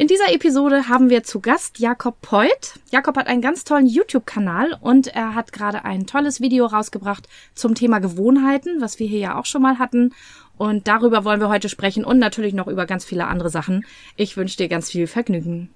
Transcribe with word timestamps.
In 0.00 0.06
dieser 0.06 0.32
Episode 0.32 0.88
haben 0.88 1.10
wir 1.10 1.24
zu 1.24 1.40
Gast 1.40 1.78
Jakob 1.78 2.22
Poit. 2.22 2.80
Jakob 2.90 3.18
hat 3.18 3.26
einen 3.26 3.42
ganz 3.42 3.64
tollen 3.64 3.86
YouTube-Kanal 3.86 4.78
und 4.80 5.08
er 5.08 5.34
hat 5.34 5.52
gerade 5.52 5.84
ein 5.84 6.06
tolles 6.06 6.40
Video 6.40 6.64
rausgebracht 6.64 7.28
zum 7.54 7.74
Thema 7.74 7.98
Gewohnheiten, 7.98 8.80
was 8.80 8.98
wir 8.98 9.06
hier 9.06 9.18
ja 9.18 9.38
auch 9.38 9.44
schon 9.44 9.60
mal 9.60 9.78
hatten. 9.78 10.14
Und 10.56 10.88
darüber 10.88 11.26
wollen 11.26 11.40
wir 11.42 11.50
heute 11.50 11.68
sprechen 11.68 12.02
und 12.02 12.18
natürlich 12.18 12.54
noch 12.54 12.66
über 12.66 12.86
ganz 12.86 13.04
viele 13.04 13.26
andere 13.26 13.50
Sachen. 13.50 13.84
Ich 14.16 14.38
wünsche 14.38 14.56
dir 14.56 14.68
ganz 14.68 14.90
viel 14.90 15.06
Vergnügen. 15.06 15.68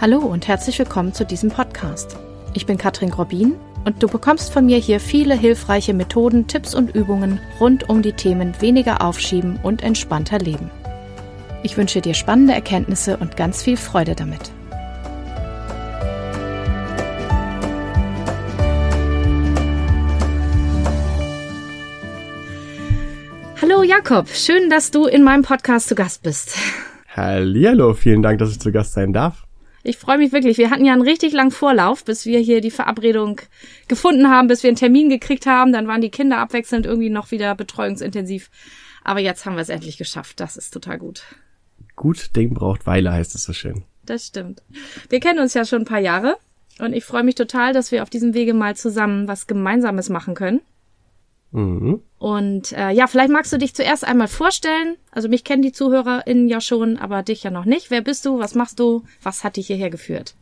Hallo 0.00 0.18
und 0.18 0.48
herzlich 0.48 0.76
willkommen 0.80 1.14
zu 1.14 1.24
diesem 1.24 1.50
Podcast. 1.50 2.16
Ich 2.58 2.66
bin 2.66 2.76
Katrin 2.76 3.10
Grobin 3.10 3.54
und 3.84 4.02
du 4.02 4.08
bekommst 4.08 4.52
von 4.52 4.66
mir 4.66 4.78
hier 4.78 4.98
viele 4.98 5.36
hilfreiche 5.38 5.94
Methoden, 5.94 6.48
Tipps 6.48 6.74
und 6.74 6.92
Übungen 6.92 7.38
rund 7.60 7.88
um 7.88 8.02
die 8.02 8.14
Themen 8.14 8.52
weniger 8.60 9.00
aufschieben 9.00 9.60
und 9.62 9.84
entspannter 9.84 10.40
leben. 10.40 10.68
Ich 11.62 11.76
wünsche 11.76 12.00
dir 12.00 12.14
spannende 12.14 12.54
Erkenntnisse 12.54 13.16
und 13.16 13.36
ganz 13.36 13.62
viel 13.62 13.76
Freude 13.76 14.16
damit. 14.16 14.50
Hallo 23.62 23.84
Jakob, 23.84 24.28
schön, 24.30 24.68
dass 24.68 24.90
du 24.90 25.06
in 25.06 25.22
meinem 25.22 25.42
Podcast 25.42 25.88
zu 25.88 25.94
Gast 25.94 26.24
bist. 26.24 26.58
Hallihallo, 27.14 27.94
vielen 27.94 28.22
Dank, 28.22 28.40
dass 28.40 28.50
ich 28.50 28.58
zu 28.58 28.72
Gast 28.72 28.94
sein 28.94 29.12
darf. 29.12 29.47
Ich 29.82 29.96
freue 29.96 30.18
mich 30.18 30.32
wirklich. 30.32 30.58
Wir 30.58 30.70
hatten 30.70 30.84
ja 30.84 30.92
einen 30.92 31.02
richtig 31.02 31.32
langen 31.32 31.50
Vorlauf, 31.50 32.04
bis 32.04 32.26
wir 32.26 32.40
hier 32.40 32.60
die 32.60 32.70
Verabredung 32.70 33.40
gefunden 33.86 34.28
haben, 34.28 34.48
bis 34.48 34.62
wir 34.62 34.68
einen 34.68 34.76
Termin 34.76 35.08
gekriegt 35.08 35.46
haben. 35.46 35.72
Dann 35.72 35.86
waren 35.86 36.00
die 36.00 36.10
Kinder 36.10 36.38
abwechselnd 36.38 36.86
irgendwie 36.86 37.10
noch 37.10 37.30
wieder 37.30 37.54
betreuungsintensiv. 37.54 38.50
Aber 39.04 39.20
jetzt 39.20 39.46
haben 39.46 39.54
wir 39.54 39.62
es 39.62 39.68
endlich 39.68 39.96
geschafft. 39.96 40.40
Das 40.40 40.56
ist 40.56 40.72
total 40.72 40.98
gut. 40.98 41.22
Gut 41.96 42.36
Ding 42.36 42.54
braucht 42.54 42.86
Weile, 42.86 43.12
heißt 43.12 43.34
es 43.34 43.44
so 43.44 43.52
schön. 43.52 43.84
Das 44.04 44.26
stimmt. 44.26 44.62
Wir 45.08 45.20
kennen 45.20 45.38
uns 45.38 45.54
ja 45.54 45.64
schon 45.64 45.82
ein 45.82 45.86
paar 45.86 46.00
Jahre 46.00 46.36
und 46.78 46.92
ich 46.92 47.04
freue 47.04 47.24
mich 47.24 47.34
total, 47.34 47.72
dass 47.72 47.92
wir 47.92 48.02
auf 48.02 48.10
diesem 48.10 48.34
Wege 48.34 48.54
mal 48.54 48.76
zusammen 48.76 49.28
was 49.28 49.46
Gemeinsames 49.46 50.08
machen 50.08 50.34
können. 50.34 50.60
Mhm. 51.50 52.02
Und 52.18 52.72
äh, 52.72 52.90
ja, 52.90 53.06
vielleicht 53.06 53.30
magst 53.30 53.52
du 53.52 53.58
dich 53.58 53.74
zuerst 53.74 54.06
einmal 54.06 54.28
vorstellen. 54.28 54.96
Also 55.12 55.28
mich 55.28 55.44
kennen 55.44 55.62
die 55.62 55.72
ZuhörerInnen 55.72 56.48
ja 56.48 56.60
schon, 56.60 56.98
aber 56.98 57.22
dich 57.22 57.42
ja 57.42 57.50
noch 57.50 57.64
nicht. 57.64 57.90
Wer 57.90 58.02
bist 58.02 58.26
du? 58.26 58.38
Was 58.38 58.54
machst 58.54 58.80
du? 58.80 59.04
Was 59.22 59.44
hat 59.44 59.56
dich 59.56 59.68
hierher 59.68 59.90
geführt? 59.90 60.34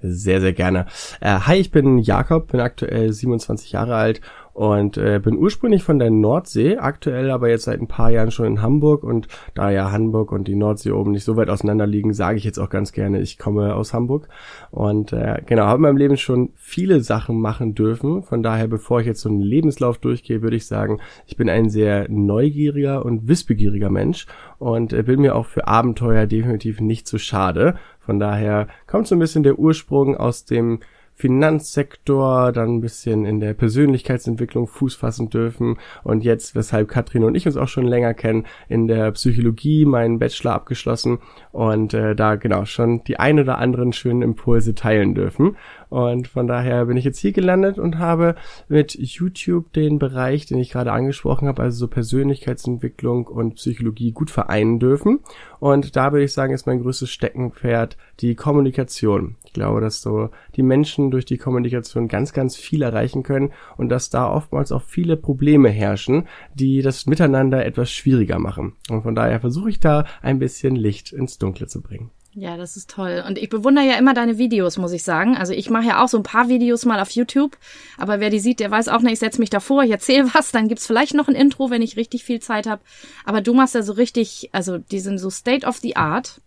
Sehr, 0.00 0.40
sehr 0.40 0.52
gerne. 0.52 0.86
Äh, 1.20 1.40
hi, 1.40 1.56
ich 1.56 1.70
bin 1.70 1.98
Jakob, 1.98 2.52
bin 2.52 2.60
aktuell 2.60 3.12
27 3.12 3.72
Jahre 3.72 3.96
alt 3.96 4.20
und 4.54 4.96
äh, 4.96 5.20
bin 5.22 5.36
ursprünglich 5.36 5.82
von 5.82 5.98
der 5.98 6.12
Nordsee, 6.12 6.78
aktuell 6.78 7.32
aber 7.32 7.48
jetzt 7.48 7.64
seit 7.64 7.80
ein 7.80 7.88
paar 7.88 8.10
Jahren 8.10 8.30
schon 8.30 8.46
in 8.46 8.62
Hamburg. 8.62 9.02
Und 9.02 9.26
da 9.54 9.70
ja 9.70 9.90
Hamburg 9.90 10.30
und 10.30 10.46
die 10.46 10.54
Nordsee 10.54 10.92
oben 10.92 11.10
nicht 11.10 11.24
so 11.24 11.36
weit 11.36 11.50
auseinander 11.50 11.88
liegen, 11.88 12.12
sage 12.12 12.38
ich 12.38 12.44
jetzt 12.44 12.58
auch 12.58 12.70
ganz 12.70 12.92
gerne, 12.92 13.20
ich 13.20 13.36
komme 13.36 13.74
aus 13.74 13.92
Hamburg. 13.92 14.28
Und 14.70 15.12
äh, 15.12 15.42
genau, 15.44 15.64
habe 15.64 15.78
in 15.78 15.82
meinem 15.82 15.96
Leben 15.96 16.16
schon 16.16 16.50
viele 16.54 17.00
Sachen 17.00 17.40
machen 17.40 17.74
dürfen, 17.74 18.22
von 18.22 18.44
daher, 18.44 18.68
bevor 18.68 19.00
ich 19.00 19.06
jetzt 19.06 19.22
so 19.22 19.28
einen 19.28 19.40
Lebenslauf 19.40 19.98
durchgehe, 19.98 20.40
würde 20.40 20.56
ich 20.56 20.66
sagen, 20.66 21.00
ich 21.26 21.36
bin 21.36 21.48
ein 21.50 21.68
sehr 21.68 22.06
neugieriger 22.08 23.04
und 23.04 23.26
wissbegieriger 23.26 23.90
Mensch. 23.90 24.26
Und 24.60 24.92
äh, 24.92 25.02
bin 25.02 25.20
mir 25.20 25.34
auch 25.34 25.46
für 25.46 25.66
Abenteuer 25.66 26.26
definitiv 26.26 26.80
nicht 26.80 27.08
zu 27.08 27.18
schade, 27.18 27.74
von 28.04 28.18
daher 28.18 28.68
kommt 28.86 29.06
so 29.06 29.16
ein 29.16 29.18
bisschen 29.18 29.42
der 29.42 29.58
Ursprung 29.58 30.16
aus 30.16 30.44
dem 30.44 30.80
Finanzsektor, 31.14 32.52
dann 32.52 32.76
ein 32.76 32.80
bisschen 32.80 33.24
in 33.24 33.40
der 33.40 33.54
Persönlichkeitsentwicklung 33.54 34.66
Fuß 34.66 34.96
fassen 34.96 35.30
dürfen 35.30 35.78
und 36.02 36.24
jetzt, 36.24 36.54
weshalb 36.54 36.88
Katrin 36.88 37.24
und 37.24 37.36
ich 37.36 37.46
uns 37.46 37.56
auch 37.56 37.68
schon 37.68 37.86
länger 37.86 38.14
kennen, 38.14 38.46
in 38.68 38.88
der 38.88 39.12
Psychologie 39.12 39.84
meinen 39.84 40.18
Bachelor 40.18 40.54
abgeschlossen 40.54 41.18
und 41.52 41.94
äh, 41.94 42.16
da 42.16 42.34
genau 42.34 42.64
schon 42.64 43.04
die 43.04 43.18
ein 43.18 43.38
oder 43.38 43.58
anderen 43.58 43.92
schönen 43.92 44.22
Impulse 44.22 44.74
teilen 44.74 45.14
dürfen. 45.14 45.56
Und 45.94 46.26
von 46.26 46.48
daher 46.48 46.86
bin 46.86 46.96
ich 46.96 47.04
jetzt 47.04 47.20
hier 47.20 47.30
gelandet 47.30 47.78
und 47.78 48.00
habe 48.00 48.34
mit 48.66 48.96
YouTube 48.96 49.72
den 49.74 50.00
Bereich, 50.00 50.44
den 50.44 50.58
ich 50.58 50.70
gerade 50.72 50.90
angesprochen 50.90 51.46
habe, 51.46 51.62
also 51.62 51.78
so 51.78 51.86
Persönlichkeitsentwicklung 51.86 53.28
und 53.28 53.54
Psychologie 53.54 54.10
gut 54.10 54.28
vereinen 54.28 54.80
dürfen. 54.80 55.20
Und 55.60 55.94
da 55.94 56.10
würde 56.10 56.24
ich 56.24 56.32
sagen, 56.32 56.52
ist 56.52 56.66
mein 56.66 56.82
größtes 56.82 57.10
Steckenpferd 57.10 57.96
die 58.18 58.34
Kommunikation. 58.34 59.36
Ich 59.44 59.52
glaube, 59.52 59.80
dass 59.80 60.02
so 60.02 60.30
die 60.56 60.64
Menschen 60.64 61.12
durch 61.12 61.26
die 61.26 61.38
Kommunikation 61.38 62.08
ganz, 62.08 62.32
ganz 62.32 62.56
viel 62.56 62.82
erreichen 62.82 63.22
können 63.22 63.52
und 63.76 63.88
dass 63.88 64.10
da 64.10 64.28
oftmals 64.28 64.72
auch 64.72 64.82
viele 64.82 65.16
Probleme 65.16 65.68
herrschen, 65.68 66.26
die 66.54 66.82
das 66.82 67.06
Miteinander 67.06 67.64
etwas 67.64 67.92
schwieriger 67.92 68.40
machen. 68.40 68.72
Und 68.90 69.02
von 69.02 69.14
daher 69.14 69.38
versuche 69.38 69.70
ich 69.70 69.78
da 69.78 70.06
ein 70.22 70.40
bisschen 70.40 70.74
Licht 70.74 71.12
ins 71.12 71.38
Dunkle 71.38 71.68
zu 71.68 71.82
bringen. 71.82 72.10
Ja, 72.36 72.56
das 72.56 72.76
ist 72.76 72.90
toll. 72.90 73.22
Und 73.26 73.38
ich 73.38 73.48
bewundere 73.48 73.84
ja 73.84 73.94
immer 73.96 74.12
deine 74.12 74.38
Videos, 74.38 74.76
muss 74.76 74.92
ich 74.92 75.04
sagen. 75.04 75.36
Also 75.36 75.52
ich 75.52 75.70
mache 75.70 75.86
ja 75.86 76.02
auch 76.02 76.08
so 76.08 76.16
ein 76.16 76.24
paar 76.24 76.48
Videos 76.48 76.84
mal 76.84 76.98
auf 76.98 77.10
YouTube, 77.10 77.56
aber 77.96 78.18
wer 78.18 78.28
die 78.28 78.40
sieht, 78.40 78.58
der 78.58 78.72
weiß 78.72 78.88
auch 78.88 79.02
nicht, 79.02 79.14
ich 79.14 79.18
setze 79.20 79.40
mich 79.40 79.50
davor, 79.50 79.84
ich 79.84 79.92
erzähle 79.92 80.28
was, 80.34 80.50
dann 80.50 80.68
gibt's 80.68 80.86
vielleicht 80.86 81.14
noch 81.14 81.28
ein 81.28 81.36
Intro, 81.36 81.70
wenn 81.70 81.82
ich 81.82 81.96
richtig 81.96 82.24
viel 82.24 82.40
Zeit 82.40 82.66
habe. 82.66 82.82
Aber 83.24 83.40
du 83.40 83.54
machst 83.54 83.76
ja 83.76 83.82
so 83.82 83.92
richtig, 83.92 84.50
also 84.52 84.78
die 84.78 85.00
sind 85.00 85.18
so 85.18 85.30
State 85.30 85.66
of 85.66 85.76
the 85.78 85.96
Art. 85.96 86.40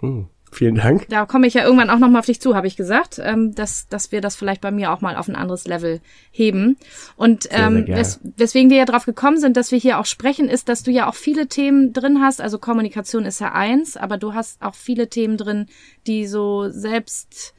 Mm. 0.00 0.22
Vielen 0.50 0.76
Dank. 0.76 1.06
Da 1.08 1.26
komme 1.26 1.46
ich 1.46 1.54
ja 1.54 1.64
irgendwann 1.64 1.90
auch 1.90 1.98
nochmal 1.98 2.20
auf 2.20 2.26
dich 2.26 2.40
zu, 2.40 2.54
habe 2.54 2.66
ich 2.66 2.76
gesagt, 2.76 3.20
ähm, 3.22 3.54
dass, 3.54 3.88
dass 3.88 4.12
wir 4.12 4.20
das 4.20 4.36
vielleicht 4.36 4.60
bei 4.60 4.70
mir 4.70 4.92
auch 4.92 5.00
mal 5.00 5.16
auf 5.16 5.28
ein 5.28 5.36
anderes 5.36 5.66
Level 5.66 6.00
heben. 6.30 6.76
Und 7.16 7.48
ähm, 7.50 7.84
sehr, 7.86 7.86
sehr 7.86 7.96
wes 7.96 8.20
weswegen 8.36 8.70
wir 8.70 8.78
ja 8.78 8.84
drauf 8.84 9.04
gekommen 9.04 9.38
sind, 9.38 9.56
dass 9.56 9.72
wir 9.72 9.78
hier 9.78 9.98
auch 9.98 10.06
sprechen, 10.06 10.48
ist, 10.48 10.68
dass 10.68 10.82
du 10.82 10.90
ja 10.90 11.08
auch 11.08 11.14
viele 11.14 11.48
Themen 11.48 11.92
drin 11.92 12.20
hast. 12.22 12.40
Also 12.40 12.58
Kommunikation 12.58 13.24
ist 13.24 13.40
ja 13.40 13.52
eins, 13.52 13.96
aber 13.96 14.16
du 14.16 14.34
hast 14.34 14.62
auch 14.62 14.74
viele 14.74 15.08
Themen 15.08 15.36
drin, 15.36 15.66
die 16.06 16.26
so 16.26 16.68
selbst 16.70 17.54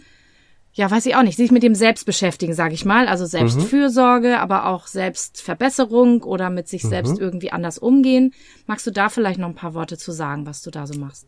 ja, 0.80 0.90
weiß 0.90 1.08
ich 1.08 1.16
auch 1.16 1.24
nicht, 1.24 1.36
sich 1.36 1.52
mit 1.52 1.64
dem 1.64 1.76
Selbst 1.76 2.06
beschäftigen, 2.06 2.54
sage 2.54 2.74
ich 2.74 2.86
mal. 2.86 3.10
Also 3.10 3.26
Selbstfürsorge, 3.26 4.30
mhm. 4.30 4.36
aber 4.36 4.68
auch 4.68 4.88
Selbstverbesserung 4.88 6.24
oder 6.24 6.50
mit 6.50 6.70
sich 6.70 6.86
mhm. 6.86 6.90
selbst 6.90 7.20
irgendwie 7.20 7.52
anders 7.52 7.78
umgehen. 7.78 8.34
Magst 8.66 8.88
du 8.88 8.92
da 8.92 9.10
vielleicht 9.10 9.40
noch 9.40 9.50
ein 9.50 9.56
paar 9.56 9.74
Worte 9.74 9.98
zu 9.98 10.14
sagen, 10.14 10.46
was 10.46 10.62
du 10.62 10.72
da 10.72 10.88
so 10.88 10.98
machst? 10.98 11.26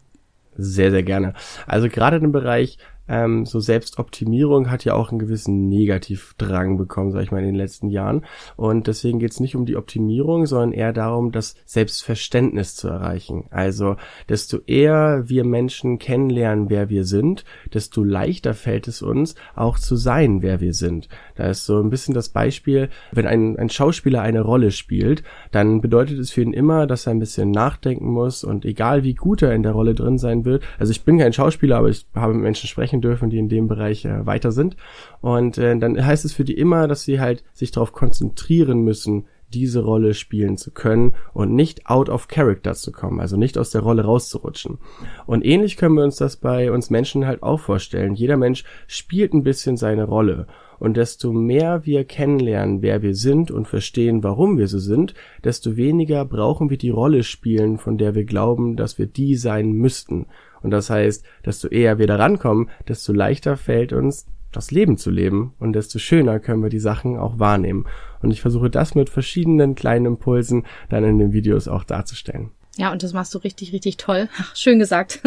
Sehr, 0.58 0.92
sehr 0.92 1.04
gerne. 1.04 1.34
Also 1.66 1.88
gerade 1.90 2.18
im 2.18 2.32
Bereich 2.32 2.78
ähm, 3.12 3.46
so 3.46 3.60
Selbstoptimierung 3.60 4.72
hat 4.72 4.86
ja 4.86 4.94
auch 4.94 5.10
einen 5.10 5.20
gewissen 5.20 5.68
Negativdrang 5.68 6.78
bekommen, 6.78 7.12
sag 7.12 7.24
ich 7.24 7.32
mal, 7.32 7.40
in 7.40 7.46
den 7.46 7.56
letzten 7.56 7.90
Jahren. 7.90 8.26
Und 8.56 8.88
deswegen 8.88 9.20
geht 9.20 9.32
es 9.32 9.42
nicht 9.42 9.56
um 9.56 9.66
die 9.66 9.76
Optimierung, 9.76 10.46
sondern 10.46 10.72
eher 10.72 10.94
darum, 10.94 11.34
das 11.34 11.56
Selbstverständnis 11.66 12.76
zu 12.76 12.88
erreichen. 12.88 13.46
Also 13.50 13.98
desto 14.30 14.60
eher 14.66 15.24
wir 15.28 15.44
Menschen 15.44 16.00
kennenlernen, 16.00 16.70
wer 16.70 16.90
wir 16.90 17.04
sind, 17.04 17.44
desto 17.74 18.04
leichter 18.04 18.54
fällt 18.54 18.88
es 18.88 19.02
uns, 19.02 19.36
auch 19.56 19.78
zu 19.78 19.98
sein, 19.98 20.42
wer 20.42 20.62
wir 20.62 20.74
sind. 20.74 21.10
Da 21.36 21.48
ist 21.48 21.66
so 21.66 21.82
ein 21.82 21.90
bisschen 21.90 22.14
das 22.14 22.30
Beispiel, 22.30 22.90
wenn 23.12 23.28
ein, 23.28 23.58
ein 23.58 23.70
Schauspieler 23.70 24.22
eine 24.22 24.42
Rolle 24.42 24.72
spielt, 24.72 25.24
dann 25.52 25.82
bedeutet 25.82 26.18
es 26.18 26.32
für 26.32 26.42
ihn 26.42 26.54
immer, 26.54 26.88
dass 26.88 27.08
er 27.08 27.12
ein 27.12 27.20
bisschen 27.20 27.52
nachdenken 27.52 28.10
muss 28.10 28.46
und 28.46 28.64
egal 28.64 29.04
wie 29.04 29.16
gut 29.16 29.42
er 29.42 29.54
in 29.54 29.64
der 29.64 29.74
Rolle 29.74 29.96
drin 29.96 30.18
sein 30.18 30.46
wird, 30.46 30.64
also 30.80 30.92
ich 30.92 31.04
bin 31.04 31.18
kein 31.18 31.34
Schauspieler, 31.34 31.78
aber 31.78 31.90
ich 31.90 32.06
habe 32.16 32.34
mit 32.34 32.44
Menschen 32.44 32.70
sprechen 32.70 33.01
dürfen, 33.02 33.30
die 33.30 33.38
in 33.38 33.50
dem 33.50 33.68
Bereich 33.68 34.06
äh, 34.06 34.26
weiter 34.26 34.52
sind. 34.52 34.78
Und 35.22 35.58
äh, 35.58 35.78
dann 35.78 36.04
heißt 36.04 36.26
es 36.26 36.34
für 36.34 36.46
die 36.46 36.58
immer, 36.58 36.88
dass 36.88 37.04
sie 37.04 37.20
halt 37.20 37.44
sich 37.54 37.72
darauf 37.72 37.92
konzentrieren 37.92 38.84
müssen, 38.84 39.26
diese 39.54 39.84
Rolle 39.84 40.14
spielen 40.14 40.58
zu 40.58 40.72
können 40.72 41.14
und 41.34 41.54
nicht 41.54 41.88
out 41.88 42.10
of 42.10 42.28
character 42.28 42.74
zu 42.74 42.92
kommen, 42.92 43.20
also 43.20 43.38
nicht 43.38 43.58
aus 43.58 43.72
der 43.72 43.82
Rolle 43.82 44.04
rauszurutschen. 44.04 44.78
Und 45.26 45.46
ähnlich 45.46 45.78
können 45.78 45.96
wir 45.96 46.04
uns 46.04 46.16
das 46.16 46.38
bei 46.38 46.72
uns 46.72 46.90
Menschen 46.90 47.26
halt 47.26 47.44
auch 47.44 47.60
vorstellen. 47.60 48.16
Jeder 48.16 48.38
Mensch 48.38 48.64
spielt 48.88 49.34
ein 49.34 49.44
bisschen 49.44 49.78
seine 49.78 50.06
Rolle. 50.06 50.48
Und 50.80 50.98
desto 50.98 51.32
mehr 51.32 51.86
wir 51.86 52.06
kennenlernen, 52.06 52.82
wer 52.82 53.04
wir 53.04 53.14
sind 53.14 53.52
und 53.52 53.68
verstehen, 53.68 54.24
warum 54.24 54.58
wir 54.58 54.68
so 54.68 54.80
sind, 54.80 55.14
desto 55.44 55.78
weniger 55.78 56.26
brauchen 56.26 56.72
wir 56.72 56.78
die 56.78 56.90
Rolle 56.90 57.22
spielen, 57.22 57.78
von 57.78 58.00
der 58.00 58.16
wir 58.16 58.26
glauben, 58.26 58.78
dass 58.78 58.98
wir 58.98 59.06
die 59.06 59.36
sein 59.36 59.74
müssten. 59.74 60.26
Und 60.64 60.72
das 60.72 60.90
heißt, 60.90 61.26
desto 61.46 61.68
eher 61.68 61.98
wir 61.98 62.08
da 62.08 62.18
rankommen, 62.18 62.70
desto 62.88 63.14
leichter 63.14 63.58
fällt 63.58 63.94
uns, 63.94 64.28
das 64.52 64.72
Leben 64.72 64.98
zu 64.98 65.10
leben 65.10 65.54
und 65.60 65.74
desto 65.74 65.98
schöner 65.98 66.40
können 66.40 66.62
wir 66.62 66.70
die 66.70 66.80
Sachen 66.80 67.18
auch 67.18 67.40
wahrnehmen. 67.40 67.86
Und 68.22 68.32
ich 68.32 68.42
versuche 68.42 68.70
das 68.70 68.96
mit 68.96 69.10
verschiedenen 69.10 69.76
kleinen 69.76 70.06
Impulsen 70.06 70.66
dann 70.90 71.04
in 71.04 71.20
den 71.20 71.34
Videos 71.34 71.68
auch 71.68 71.84
darzustellen. 71.84 72.52
Ja, 72.78 72.92
und 72.92 73.04
das 73.04 73.12
machst 73.12 73.34
du 73.34 73.38
richtig, 73.40 73.74
richtig 73.74 73.98
toll. 73.98 74.30
Ach, 74.38 74.56
schön 74.56 74.80
gesagt. 74.80 75.22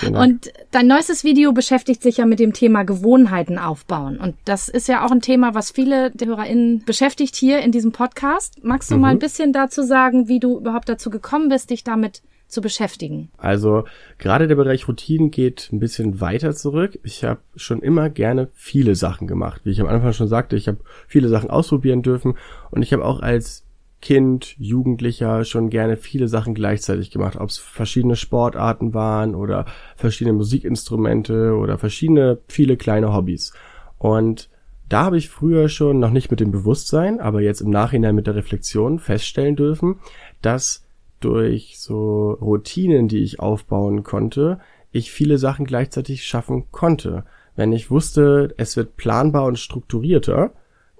Genau. 0.00 0.22
Und 0.22 0.52
dein 0.70 0.86
neuestes 0.86 1.24
Video 1.24 1.52
beschäftigt 1.52 2.02
sich 2.02 2.18
ja 2.18 2.26
mit 2.26 2.38
dem 2.38 2.52
Thema 2.52 2.82
Gewohnheiten 2.82 3.58
aufbauen. 3.58 4.18
Und 4.18 4.36
das 4.44 4.68
ist 4.68 4.88
ja 4.88 5.04
auch 5.04 5.10
ein 5.10 5.22
Thema, 5.22 5.54
was 5.54 5.70
viele 5.70 6.10
der 6.10 6.28
HörerInnen 6.28 6.84
beschäftigt 6.84 7.34
hier 7.34 7.60
in 7.60 7.72
diesem 7.72 7.92
Podcast. 7.92 8.62
Magst 8.62 8.90
du 8.90 8.96
mhm. 8.96 9.00
mal 9.00 9.10
ein 9.10 9.18
bisschen 9.18 9.52
dazu 9.52 9.82
sagen, 9.82 10.28
wie 10.28 10.40
du 10.40 10.58
überhaupt 10.58 10.88
dazu 10.88 11.08
gekommen 11.08 11.48
bist, 11.48 11.70
dich 11.70 11.84
damit 11.84 12.22
zu 12.48 12.60
beschäftigen? 12.60 13.30
Also 13.36 13.84
gerade 14.18 14.48
der 14.48 14.56
Bereich 14.56 14.88
Routinen 14.88 15.30
geht 15.30 15.70
ein 15.72 15.80
bisschen 15.80 16.20
weiter 16.20 16.54
zurück. 16.54 16.98
Ich 17.02 17.24
habe 17.24 17.40
schon 17.56 17.82
immer 17.82 18.10
gerne 18.10 18.48
viele 18.54 18.94
Sachen 18.94 19.26
gemacht. 19.26 19.62
Wie 19.64 19.70
ich 19.70 19.80
am 19.80 19.88
Anfang 19.88 20.12
schon 20.12 20.28
sagte, 20.28 20.56
ich 20.56 20.68
habe 20.68 20.78
viele 21.08 21.28
Sachen 21.28 21.50
ausprobieren 21.50 22.02
dürfen 22.02 22.34
und 22.70 22.82
ich 22.82 22.92
habe 22.92 23.04
auch 23.04 23.20
als 23.20 23.66
Kind, 24.02 24.54
Jugendlicher 24.58 25.44
schon 25.44 25.70
gerne 25.70 25.96
viele 25.96 26.28
Sachen 26.28 26.54
gleichzeitig 26.54 27.10
gemacht, 27.10 27.38
ob 27.38 27.48
es 27.48 27.58
verschiedene 27.58 28.14
Sportarten 28.14 28.94
waren 28.94 29.34
oder 29.34 29.64
verschiedene 29.96 30.36
Musikinstrumente 30.36 31.56
oder 31.56 31.78
verschiedene 31.78 32.38
viele 32.46 32.76
kleine 32.76 33.12
Hobbys. 33.12 33.52
Und 33.98 34.48
da 34.88 35.04
habe 35.04 35.18
ich 35.18 35.28
früher 35.28 35.68
schon 35.68 35.98
noch 35.98 36.10
nicht 36.10 36.30
mit 36.30 36.40
dem 36.40 36.52
Bewusstsein, 36.52 37.20
aber 37.20 37.40
jetzt 37.40 37.60
im 37.60 37.70
Nachhinein 37.70 38.14
mit 38.14 38.26
der 38.28 38.36
Reflexion 38.36 39.00
feststellen 39.00 39.56
dürfen, 39.56 39.98
dass 40.42 40.85
durch 41.20 41.78
so 41.78 42.32
Routinen, 42.32 43.08
die 43.08 43.22
ich 43.22 43.40
aufbauen 43.40 44.02
konnte, 44.02 44.58
ich 44.92 45.10
viele 45.10 45.38
Sachen 45.38 45.64
gleichzeitig 45.64 46.24
schaffen 46.24 46.70
konnte. 46.70 47.24
Wenn 47.54 47.72
ich 47.72 47.90
wusste, 47.90 48.54
es 48.56 48.76
wird 48.76 48.96
planbar 48.96 49.44
und 49.44 49.58
strukturierter, 49.58 50.52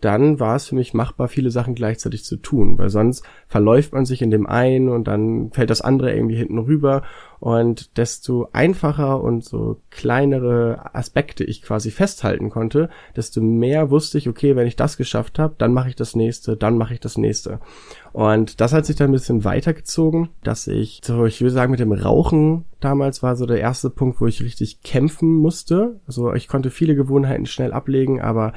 dann 0.07 0.39
war 0.39 0.55
es 0.55 0.69
für 0.69 0.77
mich 0.77 0.95
machbar, 0.95 1.27
viele 1.27 1.51
Sachen 1.51 1.75
gleichzeitig 1.75 2.25
zu 2.25 2.37
tun, 2.37 2.79
weil 2.79 2.91
sonst 2.91 3.25
verläuft 3.49 3.93
man 3.93 4.07
sich 4.07 4.23
in 4.23 4.31
dem 4.31 4.47
einen 4.47 4.89
und 4.89 5.09
dann 5.09 5.51
fällt 5.51 5.69
das 5.69 5.81
andere 5.81 6.15
irgendwie 6.15 6.37
hinten 6.37 6.59
rüber 6.59 7.03
und 7.41 7.99
desto 7.99 8.49
einfacher 8.53 9.21
und 9.21 9.45
so 9.45 9.81
kleinere 9.91 10.95
Aspekte 10.95 11.43
ich 11.43 11.61
quasi 11.61 11.91
festhalten 11.91 12.51
konnte, 12.51 12.89
desto 13.17 13.41
mehr 13.41 13.91
wusste 13.91 14.17
ich, 14.17 14.29
okay, 14.29 14.55
wenn 14.55 14.69
ich 14.69 14.77
das 14.77 14.97
geschafft 14.97 15.41
habe, 15.41 15.57
dann 15.59 15.75
mache 15.75 15.89
ich 15.89 15.97
das 15.97 16.15
nächste, 16.15 16.57
dann 16.57 16.79
mache 16.79 16.95
ich 16.95 17.01
das 17.01 17.19
nächste. 17.19 17.59
Und 18.13 18.61
das 18.61 18.73
hat 18.73 18.87
sich 18.87 18.95
dann 18.95 19.11
ein 19.11 19.13
bisschen 19.13 19.45
weitergezogen, 19.45 20.29
dass 20.45 20.69
ich, 20.69 21.01
so 21.05 21.27
ich 21.27 21.41
würde 21.41 21.53
sagen, 21.53 21.73
mit 21.73 21.81
dem 21.81 21.93
Rauchen 21.93 22.65
damals 22.79 23.25
war 23.25 23.35
so 23.35 23.45
der 23.45 23.59
erste 23.59 23.91
Punkt, 23.91 24.21
wo 24.21 24.29
ich 24.29 24.41
richtig 24.41 24.83
kämpfen 24.83 25.35
musste. 25.35 25.99
Also 26.07 26.33
ich 26.33 26.47
konnte 26.47 26.71
viele 26.71 26.95
Gewohnheiten 26.95 27.47
schnell 27.47 27.73
ablegen, 27.73 28.21
aber 28.21 28.53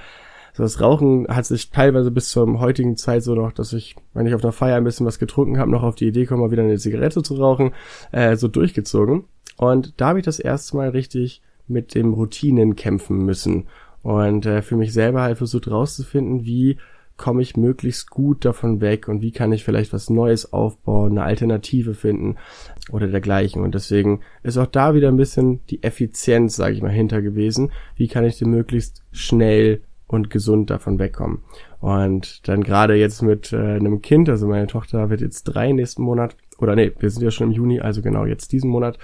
so 0.54 0.63
das 0.63 0.81
Rauchen 0.81 1.28
hat 1.28 1.46
sich 1.46 1.69
teilweise 1.69 2.12
bis 2.12 2.30
zur 2.30 2.60
heutigen 2.60 2.98
Zeit 2.98 3.24
so 3.24 3.36
noch, 3.36 3.51
dass 3.51 3.74
ich, 3.74 3.96
wenn 4.13 4.25
ich 4.25 4.34
auf 4.34 4.44
einer 4.44 4.54
Feier 4.54 4.78
ein 4.78 4.84
bisschen 4.84 5.06
was 5.06 5.19
getrunken 5.19 5.57
habe, 5.57 5.72
noch 5.72 5.84
auf 5.84 5.96
die 5.96 6.07
Idee 6.07 6.25
komme, 6.25 6.42
mal 6.42 6.51
wieder 6.51 6.63
eine 6.63 6.78
Zigarette 6.78 7.24
zu 7.24 7.36
rauchen, 7.36 7.72
äh, 8.12 8.36
so 8.36 8.48
durchgezogen. 8.48 9.25
Und 9.57 9.94
da 9.98 10.10
habe 10.10 10.19
ich 10.19 10.25
das 10.25 10.40
erste 10.40 10.78
Mal 10.78 10.90
richtig 10.90 11.42
mit 11.68 11.94
dem 11.96 12.13
Routinen 12.13 12.75
kämpfen 12.75 13.25
müssen 13.25 13.68
und 14.01 14.46
äh, 14.46 14.62
für 14.62 14.75
mich 14.75 14.94
selber 14.94 15.22
halt 15.22 15.38
versucht 15.38 15.69
rauszufinden, 15.69 16.46
wie 16.46 16.78
komme 17.19 17.42
ich 17.42 17.57
möglichst 17.57 18.10
gut 18.10 18.46
davon 18.46 18.80
weg 18.81 19.07
und 19.07 19.22
wie 19.22 19.31
kann 19.31 19.51
ich 19.51 19.66
vielleicht 19.66 19.92
was 19.92 20.10
Neues 20.10 20.54
aufbauen, 20.54 21.12
eine 21.12 21.24
Alternative 21.24 21.94
finden 21.94 22.38
oder 22.92 23.07
dergleichen. 23.07 23.62
Und 23.62 23.75
deswegen 23.75 24.22
ist 24.42 24.57
auch 24.57 24.66
da 24.66 24.96
wieder 24.96 25.10
ein 25.10 25.18
bisschen 25.18 25.60
die 25.69 25.84
Effizienz, 25.84 26.56
sage 26.56 26.75
ich 26.75 26.81
mal, 26.81 26.92
hinter 26.92 27.22
gewesen. 27.22 27.72
Wie 27.96 28.07
kann 28.07 28.24
ich 28.24 28.40
denn 28.40 28.50
möglichst 28.50 29.04
schnell 29.12 29.81
und 30.09 30.31
gesund 30.31 30.71
davon 30.71 31.00
wegkommen. 31.00 31.44
Und 31.79 32.47
dann 32.50 32.63
gerade 32.63 32.95
jetzt 32.95 33.21
mit 33.21 33.53
äh, 33.53 33.75
einem 33.75 34.01
Kind, 34.01 34.27
also 34.27 34.47
meine 34.47 34.67
Tochter 34.67 35.09
wird 35.09 35.21
jetzt 35.21 35.44
drei 35.44 35.71
nächsten 35.71 36.01
Monat, 36.01 36.35
oder 36.57 36.75
nee, 36.75 36.91
wir 37.00 37.09
sind 37.09 37.23
ja 37.23 37.31
schon 37.31 37.47
im 37.47 37.53
Juni, 37.53 37.79
also 37.79 38.01
genau 38.01 38.25
jetzt 38.25 38.51
diesen 38.51 38.71
Monat. 38.71 38.97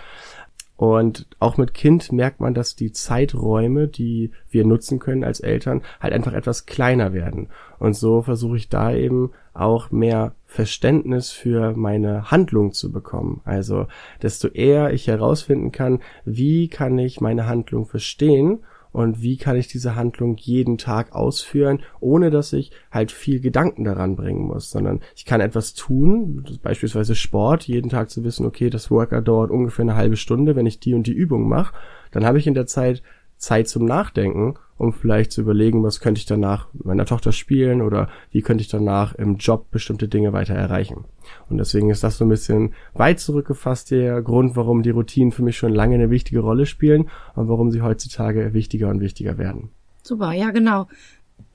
Und 0.78 1.28
auch 1.40 1.58
mit 1.58 1.74
Kind 1.74 2.12
merkt 2.12 2.42
man, 2.42 2.54
dass 2.54 2.76
die 2.76 2.92
Zeiträume, 2.92 3.88
die 3.88 4.32
wir 4.50 4.66
nutzen 4.66 5.00
können 5.00 5.24
als 5.24 5.40
Eltern, 5.40 5.84
halt 6.02 6.12
einfach 6.12 6.34
etwas 6.34 6.66
kleiner 6.66 7.14
werden. 7.14 7.50
Und 7.80 7.96
so 7.96 8.24
versuche 8.24 8.58
ich 8.58 8.68
da 8.68 8.94
eben 8.94 9.32
auch 9.54 9.92
mehr 9.92 10.34
Verständnis 10.48 11.32
für 11.32 11.74
meine 11.78 12.30
Handlung 12.32 12.74
zu 12.74 12.92
bekommen. 12.92 13.42
Also 13.46 13.88
desto 14.22 14.48
eher 14.48 14.92
ich 14.92 15.08
herausfinden 15.08 15.72
kann, 15.72 16.00
wie 16.26 16.68
kann 16.68 16.98
ich 16.98 17.22
meine 17.22 17.46
Handlung 17.46 17.86
verstehen 17.86 18.60
und 18.96 19.22
wie 19.22 19.36
kann 19.36 19.58
ich 19.58 19.68
diese 19.68 19.96
Handlung 19.96 20.38
jeden 20.38 20.78
Tag 20.78 21.14
ausführen, 21.14 21.84
ohne 22.00 22.30
dass 22.32 22.54
ich 22.54 22.72
halt 22.90 23.12
viel 23.12 23.42
Gedanken 23.42 23.84
daran 23.84 24.16
bringen 24.16 24.48
muss, 24.48 24.72
sondern 24.72 25.02
ich 25.18 25.26
kann 25.26 25.42
etwas 25.42 25.74
tun, 25.74 26.46
beispielsweise 26.64 27.14
Sport, 27.14 27.68
jeden 27.68 27.90
Tag 27.90 28.10
zu 28.10 28.24
wissen, 28.24 28.46
okay, 28.46 28.70
das 28.70 28.90
Workout 28.90 29.28
dauert 29.28 29.52
ungefähr 29.52 29.84
eine 29.84 29.98
halbe 29.98 30.16
Stunde, 30.16 30.56
wenn 30.56 30.66
ich 30.66 30.80
die 30.80 30.94
und 30.94 31.08
die 31.08 31.12
Übung 31.12 31.50
mache, 31.50 31.76
dann 32.12 32.24
habe 32.24 32.38
ich 32.38 32.48
in 32.48 32.54
der 32.54 32.68
Zeit 32.68 33.04
Zeit 33.38 33.68
zum 33.68 33.86
Nachdenken, 33.86 34.56
um 34.78 34.94
vielleicht 34.94 35.32
zu 35.32 35.42
überlegen, 35.42 35.84
was 35.84 36.00
könnte 36.00 36.20
ich 36.20 36.26
danach 36.26 36.68
mit 36.74 36.86
meiner 36.86 37.06
Tochter 37.06 37.32
spielen 37.32 37.82
oder 37.82 38.10
wie 38.32 38.42
könnte 38.42 38.62
ich 38.62 38.68
danach 38.68 39.16
im 39.16 39.38
Job 39.38 39.72
bestimmte 39.72 40.08
Dinge 40.08 40.34
weiter 40.34 40.54
erreichen. 40.54 41.06
Und 41.50 41.58
deswegen 41.58 41.90
ist 41.90 42.04
das 42.04 42.18
so 42.18 42.26
ein 42.26 42.30
bisschen 42.30 42.74
weit 42.94 43.20
zurückgefasst 43.20 43.92
der 43.92 44.22
Grund, 44.22 44.56
warum 44.56 44.84
die 44.84 44.90
Routinen 44.90 45.32
für 45.32 45.44
mich 45.44 45.58
schon 45.58 45.74
lange 45.74 45.96
eine 45.96 46.10
wichtige 46.10 46.40
Rolle 46.40 46.66
spielen 46.66 47.10
und 47.36 47.48
warum 47.48 47.72
sie 47.72 47.82
heutzutage 47.82 48.54
wichtiger 48.54 48.90
und 48.90 49.00
wichtiger 49.00 49.38
werden. 49.38 49.70
Super, 50.04 50.34
ja 50.34 50.52
genau. 50.52 50.88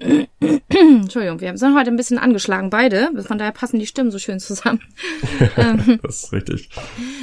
Entschuldigung, 0.70 1.40
wir 1.40 1.56
sind 1.58 1.76
heute 1.76 1.90
ein 1.90 1.96
bisschen 1.96 2.18
angeschlagen, 2.18 2.70
beide. 2.70 3.10
Von 3.22 3.36
daher 3.36 3.52
passen 3.52 3.78
die 3.78 3.86
Stimmen 3.86 4.10
so 4.10 4.18
schön 4.18 4.40
zusammen. 4.40 4.80
Ähm, 5.56 5.98
das 6.02 6.24
ist 6.24 6.32
richtig. 6.32 6.70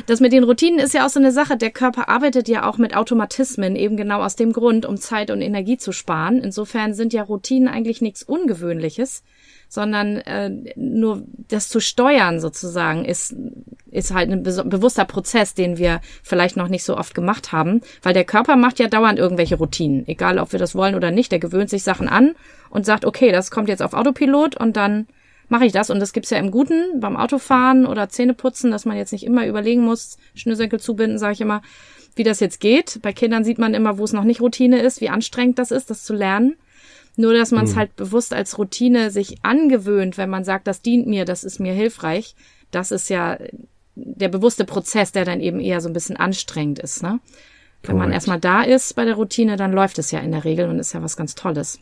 Das 0.05 0.19
mit 0.19 0.33
den 0.33 0.43
Routinen 0.43 0.79
ist 0.79 0.93
ja 0.93 1.05
auch 1.05 1.09
so 1.09 1.19
eine 1.19 1.31
Sache. 1.31 1.55
Der 1.55 1.69
Körper 1.69 2.09
arbeitet 2.09 2.47
ja 2.47 2.67
auch 2.67 2.77
mit 2.77 2.95
Automatismen, 2.95 3.75
eben 3.75 3.95
genau 3.95 4.21
aus 4.21 4.35
dem 4.35 4.53
Grund, 4.53 4.85
um 4.85 4.97
Zeit 4.97 5.31
und 5.31 5.41
Energie 5.41 5.77
zu 5.77 5.91
sparen. 5.91 6.39
Insofern 6.39 6.93
sind 6.93 7.13
ja 7.13 7.23
Routinen 7.23 7.67
eigentlich 7.67 8.01
nichts 8.01 8.23
Ungewöhnliches 8.23 9.23
sondern 9.67 10.17
äh, 10.17 10.49
nur 10.75 11.23
das 11.49 11.69
zu 11.69 11.79
steuern 11.79 12.39
sozusagen 12.39 13.05
ist, 13.05 13.35
ist 13.91 14.13
halt 14.13 14.31
ein 14.31 14.43
bewusster 14.43 15.05
Prozess, 15.05 15.53
den 15.53 15.77
wir 15.77 16.01
vielleicht 16.23 16.57
noch 16.57 16.67
nicht 16.67 16.83
so 16.83 16.97
oft 16.97 17.13
gemacht 17.13 17.51
haben, 17.51 17.81
weil 18.01 18.13
der 18.13 18.25
Körper 18.25 18.55
macht 18.55 18.79
ja 18.79 18.87
dauernd 18.87 19.19
irgendwelche 19.19 19.55
Routinen, 19.55 20.07
egal 20.07 20.39
ob 20.39 20.51
wir 20.51 20.59
das 20.59 20.75
wollen 20.75 20.95
oder 20.95 21.11
nicht, 21.11 21.31
der 21.31 21.39
gewöhnt 21.39 21.69
sich 21.69 21.83
Sachen 21.83 22.07
an 22.07 22.35
und 22.69 22.85
sagt, 22.85 23.05
okay, 23.05 23.31
das 23.31 23.51
kommt 23.51 23.69
jetzt 23.69 23.83
auf 23.83 23.93
Autopilot 23.93 24.57
und 24.57 24.77
dann 24.77 25.07
mache 25.49 25.65
ich 25.65 25.71
das 25.71 25.89
und 25.89 25.99
das 25.99 26.13
gibt's 26.13 26.29
ja 26.29 26.37
im 26.37 26.51
Guten 26.51 26.99
beim 26.99 27.17
Autofahren 27.17 27.85
oder 27.85 28.09
Zähneputzen, 28.09 28.71
dass 28.71 28.85
man 28.85 28.97
jetzt 28.97 29.13
nicht 29.13 29.25
immer 29.25 29.47
überlegen 29.47 29.83
muss, 29.83 30.17
Schnürsenkel 30.35 30.79
zubinden, 30.79 31.17
sage 31.17 31.33
ich 31.33 31.41
immer, 31.41 31.61
wie 32.15 32.23
das 32.23 32.39
jetzt 32.39 32.59
geht. 32.59 32.99
Bei 33.01 33.13
Kindern 33.13 33.43
sieht 33.43 33.59
man 33.59 33.73
immer, 33.73 33.97
wo 33.97 34.03
es 34.03 34.13
noch 34.13 34.23
nicht 34.23 34.41
Routine 34.41 34.81
ist, 34.81 35.01
wie 35.01 35.09
anstrengend 35.09 35.59
das 35.59 35.71
ist, 35.71 35.89
das 35.89 36.03
zu 36.03 36.13
lernen. 36.13 36.55
Nur, 37.17 37.33
dass 37.33 37.51
man 37.51 37.65
es 37.65 37.73
mhm. 37.73 37.79
halt 37.79 37.95
bewusst 37.95 38.33
als 38.33 38.57
Routine 38.57 39.11
sich 39.11 39.43
angewöhnt, 39.43 40.17
wenn 40.17 40.29
man 40.29 40.43
sagt, 40.43 40.67
das 40.67 40.81
dient 40.81 41.07
mir, 41.07 41.25
das 41.25 41.43
ist 41.43 41.59
mir 41.59 41.73
hilfreich. 41.73 42.35
Das 42.71 42.91
ist 42.91 43.09
ja 43.09 43.37
der 43.95 44.29
bewusste 44.29 44.63
Prozess, 44.63 45.11
der 45.11 45.25
dann 45.25 45.41
eben 45.41 45.59
eher 45.59 45.81
so 45.81 45.89
ein 45.89 45.93
bisschen 45.93 46.15
anstrengend 46.15 46.79
ist, 46.79 47.01
ne? 47.01 47.19
Wenn 47.83 47.95
Correct. 47.95 47.99
man 47.99 48.11
erstmal 48.11 48.39
da 48.39 48.63
ist 48.63 48.95
bei 48.95 49.05
der 49.05 49.15
Routine, 49.15 49.55
dann 49.55 49.71
läuft 49.71 49.99
es 49.99 50.11
ja 50.11 50.19
in 50.19 50.31
der 50.31 50.45
Regel 50.45 50.69
und 50.69 50.79
ist 50.79 50.93
ja 50.93 51.03
was 51.03 51.17
ganz 51.17 51.35
Tolles. 51.35 51.79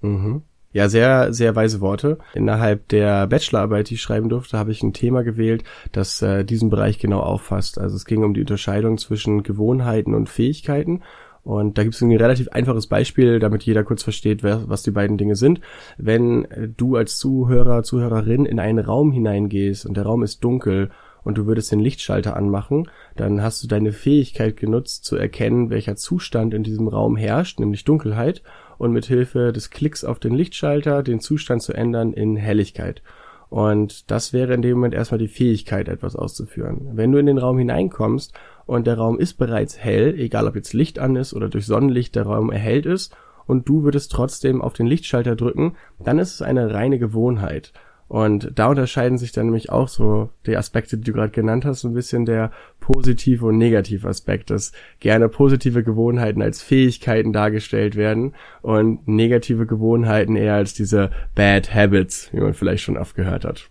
Mhm. 0.00 0.42
Ja, 0.72 0.90
sehr, 0.90 1.32
sehr 1.32 1.56
weise 1.56 1.80
Worte. 1.80 2.18
Innerhalb 2.34 2.88
der 2.88 3.26
Bachelorarbeit, 3.26 3.88
die 3.88 3.94
ich 3.94 4.02
schreiben 4.02 4.28
durfte, 4.28 4.58
habe 4.58 4.72
ich 4.72 4.82
ein 4.82 4.92
Thema 4.92 5.22
gewählt, 5.22 5.64
das 5.92 6.20
äh, 6.20 6.44
diesen 6.44 6.68
Bereich 6.68 6.98
genau 6.98 7.20
auffasst. 7.20 7.78
Also 7.78 7.96
es 7.96 8.04
ging 8.04 8.24
um 8.24 8.34
die 8.34 8.40
Unterscheidung 8.40 8.98
zwischen 8.98 9.42
Gewohnheiten 9.42 10.14
und 10.14 10.28
Fähigkeiten. 10.28 11.02
Und 11.46 11.78
da 11.78 11.84
gibt 11.84 11.94
es 11.94 12.02
ein 12.02 12.10
relativ 12.10 12.48
einfaches 12.48 12.88
Beispiel, 12.88 13.38
damit 13.38 13.62
jeder 13.62 13.84
kurz 13.84 14.02
versteht, 14.02 14.42
was 14.42 14.82
die 14.82 14.90
beiden 14.90 15.16
Dinge 15.16 15.36
sind. 15.36 15.60
Wenn 15.96 16.48
du 16.76 16.96
als 16.96 17.18
Zuhörer, 17.18 17.84
Zuhörerin 17.84 18.46
in 18.46 18.58
einen 18.58 18.80
Raum 18.80 19.12
hineingehst 19.12 19.86
und 19.86 19.96
der 19.96 20.02
Raum 20.02 20.24
ist 20.24 20.42
dunkel 20.42 20.90
und 21.22 21.38
du 21.38 21.46
würdest 21.46 21.70
den 21.70 21.78
Lichtschalter 21.78 22.36
anmachen, 22.36 22.90
dann 23.14 23.42
hast 23.42 23.62
du 23.62 23.68
deine 23.68 23.92
Fähigkeit 23.92 24.56
genutzt 24.56 25.04
zu 25.04 25.14
erkennen, 25.14 25.70
welcher 25.70 25.94
Zustand 25.94 26.52
in 26.52 26.64
diesem 26.64 26.88
Raum 26.88 27.16
herrscht, 27.16 27.60
nämlich 27.60 27.84
Dunkelheit, 27.84 28.42
und 28.76 28.90
mit 28.90 29.06
Hilfe 29.06 29.52
des 29.52 29.70
Klicks 29.70 30.02
auf 30.04 30.18
den 30.18 30.34
Lichtschalter 30.34 31.04
den 31.04 31.20
Zustand 31.20 31.62
zu 31.62 31.72
ändern 31.72 32.12
in 32.12 32.34
Helligkeit. 32.34 33.02
Und 33.48 34.10
das 34.10 34.32
wäre 34.32 34.52
in 34.54 34.62
dem 34.62 34.72
Moment 34.72 34.94
erstmal 34.94 35.20
die 35.20 35.28
Fähigkeit, 35.28 35.88
etwas 35.88 36.16
auszuführen. 36.16 36.88
Wenn 36.94 37.12
du 37.12 37.18
in 37.18 37.26
den 37.26 37.38
Raum 37.38 37.56
hineinkommst 37.58 38.34
und 38.66 38.86
der 38.86 38.98
Raum 38.98 39.18
ist 39.18 39.34
bereits 39.34 39.78
hell, 39.78 40.14
egal 40.18 40.46
ob 40.46 40.56
jetzt 40.56 40.74
Licht 40.74 40.98
an 40.98 41.16
ist 41.16 41.34
oder 41.34 41.48
durch 41.48 41.66
Sonnenlicht 41.66 42.14
der 42.14 42.24
Raum 42.24 42.50
erhellt 42.50 42.86
ist, 42.86 43.16
und 43.46 43.68
du 43.68 43.84
würdest 43.84 44.12
trotzdem 44.12 44.60
auf 44.60 44.72
den 44.72 44.86
Lichtschalter 44.86 45.36
drücken, 45.36 45.76
dann 45.98 46.18
ist 46.18 46.34
es 46.34 46.42
eine 46.42 46.74
reine 46.74 46.98
Gewohnheit. 46.98 47.72
Und 48.08 48.52
da 48.54 48.68
unterscheiden 48.68 49.18
sich 49.18 49.32
dann 49.32 49.46
nämlich 49.46 49.70
auch 49.70 49.88
so 49.88 50.30
die 50.46 50.56
Aspekte, 50.56 50.96
die 50.96 51.04
du 51.04 51.12
gerade 51.12 51.32
genannt 51.32 51.64
hast, 51.64 51.82
ein 51.82 51.94
bisschen 51.94 52.24
der 52.24 52.52
positive 52.78 53.46
und 53.46 53.58
negative 53.58 54.06
Aspekt, 54.06 54.50
dass 54.50 54.70
gerne 55.00 55.28
positive 55.28 55.82
Gewohnheiten 55.82 56.40
als 56.40 56.62
Fähigkeiten 56.62 57.32
dargestellt 57.32 57.96
werden 57.96 58.34
und 58.62 59.08
negative 59.08 59.66
Gewohnheiten 59.66 60.36
eher 60.36 60.54
als 60.54 60.72
diese 60.72 61.10
Bad 61.34 61.74
Habits, 61.74 62.30
wie 62.32 62.40
man 62.40 62.54
vielleicht 62.54 62.84
schon 62.84 62.96
oft 62.96 63.16
gehört 63.16 63.44
hat. 63.44 63.68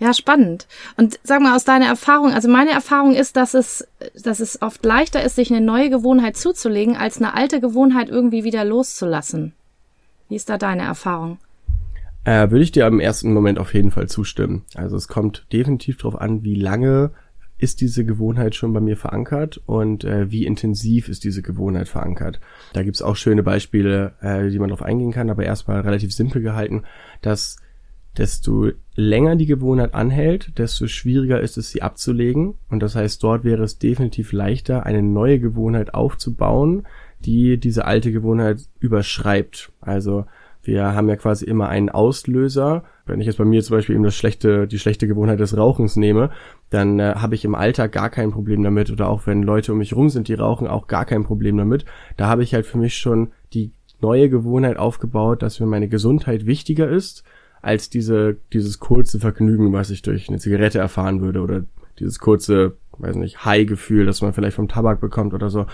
Ja, 0.00 0.14
spannend. 0.14 0.68
Und 0.96 1.18
sag 1.24 1.40
mal 1.40 1.56
aus 1.56 1.64
deiner 1.64 1.86
Erfahrung, 1.86 2.32
also 2.32 2.48
meine 2.48 2.70
Erfahrung 2.70 3.14
ist, 3.14 3.36
dass 3.36 3.54
es, 3.54 3.86
dass 4.14 4.38
es 4.38 4.62
oft 4.62 4.84
leichter 4.84 5.22
ist, 5.22 5.34
sich 5.34 5.50
eine 5.50 5.64
neue 5.64 5.90
Gewohnheit 5.90 6.36
zuzulegen, 6.36 6.96
als 6.96 7.18
eine 7.18 7.34
alte 7.34 7.60
Gewohnheit 7.60 8.08
irgendwie 8.08 8.44
wieder 8.44 8.64
loszulassen. 8.64 9.54
Wie 10.28 10.36
ist 10.36 10.48
da 10.48 10.56
deine 10.56 10.82
Erfahrung? 10.82 11.38
Äh, 12.24 12.50
würde 12.50 12.62
ich 12.62 12.72
dir 12.72 12.86
im 12.86 13.00
ersten 13.00 13.32
Moment 13.32 13.58
auf 13.58 13.74
jeden 13.74 13.90
Fall 13.90 14.08
zustimmen. 14.08 14.64
Also 14.74 14.96
es 14.96 15.08
kommt 15.08 15.46
definitiv 15.52 15.96
darauf 15.96 16.20
an, 16.20 16.44
wie 16.44 16.54
lange 16.54 17.10
ist 17.56 17.80
diese 17.80 18.04
Gewohnheit 18.04 18.54
schon 18.54 18.72
bei 18.72 18.80
mir 18.80 18.96
verankert 18.96 19.60
und 19.66 20.04
äh, 20.04 20.30
wie 20.30 20.46
intensiv 20.46 21.08
ist 21.08 21.24
diese 21.24 21.42
Gewohnheit 21.42 21.88
verankert. 21.88 22.38
Da 22.72 22.84
gibt's 22.84 23.02
auch 23.02 23.16
schöne 23.16 23.42
Beispiele, 23.42 24.12
äh, 24.20 24.48
die 24.48 24.60
man 24.60 24.68
darauf 24.68 24.82
eingehen 24.82 25.10
kann, 25.10 25.28
aber 25.28 25.44
erstmal 25.44 25.80
relativ 25.80 26.12
simpel 26.12 26.40
gehalten, 26.40 26.84
dass 27.20 27.56
desto 28.16 28.70
länger 28.94 29.36
die 29.36 29.46
Gewohnheit 29.46 29.94
anhält, 29.94 30.58
desto 30.58 30.88
schwieriger 30.88 31.40
ist 31.40 31.56
es, 31.56 31.70
sie 31.70 31.82
abzulegen. 31.82 32.54
Und 32.68 32.82
das 32.82 32.96
heißt, 32.96 33.22
dort 33.22 33.44
wäre 33.44 33.62
es 33.62 33.78
definitiv 33.78 34.32
leichter, 34.32 34.86
eine 34.86 35.02
neue 35.02 35.38
Gewohnheit 35.38 35.94
aufzubauen, 35.94 36.86
die 37.20 37.58
diese 37.58 37.84
alte 37.84 38.12
Gewohnheit 38.12 38.62
überschreibt. 38.80 39.72
Also 39.80 40.24
wir 40.62 40.94
haben 40.94 41.08
ja 41.08 41.16
quasi 41.16 41.44
immer 41.44 41.68
einen 41.68 41.88
Auslöser. 41.88 42.84
Wenn 43.06 43.20
ich 43.20 43.26
jetzt 43.26 43.38
bei 43.38 43.44
mir 43.44 43.62
zum 43.62 43.76
Beispiel 43.76 43.94
eben 43.94 44.04
das 44.04 44.16
schlechte, 44.16 44.66
die 44.66 44.78
schlechte 44.78 45.06
Gewohnheit 45.06 45.40
des 45.40 45.56
Rauchens 45.56 45.96
nehme, 45.96 46.30
dann 46.70 46.98
äh, 46.98 47.14
habe 47.16 47.34
ich 47.34 47.44
im 47.44 47.54
Alltag 47.54 47.92
gar 47.92 48.10
kein 48.10 48.32
Problem 48.32 48.62
damit. 48.62 48.90
Oder 48.90 49.08
auch 49.08 49.26
wenn 49.26 49.42
Leute 49.42 49.72
um 49.72 49.78
mich 49.78 49.94
rum 49.96 50.10
sind, 50.10 50.28
die 50.28 50.34
rauchen, 50.34 50.66
auch 50.66 50.86
gar 50.86 51.06
kein 51.06 51.24
Problem 51.24 51.56
damit. 51.56 51.84
Da 52.16 52.26
habe 52.26 52.42
ich 52.42 52.52
halt 52.52 52.66
für 52.66 52.78
mich 52.78 52.98
schon 52.98 53.30
die 53.54 53.72
neue 54.00 54.28
Gewohnheit 54.28 54.76
aufgebaut, 54.76 55.42
dass 55.42 55.60
mir 55.60 55.66
meine 55.66 55.88
Gesundheit 55.88 56.46
wichtiger 56.46 56.88
ist 56.88 57.24
als 57.68 57.90
diese, 57.90 58.38
dieses 58.54 58.78
kurze 58.78 59.20
Vergnügen, 59.20 59.74
was 59.74 59.90
ich 59.90 60.00
durch 60.00 60.30
eine 60.30 60.38
Zigarette 60.38 60.78
erfahren 60.78 61.20
würde 61.20 61.42
oder 61.42 61.64
dieses 61.98 62.18
kurze, 62.18 62.78
weiß 62.96 63.16
nicht, 63.16 63.44
High-Gefühl, 63.44 64.06
das 64.06 64.22
man 64.22 64.32
vielleicht 64.32 64.56
vom 64.56 64.68
Tabak 64.68 65.02
bekommt 65.02 65.34
oder 65.34 65.50
so. 65.50 65.66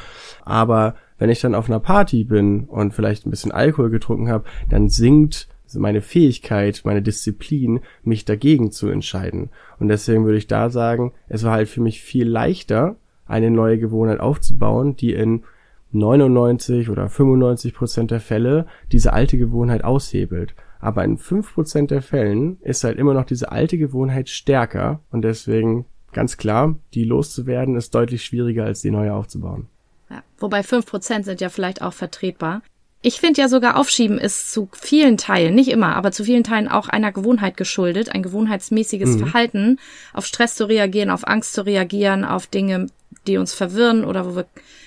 Aber 0.44 0.96
wenn 1.18 1.30
ich 1.30 1.40
dann 1.40 1.54
auf 1.54 1.70
einer 1.70 1.78
Party 1.78 2.24
bin 2.24 2.64
und 2.64 2.94
vielleicht 2.94 3.24
ein 3.24 3.30
bisschen 3.30 3.52
Alkohol 3.52 3.90
getrunken 3.90 4.28
habe, 4.28 4.44
dann 4.68 4.88
sinkt 4.88 5.46
meine 5.72 6.02
Fähigkeit, 6.02 6.82
meine 6.84 7.00
Disziplin, 7.00 7.78
mich 8.02 8.24
dagegen 8.24 8.72
zu 8.72 8.88
entscheiden. 8.88 9.50
Und 9.78 9.86
deswegen 9.86 10.24
würde 10.24 10.38
ich 10.38 10.48
da 10.48 10.70
sagen, 10.70 11.12
es 11.28 11.44
war 11.44 11.52
halt 11.52 11.68
für 11.68 11.80
mich 11.80 12.02
viel 12.02 12.28
leichter, 12.28 12.96
eine 13.26 13.52
neue 13.52 13.78
Gewohnheit 13.78 14.18
aufzubauen, 14.18 14.96
die 14.96 15.12
in 15.12 15.44
99 15.92 16.90
oder 16.90 17.08
95 17.08 17.72
Prozent 17.72 18.10
der 18.10 18.20
Fälle 18.20 18.66
diese 18.90 19.12
alte 19.12 19.38
Gewohnheit 19.38 19.84
aushebelt. 19.84 20.56
Aber 20.84 21.02
in 21.02 21.16
5% 21.16 21.86
der 21.86 22.02
Fällen 22.02 22.58
ist 22.60 22.84
halt 22.84 22.98
immer 22.98 23.14
noch 23.14 23.24
diese 23.24 23.50
alte 23.50 23.78
Gewohnheit 23.78 24.28
stärker 24.28 25.00
und 25.10 25.22
deswegen 25.22 25.86
ganz 26.12 26.36
klar, 26.36 26.74
die 26.92 27.04
loszuwerden 27.04 27.74
ist 27.74 27.94
deutlich 27.94 28.22
schwieriger 28.22 28.66
als 28.66 28.82
die 28.82 28.90
neue 28.90 29.14
aufzubauen. 29.14 29.68
Ja, 30.10 30.22
wobei 30.36 30.60
5% 30.60 31.22
sind 31.22 31.40
ja 31.40 31.48
vielleicht 31.48 31.80
auch 31.80 31.94
vertretbar. 31.94 32.60
Ich 33.00 33.18
finde 33.18 33.40
ja 33.40 33.48
sogar 33.48 33.78
Aufschieben 33.78 34.18
ist 34.18 34.52
zu 34.52 34.68
vielen 34.72 35.16
Teilen, 35.16 35.54
nicht 35.54 35.70
immer, 35.70 35.96
aber 35.96 36.12
zu 36.12 36.22
vielen 36.22 36.44
Teilen 36.44 36.68
auch 36.68 36.90
einer 36.90 37.12
Gewohnheit 37.12 37.56
geschuldet, 37.56 38.14
ein 38.14 38.22
gewohnheitsmäßiges 38.22 39.16
mhm. 39.16 39.18
Verhalten, 39.20 39.78
auf 40.12 40.26
Stress 40.26 40.54
zu 40.54 40.68
reagieren, 40.68 41.08
auf 41.08 41.26
Angst 41.26 41.54
zu 41.54 41.64
reagieren, 41.64 42.26
auf 42.26 42.46
Dinge, 42.46 42.88
die 43.26 43.38
uns 43.38 43.54
verwirren 43.54 44.04
oder 44.04 44.26
wo 44.26 44.36
wir 44.36 44.44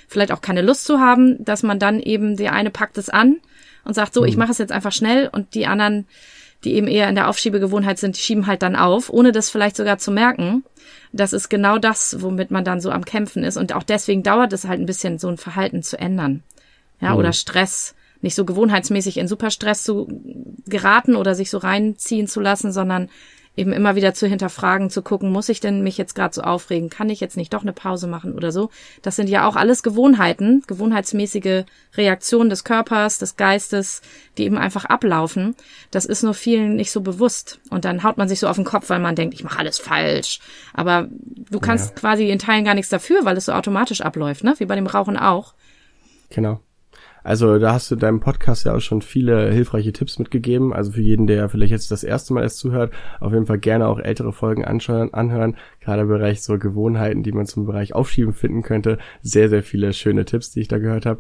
vielleicht 0.08 0.32
auch 0.32 0.42
keine 0.42 0.62
Lust 0.62 0.86
zu 0.86 1.00
haben, 1.00 1.44
dass 1.44 1.63
man 1.63 1.80
dann 1.80 2.00
eben, 2.00 2.38
der 2.38 2.54
eine 2.54 2.70
packt 2.70 3.00
es 3.00 3.10
an 3.10 3.38
und 3.84 3.94
sagt, 3.94 4.14
so, 4.14 4.22
mhm. 4.22 4.28
ich 4.28 4.38
mache 4.38 4.52
es 4.52 4.58
jetzt 4.58 4.72
einfach 4.72 4.92
schnell 4.92 5.30
und 5.32 5.54
die 5.54 5.68
anderen, 5.68 6.08
die 6.64 6.74
eben 6.74 6.88
eher 6.88 7.10
in 7.10 7.16
der 7.16 7.30
Aufschiebegewohnheit 7.30 8.00
sind, 8.00 8.18
die 8.18 8.22
schieben 8.22 8.48
halt 8.48 8.62
dann 8.62 8.76
auf, 8.76 9.10
ohne 9.10 9.32
das 9.32 9.50
vielleicht 9.50 9.76
sogar 9.76 9.98
zu 9.98 10.12
merken. 10.12 10.64
Das 11.14 11.34
ist 11.34 11.50
genau 11.50 11.78
das, 11.78 12.22
womit 12.22 12.52
man 12.52 12.64
dann 12.64 12.82
so 12.82 12.92
am 12.92 13.06
Kämpfen 13.06 13.44
ist. 13.44 13.58
Und 13.58 13.74
auch 13.74 13.84
deswegen 13.84 14.24
dauert 14.24 14.54
es 14.54 14.68
halt 14.68 14.80
ein 14.80 14.86
bisschen, 14.86 15.20
so 15.20 15.28
ein 15.28 15.38
Verhalten 15.38 15.84
zu 15.84 15.98
ändern. 15.98 16.44
Ja, 17.00 17.14
mhm. 17.14 17.18
oder 17.18 17.34
Stress. 17.34 17.96
Nicht 18.22 18.36
so 18.36 18.46
gewohnheitsmäßig 18.46 19.18
in 19.18 19.28
Superstress 19.28 19.84
zu 19.84 20.08
geraten 20.66 21.16
oder 21.16 21.36
sich 21.36 21.52
so 21.52 21.60
reinziehen 21.60 22.28
zu 22.28 22.40
lassen, 22.40 22.72
sondern 22.72 23.10
eben 23.58 23.74
immer 23.74 23.96
wieder 23.96 24.14
zu 24.14 24.28
hinterfragen, 24.28 24.90
zu 24.90 25.02
gucken, 25.02 25.32
muss 25.32 25.50
ich 25.50 25.60
denn 25.60 25.82
mich 25.82 25.98
jetzt 25.98 26.14
gerade 26.14 26.34
so 26.34 26.42
aufregen? 26.42 26.90
Kann 26.90 27.10
ich 27.10 27.20
jetzt 27.20 27.36
nicht 27.36 27.54
doch 27.54 27.64
eine 27.64 27.74
Pause 27.74 28.08
machen 28.08 28.34
oder 28.34 28.52
so? 28.52 28.70
Das 29.02 29.16
sind 29.16 29.30
ja 29.30 29.48
auch 29.48 29.56
alles 29.56 29.82
Gewohnheiten, 29.82 30.64
gewohnheitsmäßige 30.68 31.66
Reaktionen 31.96 32.52
des 32.52 32.64
Körpers, 32.64 33.18
des 33.18 33.36
Geistes, 33.36 34.02
die 34.38 34.44
eben 34.44 34.58
einfach 34.58 34.86
ablaufen. 34.86 35.56
Das 35.90 36.06
ist 36.06 36.22
nur 36.22 36.36
vielen 36.36 36.76
nicht 36.76 36.92
so 36.92 37.02
bewusst. 37.02 37.60
Und 37.72 37.84
dann 37.84 38.04
haut 38.04 38.18
man 38.18 38.30
sich 38.30 38.40
so 38.40 38.48
auf 38.48 38.56
den 38.58 38.66
Kopf, 38.66 38.90
weil 38.90 39.00
man 39.00 39.16
denkt, 39.16 39.34
ich 39.34 39.44
mache 39.44 39.60
alles 39.60 39.80
falsch. 39.80 40.40
Aber 40.74 41.08
du 41.50 41.60
kannst 41.60 41.90
ja. 41.90 41.96
quasi 41.96 42.30
in 42.30 42.40
Teilen 42.40 42.64
gar 42.64 42.76
nichts 42.76 42.90
dafür, 42.90 43.26
weil 43.26 43.38
es 43.38 43.46
so 43.46 43.54
automatisch 43.54 44.02
abläuft, 44.02 44.44
ne? 44.44 44.54
Wie 44.60 44.66
bei 44.66 44.76
dem 44.76 44.88
Rauchen 44.88 45.18
auch. 45.18 45.56
Genau. 46.30 46.60
Also 47.28 47.60
da 47.60 47.74
hast 47.74 47.92
du 47.92 47.96
in 47.96 48.00
deinem 48.00 48.20
Podcast 48.22 48.66
ja 48.66 48.74
auch 48.74 48.80
schon 48.80 49.02
viele 49.02 49.52
hilfreiche 49.52 49.92
Tipps 49.92 50.18
mitgegeben. 50.18 50.72
Also 50.72 50.94
für 50.94 51.02
jeden, 51.02 51.28
der 51.28 51.50
vielleicht 51.50 51.72
jetzt 51.72 51.92
das 51.92 52.06
erste 52.06 52.34
Mal 52.34 52.44
erst 52.44 52.60
zuhört, 52.60 52.94
auf 53.20 53.34
jeden 53.34 53.48
Fall 53.48 53.58
gerne 53.58 53.90
auch 53.90 54.00
ältere 54.00 54.32
Folgen 54.32 54.64
anschauen, 54.64 55.14
anhören. 55.14 55.58
Gerade 55.82 56.04
im 56.04 56.08
Bereich 56.08 56.42
so 56.42 56.58
Gewohnheiten, 56.58 57.24
die 57.24 57.34
man 57.34 57.46
zum 57.46 57.66
Bereich 57.66 57.94
Aufschieben 57.94 58.32
finden 58.32 58.62
könnte. 58.62 58.98
Sehr, 59.24 59.50
sehr 59.50 59.62
viele 59.62 59.92
schöne 59.92 60.24
Tipps, 60.24 60.52
die 60.52 60.62
ich 60.62 60.70
da 60.70 60.78
gehört 60.78 61.06
habe. 61.06 61.20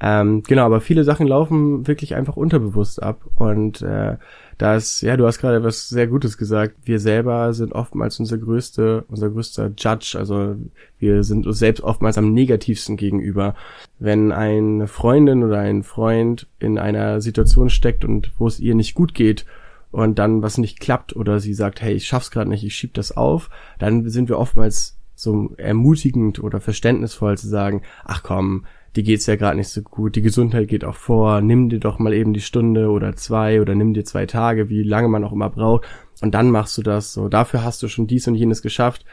Ähm, 0.00 0.42
genau, 0.42 0.64
aber 0.64 0.80
viele 0.80 1.04
Sachen 1.04 1.26
laufen 1.26 1.86
wirklich 1.86 2.14
einfach 2.14 2.38
unterbewusst 2.38 3.02
ab. 3.02 3.20
Und 3.36 3.82
äh, 3.82 4.16
dass, 4.58 5.00
ja, 5.00 5.16
du 5.16 5.26
hast 5.26 5.38
gerade 5.38 5.64
was 5.64 5.88
sehr 5.88 6.06
Gutes 6.06 6.38
gesagt. 6.38 6.76
Wir 6.84 6.98
selber 6.98 7.52
sind 7.52 7.72
oftmals 7.72 8.18
unser 8.20 8.38
größte, 8.38 9.04
unser 9.08 9.30
größter 9.30 9.72
Judge. 9.76 10.16
Also 10.18 10.56
wir 10.98 11.24
sind 11.24 11.46
uns 11.46 11.58
selbst 11.58 11.82
oftmals 11.82 12.18
am 12.18 12.32
negativsten 12.32 12.96
gegenüber. 12.96 13.54
Wenn 13.98 14.32
eine 14.32 14.86
Freundin 14.88 15.42
oder 15.42 15.58
ein 15.58 15.82
Freund 15.82 16.46
in 16.58 16.78
einer 16.78 17.20
Situation 17.20 17.70
steckt 17.70 18.04
und 18.04 18.32
wo 18.38 18.46
es 18.46 18.60
ihr 18.60 18.74
nicht 18.74 18.94
gut 18.94 19.14
geht 19.14 19.46
und 19.90 20.18
dann 20.18 20.42
was 20.42 20.58
nicht 20.58 20.80
klappt 20.80 21.14
oder 21.14 21.40
sie 21.40 21.54
sagt, 21.54 21.82
hey, 21.82 21.94
ich 21.94 22.06
schaff's 22.06 22.30
gerade 22.30 22.50
nicht, 22.50 22.64
ich 22.64 22.74
schieb 22.74 22.94
das 22.94 23.16
auf, 23.16 23.50
dann 23.78 24.08
sind 24.08 24.28
wir 24.28 24.38
oftmals 24.38 24.96
so 25.14 25.54
ermutigend 25.56 26.42
oder 26.42 26.60
verständnisvoll 26.60 27.38
zu 27.38 27.48
sagen, 27.48 27.82
ach 28.04 28.22
komm, 28.22 28.64
die 28.96 29.02
geht's 29.02 29.26
ja 29.26 29.36
gerade 29.36 29.56
nicht 29.56 29.68
so 29.68 29.82
gut, 29.82 30.16
die 30.16 30.22
Gesundheit 30.22 30.68
geht 30.68 30.84
auch 30.84 30.94
vor, 30.94 31.40
nimm 31.40 31.68
dir 31.68 31.80
doch 31.80 31.98
mal 31.98 32.12
eben 32.12 32.34
die 32.34 32.40
Stunde 32.40 32.90
oder 32.90 33.16
zwei 33.16 33.60
oder 33.60 33.74
nimm 33.74 33.94
dir 33.94 34.04
zwei 34.04 34.26
Tage, 34.26 34.68
wie 34.68 34.82
lange 34.82 35.08
man 35.08 35.24
auch 35.24 35.32
immer 35.32 35.50
braucht, 35.50 35.86
und 36.20 36.34
dann 36.34 36.50
machst 36.50 36.76
du 36.78 36.82
das. 36.82 37.12
So, 37.12 37.28
dafür 37.28 37.64
hast 37.64 37.82
du 37.82 37.88
schon 37.88 38.06
dies 38.06 38.28
und 38.28 38.34
jenes 38.34 38.62
geschafft. 38.62 39.04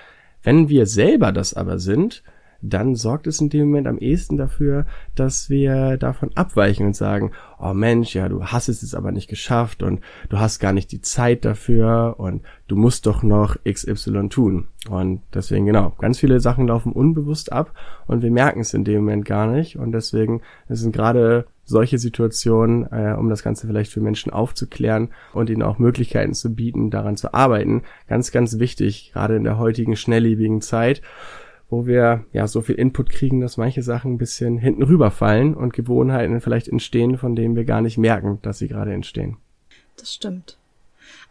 Wenn 0.43 0.69
wir 0.69 0.86
selber 0.86 1.31
das 1.31 1.53
aber 1.53 1.79
sind, 1.79 2.24
dann 2.61 2.95
sorgt 2.95 3.27
es 3.27 3.39
in 3.39 3.49
dem 3.49 3.67
Moment 3.67 3.87
am 3.87 3.97
ehesten 3.97 4.37
dafür, 4.37 4.85
dass 5.15 5.49
wir 5.49 5.97
davon 5.97 6.31
abweichen 6.35 6.85
und 6.85 6.95
sagen, 6.95 7.31
oh 7.59 7.73
Mensch, 7.73 8.15
ja, 8.15 8.27
du 8.27 8.45
hast 8.45 8.69
es 8.69 8.81
jetzt 8.81 8.95
aber 8.95 9.11
nicht 9.11 9.29
geschafft 9.29 9.83
und 9.83 10.01
du 10.29 10.39
hast 10.39 10.59
gar 10.59 10.73
nicht 10.73 10.91
die 10.91 11.01
Zeit 11.01 11.45
dafür 11.45 12.15
und 12.17 12.43
du 12.67 12.75
musst 12.75 13.05
doch 13.05 13.23
noch 13.23 13.57
XY 13.67 14.29
tun. 14.29 14.67
Und 14.89 15.21
deswegen, 15.33 15.65
genau, 15.65 15.93
ganz 15.99 16.19
viele 16.19 16.39
Sachen 16.39 16.67
laufen 16.67 16.91
unbewusst 16.91 17.51
ab 17.51 17.73
und 18.07 18.21
wir 18.21 18.31
merken 18.31 18.61
es 18.61 18.73
in 18.73 18.83
dem 18.83 19.01
Moment 19.01 19.25
gar 19.25 19.47
nicht. 19.47 19.77
Und 19.77 19.91
deswegen 19.91 20.41
sind 20.67 20.93
gerade 20.93 21.45
solche 21.65 21.99
Situationen, 21.99 22.91
äh, 22.91 23.15
um 23.17 23.29
das 23.29 23.43
Ganze 23.43 23.67
vielleicht 23.67 23.91
für 23.91 24.01
Menschen 24.01 24.33
aufzuklären 24.33 25.09
und 25.33 25.49
ihnen 25.49 25.61
auch 25.61 25.77
Möglichkeiten 25.77 26.33
zu 26.33 26.53
bieten, 26.53 26.89
daran 26.89 27.15
zu 27.15 27.33
arbeiten, 27.33 27.83
ganz, 28.07 28.31
ganz 28.31 28.57
wichtig, 28.57 29.11
gerade 29.13 29.35
in 29.35 29.43
der 29.43 29.59
heutigen 29.59 29.95
schnelllebigen 29.95 30.61
Zeit 30.61 31.01
wo 31.69 31.85
wir 31.85 32.25
ja 32.33 32.47
so 32.47 32.61
viel 32.61 32.75
Input 32.75 33.09
kriegen, 33.09 33.41
dass 33.41 33.57
manche 33.57 33.83
Sachen 33.83 34.13
ein 34.13 34.17
bisschen 34.17 34.57
hinten 34.57 34.83
rüberfallen 34.83 35.53
und 35.53 35.73
Gewohnheiten 35.73 36.41
vielleicht 36.41 36.67
entstehen, 36.67 37.17
von 37.17 37.35
denen 37.35 37.55
wir 37.55 37.65
gar 37.65 37.81
nicht 37.81 37.97
merken, 37.97 38.39
dass 38.41 38.57
sie 38.57 38.67
gerade 38.67 38.93
entstehen. 38.93 39.38
Das 39.97 40.13
stimmt. 40.13 40.57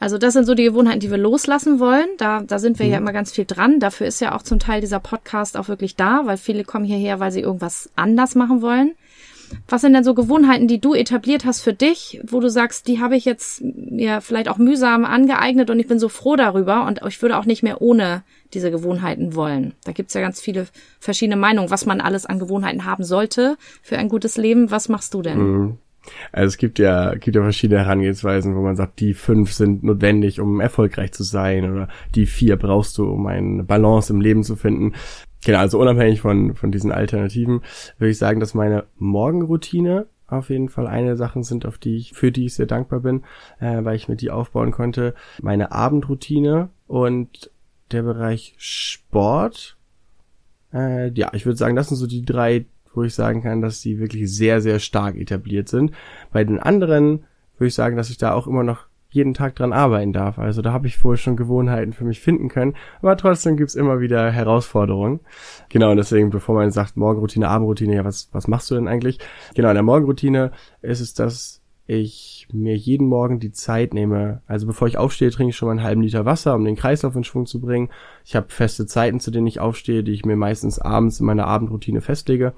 Also 0.00 0.16
das 0.16 0.34
sind 0.34 0.44
so 0.44 0.54
die 0.54 0.64
Gewohnheiten, 0.64 1.00
die 1.00 1.10
wir 1.10 1.18
loslassen 1.18 1.80
wollen. 1.80 2.06
Da, 2.18 2.42
da 2.42 2.58
sind 2.60 2.78
wir 2.78 2.86
mhm. 2.86 2.92
ja 2.92 2.98
immer 2.98 3.12
ganz 3.12 3.32
viel 3.32 3.44
dran. 3.44 3.80
Dafür 3.80 4.06
ist 4.06 4.20
ja 4.20 4.34
auch 4.34 4.42
zum 4.42 4.60
Teil 4.60 4.80
dieser 4.80 5.00
Podcast 5.00 5.56
auch 5.56 5.68
wirklich 5.68 5.96
da, 5.96 6.22
weil 6.24 6.36
viele 6.36 6.64
kommen 6.64 6.84
hierher, 6.84 7.18
weil 7.18 7.32
sie 7.32 7.40
irgendwas 7.40 7.90
anders 7.96 8.36
machen 8.36 8.62
wollen. 8.62 8.94
Was 9.68 9.82
sind 9.82 9.92
denn 9.92 10.04
so 10.04 10.14
Gewohnheiten, 10.14 10.68
die 10.68 10.80
du 10.80 10.94
etabliert 10.94 11.44
hast 11.44 11.60
für 11.60 11.72
dich, 11.72 12.20
wo 12.26 12.40
du 12.40 12.50
sagst, 12.50 12.88
die 12.88 13.00
habe 13.00 13.16
ich 13.16 13.24
jetzt 13.24 13.62
mir 13.62 14.20
vielleicht 14.20 14.48
auch 14.48 14.58
mühsam 14.58 15.04
angeeignet 15.04 15.70
und 15.70 15.78
ich 15.78 15.86
bin 15.86 15.98
so 15.98 16.08
froh 16.08 16.36
darüber 16.36 16.86
und 16.86 17.00
ich 17.06 17.20
würde 17.22 17.38
auch 17.38 17.44
nicht 17.46 17.62
mehr 17.62 17.80
ohne 17.80 18.22
diese 18.54 18.70
Gewohnheiten 18.70 19.34
wollen. 19.34 19.74
Da 19.84 19.92
gibt's 19.92 20.14
ja 20.14 20.20
ganz 20.20 20.40
viele 20.40 20.66
verschiedene 21.00 21.36
Meinungen, 21.36 21.70
was 21.70 21.86
man 21.86 22.00
alles 22.00 22.26
an 22.26 22.38
Gewohnheiten 22.38 22.84
haben 22.84 23.04
sollte 23.04 23.56
für 23.82 23.98
ein 23.98 24.08
gutes 24.08 24.36
Leben. 24.36 24.70
Was 24.70 24.88
machst 24.88 25.14
du 25.14 25.22
denn? 25.22 25.38
Mhm. 25.38 25.78
Also 26.32 26.48
es 26.48 26.56
gibt 26.56 26.78
ja, 26.78 27.14
gibt 27.14 27.36
ja 27.36 27.42
verschiedene 27.42 27.80
Herangehensweisen, 27.80 28.54
wo 28.54 28.62
man 28.62 28.76
sagt, 28.76 29.00
die 29.00 29.14
fünf 29.14 29.52
sind 29.52 29.82
notwendig, 29.82 30.40
um 30.40 30.60
erfolgreich 30.60 31.12
zu 31.12 31.22
sein 31.22 31.70
oder 31.70 31.88
die 32.14 32.26
vier 32.26 32.56
brauchst 32.56 32.96
du, 32.98 33.04
um 33.04 33.26
eine 33.26 33.64
Balance 33.64 34.12
im 34.12 34.20
Leben 34.20 34.42
zu 34.42 34.56
finden. 34.56 34.94
Genau, 35.44 35.58
also 35.58 35.80
unabhängig 35.80 36.20
von, 36.20 36.54
von 36.54 36.72
diesen 36.72 36.92
Alternativen 36.92 37.62
würde 37.98 38.10
ich 38.10 38.18
sagen, 38.18 38.40
dass 38.40 38.54
meine 38.54 38.84
Morgenroutine 38.96 40.06
auf 40.26 40.50
jeden 40.50 40.68
Fall 40.68 40.86
eine 40.86 41.16
Sachen 41.16 41.42
sind, 41.42 41.64
auf 41.64 41.78
die 41.78 41.96
ich, 41.96 42.12
für 42.12 42.30
die 42.30 42.46
ich 42.46 42.54
sehr 42.54 42.66
dankbar 42.66 43.00
bin, 43.00 43.22
äh, 43.60 43.82
weil 43.84 43.96
ich 43.96 44.08
mir 44.08 44.16
die 44.16 44.30
aufbauen 44.30 44.72
konnte. 44.72 45.14
Meine 45.40 45.72
Abendroutine 45.72 46.68
und 46.86 47.50
der 47.92 48.02
Bereich 48.02 48.54
Sport. 48.58 49.76
Äh, 50.72 51.10
ja, 51.12 51.30
ich 51.32 51.46
würde 51.46 51.56
sagen, 51.56 51.76
das 51.76 51.88
sind 51.88 51.96
so 51.96 52.06
die 52.06 52.24
drei, 52.24 52.66
wo 52.92 53.02
ich 53.04 53.14
sagen 53.14 53.42
kann, 53.42 53.62
dass 53.62 53.80
die 53.80 53.98
wirklich 53.98 54.30
sehr, 54.30 54.60
sehr 54.60 54.80
stark 54.80 55.16
etabliert 55.16 55.68
sind. 55.68 55.92
Bei 56.30 56.44
den 56.44 56.58
anderen 56.58 57.24
würde 57.56 57.68
ich 57.68 57.74
sagen, 57.74 57.96
dass 57.96 58.10
ich 58.10 58.18
da 58.18 58.34
auch 58.34 58.46
immer 58.46 58.64
noch 58.64 58.86
jeden 59.10 59.32
Tag 59.32 59.56
dran 59.56 59.72
arbeiten 59.72 60.12
darf. 60.12 60.38
Also 60.38 60.60
da 60.60 60.72
habe 60.72 60.86
ich 60.86 61.02
wohl 61.02 61.16
schon 61.16 61.36
Gewohnheiten 61.36 61.92
für 61.92 62.04
mich 62.04 62.20
finden 62.20 62.48
können. 62.48 62.74
Aber 63.00 63.16
trotzdem 63.16 63.56
gibt's 63.56 63.74
immer 63.74 64.00
wieder 64.00 64.30
Herausforderungen. 64.30 65.20
Genau, 65.70 65.90
und 65.90 65.96
deswegen, 65.96 66.30
bevor 66.30 66.54
man 66.54 66.70
sagt, 66.70 66.96
Morgenroutine, 66.96 67.48
Abendroutine, 67.48 67.96
ja, 67.96 68.04
was, 68.04 68.28
was 68.32 68.48
machst 68.48 68.70
du 68.70 68.74
denn 68.74 68.88
eigentlich? 68.88 69.18
Genau, 69.54 69.68
in 69.68 69.74
der 69.74 69.82
Morgenroutine 69.82 70.52
ist 70.82 71.00
es, 71.00 71.14
dass 71.14 71.62
ich 71.86 72.46
mir 72.52 72.76
jeden 72.76 73.06
Morgen 73.06 73.40
die 73.40 73.50
Zeit 73.50 73.94
nehme. 73.94 74.42
Also 74.46 74.66
bevor 74.66 74.88
ich 74.88 74.98
aufstehe, 74.98 75.30
trinke 75.30 75.50
ich 75.50 75.56
schon 75.56 75.68
mal 75.68 75.72
einen 75.72 75.82
halben 75.82 76.02
Liter 76.02 76.26
Wasser, 76.26 76.54
um 76.54 76.66
den 76.66 76.76
Kreislauf 76.76 77.16
in 77.16 77.24
Schwung 77.24 77.46
zu 77.46 77.60
bringen. 77.60 77.88
Ich 78.26 78.36
habe 78.36 78.48
feste 78.50 78.84
Zeiten, 78.84 79.20
zu 79.20 79.30
denen 79.30 79.46
ich 79.46 79.58
aufstehe, 79.58 80.04
die 80.04 80.12
ich 80.12 80.26
mir 80.26 80.36
meistens 80.36 80.78
abends 80.78 81.18
in 81.18 81.24
meiner 81.24 81.46
Abendroutine 81.46 82.02
festlege. 82.02 82.52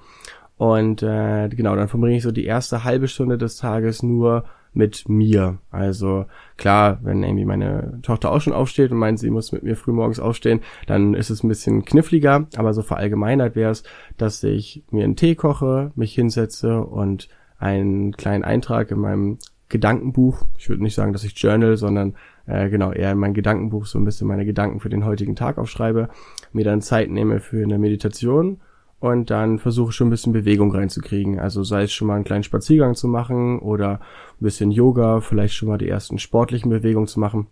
Und 0.57 1.05
äh, 1.05 1.49
genau, 1.49 1.77
dann 1.77 1.87
verbringe 1.87 2.17
ich 2.17 2.25
so 2.25 2.33
die 2.33 2.45
erste 2.45 2.83
halbe 2.83 3.07
Stunde 3.07 3.39
des 3.39 3.57
Tages 3.57 4.03
nur 4.03 4.45
mit 4.73 5.09
mir. 5.09 5.59
Also 5.71 6.27
klar, 6.57 7.01
wenn 7.03 7.23
irgendwie 7.23 7.45
meine 7.45 7.99
Tochter 8.03 8.31
auch 8.31 8.41
schon 8.41 8.53
aufsteht 8.53 8.93
und 8.93 8.99
meint, 8.99 9.19
sie 9.19 9.31
muss 9.31 9.53
mit 9.53 9.63
mir 9.63 9.77
früh 9.77 9.93
morgens 9.93 10.21
aufstehen, 10.21 10.61
dann 10.87 11.15
ist 11.15 11.31
es 11.31 11.43
ein 11.43 11.49
bisschen 11.49 11.85
kniffliger. 11.85 12.47
Aber 12.57 12.73
so 12.73 12.83
verallgemeinert 12.83 13.57
wäre 13.57 13.73
es, 13.73 13.83
dass 14.17 14.43
ich 14.43 14.85
mir 14.91 15.05
einen 15.05 15.17
Tee 15.17 15.35
koche, 15.35 15.93
mich 15.95 16.15
hinsetze 16.15 16.83
und 16.83 17.29
einen 17.59 18.13
kleinen 18.17 18.45
Eintrag 18.45 18.91
in 18.91 19.01
meinem 19.01 19.39
Gedankenbuch. 19.69 20.47
Ich 20.59 20.69
würde 20.69 20.83
nicht 20.83 20.95
sagen, 20.95 21.13
dass 21.13 21.25
ich 21.25 21.39
journal, 21.39 21.77
sondern 21.77 22.15
äh, 22.47 22.69
genau 22.69 22.93
eher 22.93 23.13
in 23.13 23.19
mein 23.19 23.35
Gedankenbuch 23.35 23.87
so 23.87 23.99
ein 23.99 24.05
bisschen 24.05 24.27
meine 24.27 24.45
Gedanken 24.45 24.81
für 24.81 24.89
den 24.89 25.05
heutigen 25.05 25.37
Tag 25.37 25.59
aufschreibe, 25.59 26.09
mir 26.53 26.65
dann 26.65 26.83
Zeit 26.83 27.11
nehme 27.11 27.41
für 27.41 27.63
eine 27.63 27.79
Meditation 27.79 28.61
und 29.01 29.31
dann 29.31 29.59
versuche 29.59 29.93
schon 29.93 30.09
ein 30.09 30.11
bisschen 30.11 30.33
Bewegung 30.33 30.73
reinzukriegen. 30.75 31.41
Also 31.41 31.65
sei 31.65 31.85
es 31.85 31.93
schon 31.93 32.07
mal 32.07 32.17
einen 32.17 32.25
kleinen 32.25 32.45
Spaziergang 32.45 32.95
zu 32.95 33.09
machen 33.09 33.59
oder 33.59 33.95
ein 33.95 34.45
bisschen 34.45 34.71
Yoga, 34.71 35.21
vielleicht 35.21 35.55
schon 35.55 35.69
mal 35.69 35.79
die 35.79 35.89
ersten 35.89 36.19
sportlichen 36.19 36.71
Bewegungen 36.71 37.07
zu 37.07 37.19
machen. 37.19 37.47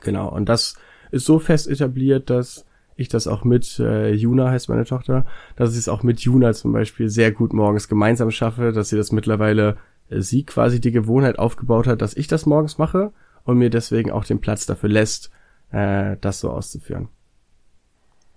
Genau, 0.00 0.28
und 0.28 0.48
das 0.48 0.76
ist 1.10 1.24
so 1.24 1.38
fest 1.38 1.68
etabliert, 1.68 2.28
dass 2.28 2.66
ich 2.96 3.08
das 3.08 3.26
auch 3.26 3.44
mit 3.44 3.78
äh, 3.78 4.12
Juna 4.12 4.50
heißt 4.50 4.68
meine 4.68 4.84
Tochter, 4.84 5.24
dass 5.56 5.72
ich 5.72 5.78
es 5.78 5.88
auch 5.88 6.02
mit 6.02 6.20
Juna 6.20 6.52
zum 6.52 6.72
Beispiel 6.72 7.08
sehr 7.08 7.32
gut 7.32 7.52
morgens 7.52 7.88
gemeinsam 7.88 8.30
schaffe, 8.30 8.72
dass 8.72 8.90
sie 8.90 8.96
das 8.96 9.12
mittlerweile 9.12 9.78
äh, 10.10 10.20
sie 10.20 10.44
quasi 10.44 10.80
die 10.80 10.90
Gewohnheit 10.90 11.38
aufgebaut 11.38 11.86
hat, 11.86 12.02
dass 12.02 12.16
ich 12.16 12.26
das 12.26 12.44
morgens 12.44 12.76
mache 12.76 13.12
und 13.44 13.56
mir 13.56 13.70
deswegen 13.70 14.10
auch 14.10 14.24
den 14.24 14.40
Platz 14.40 14.66
dafür 14.66 14.90
lässt, 14.90 15.30
äh, 15.70 16.16
das 16.20 16.40
so 16.40 16.50
auszuführen. 16.50 17.08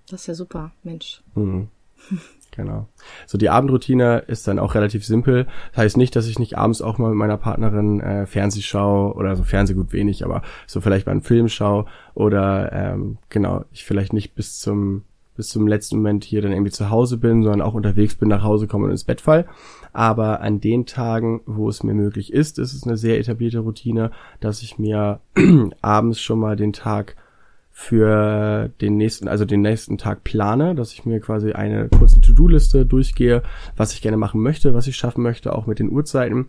Das 0.10 0.22
ist 0.22 0.28
ja 0.28 0.36
super, 0.36 0.72
Mensch. 0.84 1.24
Mhm. 1.36 1.68
Genau. 2.54 2.90
So 3.28 3.38
die 3.38 3.50
Abendroutine 3.50 4.26
ist 4.28 4.46
dann 4.46 4.60
auch 4.60 4.76
relativ 4.76 5.06
simpel. 5.06 5.48
Das 5.72 5.84
heißt 5.84 5.98
nicht, 5.98 6.16
dass 6.18 6.28
ich 6.28 6.38
nicht 6.38 6.58
abends 6.58 6.82
auch 6.82 6.98
mal 6.98 7.10
mit 7.10 7.18
meiner 7.18 7.38
Partnerin 7.38 8.02
äh, 8.02 8.26
Fernseh 8.26 8.62
schaue 8.62 9.14
oder 9.16 9.38
so 9.38 9.44
Fernseh 9.44 9.74
gut 9.74 9.94
wenig, 9.94 10.26
aber 10.26 10.42
so 10.68 10.82
vielleicht 10.82 11.06
mal 11.06 11.14
einen 11.14 11.22
Film 11.22 11.48
schaue 11.48 11.86
oder 12.14 12.72
ähm, 12.74 13.18
genau, 13.30 13.64
ich 13.72 13.86
vielleicht 13.86 14.12
nicht 14.12 14.36
bis 14.36 14.60
zum 14.60 15.06
bis 15.38 15.48
zum 15.48 15.66
letzten 15.66 15.96
Moment 15.96 16.26
hier 16.26 16.42
dann 16.42 16.52
irgendwie 16.52 16.72
zu 16.72 16.90
Hause 16.90 17.18
bin, 17.18 17.42
sondern 17.42 17.62
auch 17.62 17.74
unterwegs 17.74 18.16
bin, 18.16 18.28
nach 18.28 18.44
Hause 18.44 18.68
komme 18.68 18.86
und 18.86 18.92
ins 18.92 19.06
Bett 19.06 19.22
fall. 19.22 19.48
Aber 19.94 20.42
an 20.42 20.60
den 20.60 20.86
Tagen, 20.86 21.42
wo 21.46 21.70
es 21.70 21.84
mir 21.84 21.94
möglich 21.94 22.34
ist, 22.34 22.60
ist 22.60 22.74
es 22.74 22.84
eine 22.84 22.98
sehr 22.98 23.18
etablierte 23.18 23.60
Routine, 23.60 24.12
dass 24.40 24.62
ich 24.62 24.78
mir 24.78 25.22
abends 25.82 26.20
schon 26.20 26.40
mal 26.40 26.58
den 26.58 26.74
Tag 26.74 27.16
für 27.82 28.70
den 28.80 28.96
nächsten, 28.96 29.28
also 29.28 29.44
den 29.44 29.62
nächsten 29.62 29.98
Tag 29.98 30.24
plane, 30.24 30.76
dass 30.76 30.94
ich 30.94 31.06
mir 31.06 31.20
quasi 31.20 31.54
eine 31.54 31.90
kurze 31.90 32.22
To-Do-Liste 32.22 32.86
durchgehe, 32.86 33.42
was 33.76 33.94
ich 33.94 34.04
gerne 34.04 34.18
machen 34.18 34.40
möchte, 34.40 34.76
was 34.76 34.86
ich 34.86 34.96
schaffen 34.96 35.24
möchte, 35.24 35.56
auch 35.56 35.66
mit 35.66 35.80
den 35.80 35.92
Uhrzeiten 35.92 36.46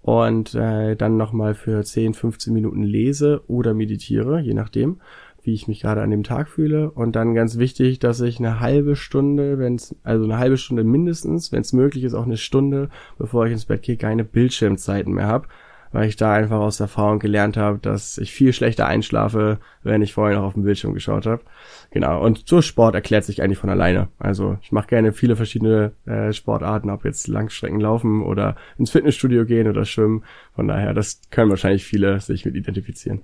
und 0.00 0.54
äh, 0.54 0.94
dann 0.94 1.16
nochmal 1.16 1.54
für 1.54 1.82
10, 1.82 2.14
15 2.14 2.54
Minuten 2.54 2.84
lese 2.84 3.42
oder 3.48 3.74
meditiere, 3.74 4.40
je 4.40 4.54
nachdem, 4.54 5.00
wie 5.42 5.54
ich 5.54 5.66
mich 5.66 5.80
gerade 5.80 6.02
an 6.02 6.10
dem 6.10 6.22
Tag 6.22 6.48
fühle. 6.48 6.92
Und 6.92 7.16
dann 7.16 7.34
ganz 7.34 7.58
wichtig, 7.58 7.98
dass 7.98 8.20
ich 8.20 8.38
eine 8.38 8.60
halbe 8.60 8.94
Stunde, 8.94 9.58
wenn 9.58 9.74
es, 9.74 9.96
also 10.04 10.24
eine 10.24 10.38
halbe 10.38 10.56
Stunde 10.56 10.84
mindestens, 10.84 11.50
wenn 11.50 11.62
es 11.62 11.72
möglich 11.72 12.04
ist, 12.04 12.14
auch 12.14 12.26
eine 12.26 12.36
Stunde, 12.36 12.90
bevor 13.18 13.46
ich 13.46 13.52
ins 13.52 13.64
Bett 13.64 13.82
gehe, 13.82 13.96
keine 13.96 14.24
Bildschirmzeiten 14.24 15.12
mehr 15.12 15.26
habe 15.26 15.48
weil 15.92 16.08
ich 16.08 16.16
da 16.16 16.32
einfach 16.32 16.58
aus 16.58 16.80
Erfahrung 16.80 17.18
gelernt 17.18 17.56
habe, 17.56 17.78
dass 17.78 18.18
ich 18.18 18.32
viel 18.32 18.52
schlechter 18.52 18.86
einschlafe, 18.86 19.58
wenn 19.82 20.02
ich 20.02 20.14
vorher 20.14 20.38
noch 20.38 20.46
auf 20.46 20.54
dem 20.54 20.62
Bildschirm 20.62 20.94
geschaut 20.94 21.26
habe. 21.26 21.42
Genau, 21.90 22.22
und 22.24 22.48
so 22.48 22.62
Sport 22.62 22.94
erklärt 22.94 23.24
sich 23.24 23.42
eigentlich 23.42 23.58
von 23.58 23.70
alleine. 23.70 24.08
Also 24.18 24.58
ich 24.62 24.72
mache 24.72 24.88
gerne 24.88 25.12
viele 25.12 25.36
verschiedene 25.36 25.92
äh, 26.06 26.32
Sportarten, 26.32 26.90
ob 26.90 27.04
jetzt 27.04 27.26
Langstrecken 27.28 27.80
laufen 27.80 28.22
oder 28.22 28.56
ins 28.78 28.90
Fitnessstudio 28.90 29.44
gehen 29.44 29.68
oder 29.68 29.84
schwimmen. 29.84 30.24
Von 30.54 30.68
daher, 30.68 30.94
das 30.94 31.20
können 31.30 31.50
wahrscheinlich 31.50 31.84
viele 31.84 32.20
sich 32.20 32.44
mit 32.44 32.54
identifizieren. 32.54 33.22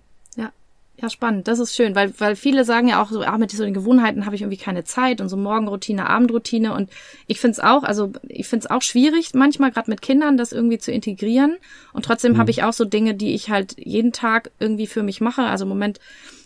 Ja, 0.99 1.11
spannend. 1.11 1.47
Das 1.47 1.59
ist 1.59 1.77
schön, 1.77 1.95
weil, 1.95 2.19
weil 2.19 2.37
viele 2.37 2.65
sagen 2.65 2.89
ja 2.89 3.03
auch 3.03 3.11
so, 3.11 3.21
ah, 3.21 3.37
mit 3.37 3.51
so 3.51 3.65
den 3.65 3.75
Gewohnheiten 3.75 4.25
habe 4.25 4.35
ich 4.35 4.41
irgendwie 4.41 4.57
keine 4.57 4.85
Zeit 4.85 5.21
und 5.21 5.29
so 5.29 5.37
Morgenroutine, 5.37 6.09
Abendroutine 6.09 6.73
und 6.73 6.89
ich 7.27 7.39
finde 7.39 7.53
es 7.53 7.61
auch, 7.61 7.83
also 7.83 8.13
ich 8.29 8.49
finde 8.49 8.65
es 8.65 8.71
auch 8.71 8.81
schwierig, 8.81 9.35
manchmal 9.35 9.73
gerade 9.73 9.91
mit 9.91 10.01
Kindern 10.01 10.39
das 10.39 10.53
irgendwie 10.53 10.79
zu 10.79 10.93
integrieren 10.93 11.57
und 11.93 12.07
trotzdem 12.07 12.33
mhm. 12.33 12.39
habe 12.39 12.51
ich 12.51 12.63
auch 12.63 12.73
so 12.73 12.87
Dinge, 12.87 13.15
die 13.15 13.35
ich 13.35 13.51
halt 13.51 13.75
jeden 13.79 14.13
Tag 14.13 14.51
irgendwie 14.59 14.87
für 14.87 15.03
mich 15.03 15.21
mache. 15.21 15.43
Also 15.43 15.67
im 15.67 15.69
Moment 15.69 16.01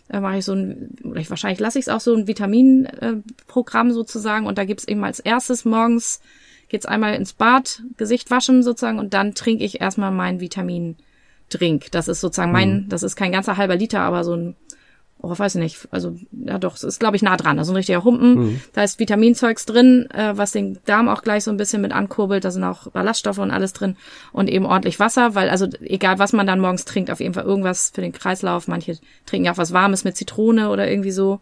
äh, 0.09 0.19
mache 0.19 0.39
ich 0.39 0.45
so 0.45 0.53
ein, 0.53 0.97
wahrscheinlich 1.05 1.61
lasse 1.61 1.79
ich 1.79 1.85
es 1.85 1.89
auch 1.89 2.01
so 2.01 2.13
ein 2.13 2.27
Vitaminprogramm 2.27 3.91
äh, 3.91 3.93
sozusagen 3.93 4.47
und 4.47 4.59
da 4.59 4.65
gibt's 4.65 4.89
eben 4.89 5.05
als 5.05 5.21
erstes 5.21 5.65
morgens 5.65 6.21
geht's 6.69 6.87
einmal 6.87 7.15
ins 7.15 7.35
Bad, 7.35 7.83
Gesicht 7.97 8.33
waschen 8.33 8.65
sozusagen 8.65 8.99
und 8.99 9.15
dann 9.15 9.35
trinke 9.35 9.63
ich 9.63 9.81
erstmal 9.81 10.11
mein 10.11 10.41
Vitamin 10.41 10.97
Drink. 11.51 11.91
Das 11.93 12.09
ist 12.09 12.21
sozusagen 12.21 12.53
mein, 12.53 12.85
mhm. 12.85 12.89
das 12.89 13.03
ist 13.03 13.17
kein 13.17 13.33
ganzer 13.33 13.57
halber 13.57 13.77
Liter, 13.77 14.01
aber 14.01 14.25
so 14.25 14.35
ein, 14.35 14.57
oh, 15.23 15.39
weiß 15.39 15.57
ich 15.57 15.61
nicht, 15.61 15.89
also 15.91 16.17
ja 16.33 16.59
doch, 16.59 16.77
es 16.77 16.83
ist 16.83 17.01
glaube 17.01 17.17
ich 17.17 17.23
nah 17.23 17.37
dran. 17.37 17.59
Also 17.59 17.73
ein 17.73 17.77
richtiger 17.77 18.05
Humpen. 18.05 18.35
Mhm. 18.35 18.61
Da 18.73 18.83
ist 18.83 18.99
Vitaminzeugs 18.99 19.67
drin, 19.67 20.09
äh, 20.13 20.37
was 20.37 20.53
den 20.53 20.79
Darm 20.87 21.09
auch 21.09 21.23
gleich 21.23 21.45
so 21.45 21.51
ein 21.51 21.57
bisschen 21.57 21.83
mit 21.83 21.93
ankurbelt. 21.93 22.45
Da 22.45 22.51
sind 22.51 22.65
auch 22.65 22.89
Ballaststoffe 22.89 23.39
und 23.39 23.51
alles 23.51 23.73
drin 23.73 23.97
und 24.33 24.49
eben 24.49 24.67
ordentlich 24.67 24.99
Wasser, 24.99 25.35
weil 25.35 25.51
also 25.51 25.67
egal 25.81 26.19
was 26.19 26.33
man 26.33 26.47
dann 26.47 26.61
morgens 26.61 26.85
trinkt, 26.85 27.11
auf 27.11 27.21
jeden 27.21 27.35
Fall 27.35 27.45
irgendwas 27.45 27.93
für 27.95 28.01
den 28.01 28.13
Kreislauf. 28.13 28.69
Manche 28.69 28.99
trinken 29.27 29.47
ja 29.47 29.53
auch 29.53 29.59
was 29.59 29.73
Warmes 29.73 30.05
mit 30.05 30.17
Zitrone 30.17 30.71
oder 30.71 30.91
irgendwie 30.91 31.13
so. 31.13 31.41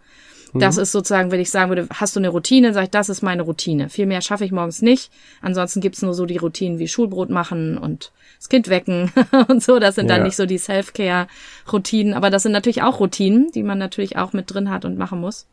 Das 0.54 0.76
mhm. 0.76 0.82
ist 0.82 0.92
sozusagen, 0.92 1.30
wenn 1.30 1.40
ich 1.40 1.50
sagen 1.50 1.70
würde, 1.70 1.88
hast 1.92 2.16
du 2.16 2.20
eine 2.20 2.28
Routine, 2.28 2.72
sag 2.72 2.84
ich, 2.84 2.90
das 2.90 3.08
ist 3.08 3.22
meine 3.22 3.42
Routine. 3.42 3.88
Viel 3.88 4.06
mehr 4.06 4.20
schaffe 4.20 4.44
ich 4.44 4.52
morgens 4.52 4.82
nicht. 4.82 5.11
Ansonsten 5.42 5.80
gibt's 5.80 6.02
nur 6.02 6.14
so 6.14 6.26
die 6.26 6.37
Routinen 6.37 6.78
wie 6.78 6.88
Schulbrot 6.88 7.30
machen 7.30 7.76
und 7.78 8.12
das 8.38 8.48
Kind 8.48 8.68
wecken 8.68 9.12
und 9.48 9.62
so. 9.62 9.78
Das 9.78 9.94
sind 9.94 10.08
ja. 10.08 10.16
dann 10.16 10.24
nicht 10.24 10.37
so 10.37 10.46
die 10.46 10.58
Self-Care-Routinen, 10.58 12.14
aber 12.14 12.30
das 12.30 12.44
sind 12.44 12.52
natürlich 12.52 12.82
auch 12.82 13.00
Routinen, 13.00 13.50
die 13.52 13.62
man 13.62 13.78
natürlich 13.78 14.16
auch 14.16 14.32
mit 14.32 14.52
drin 14.52 14.70
hat 14.70 14.84
und 14.84 14.96
machen 14.96 15.20
muss. 15.20 15.46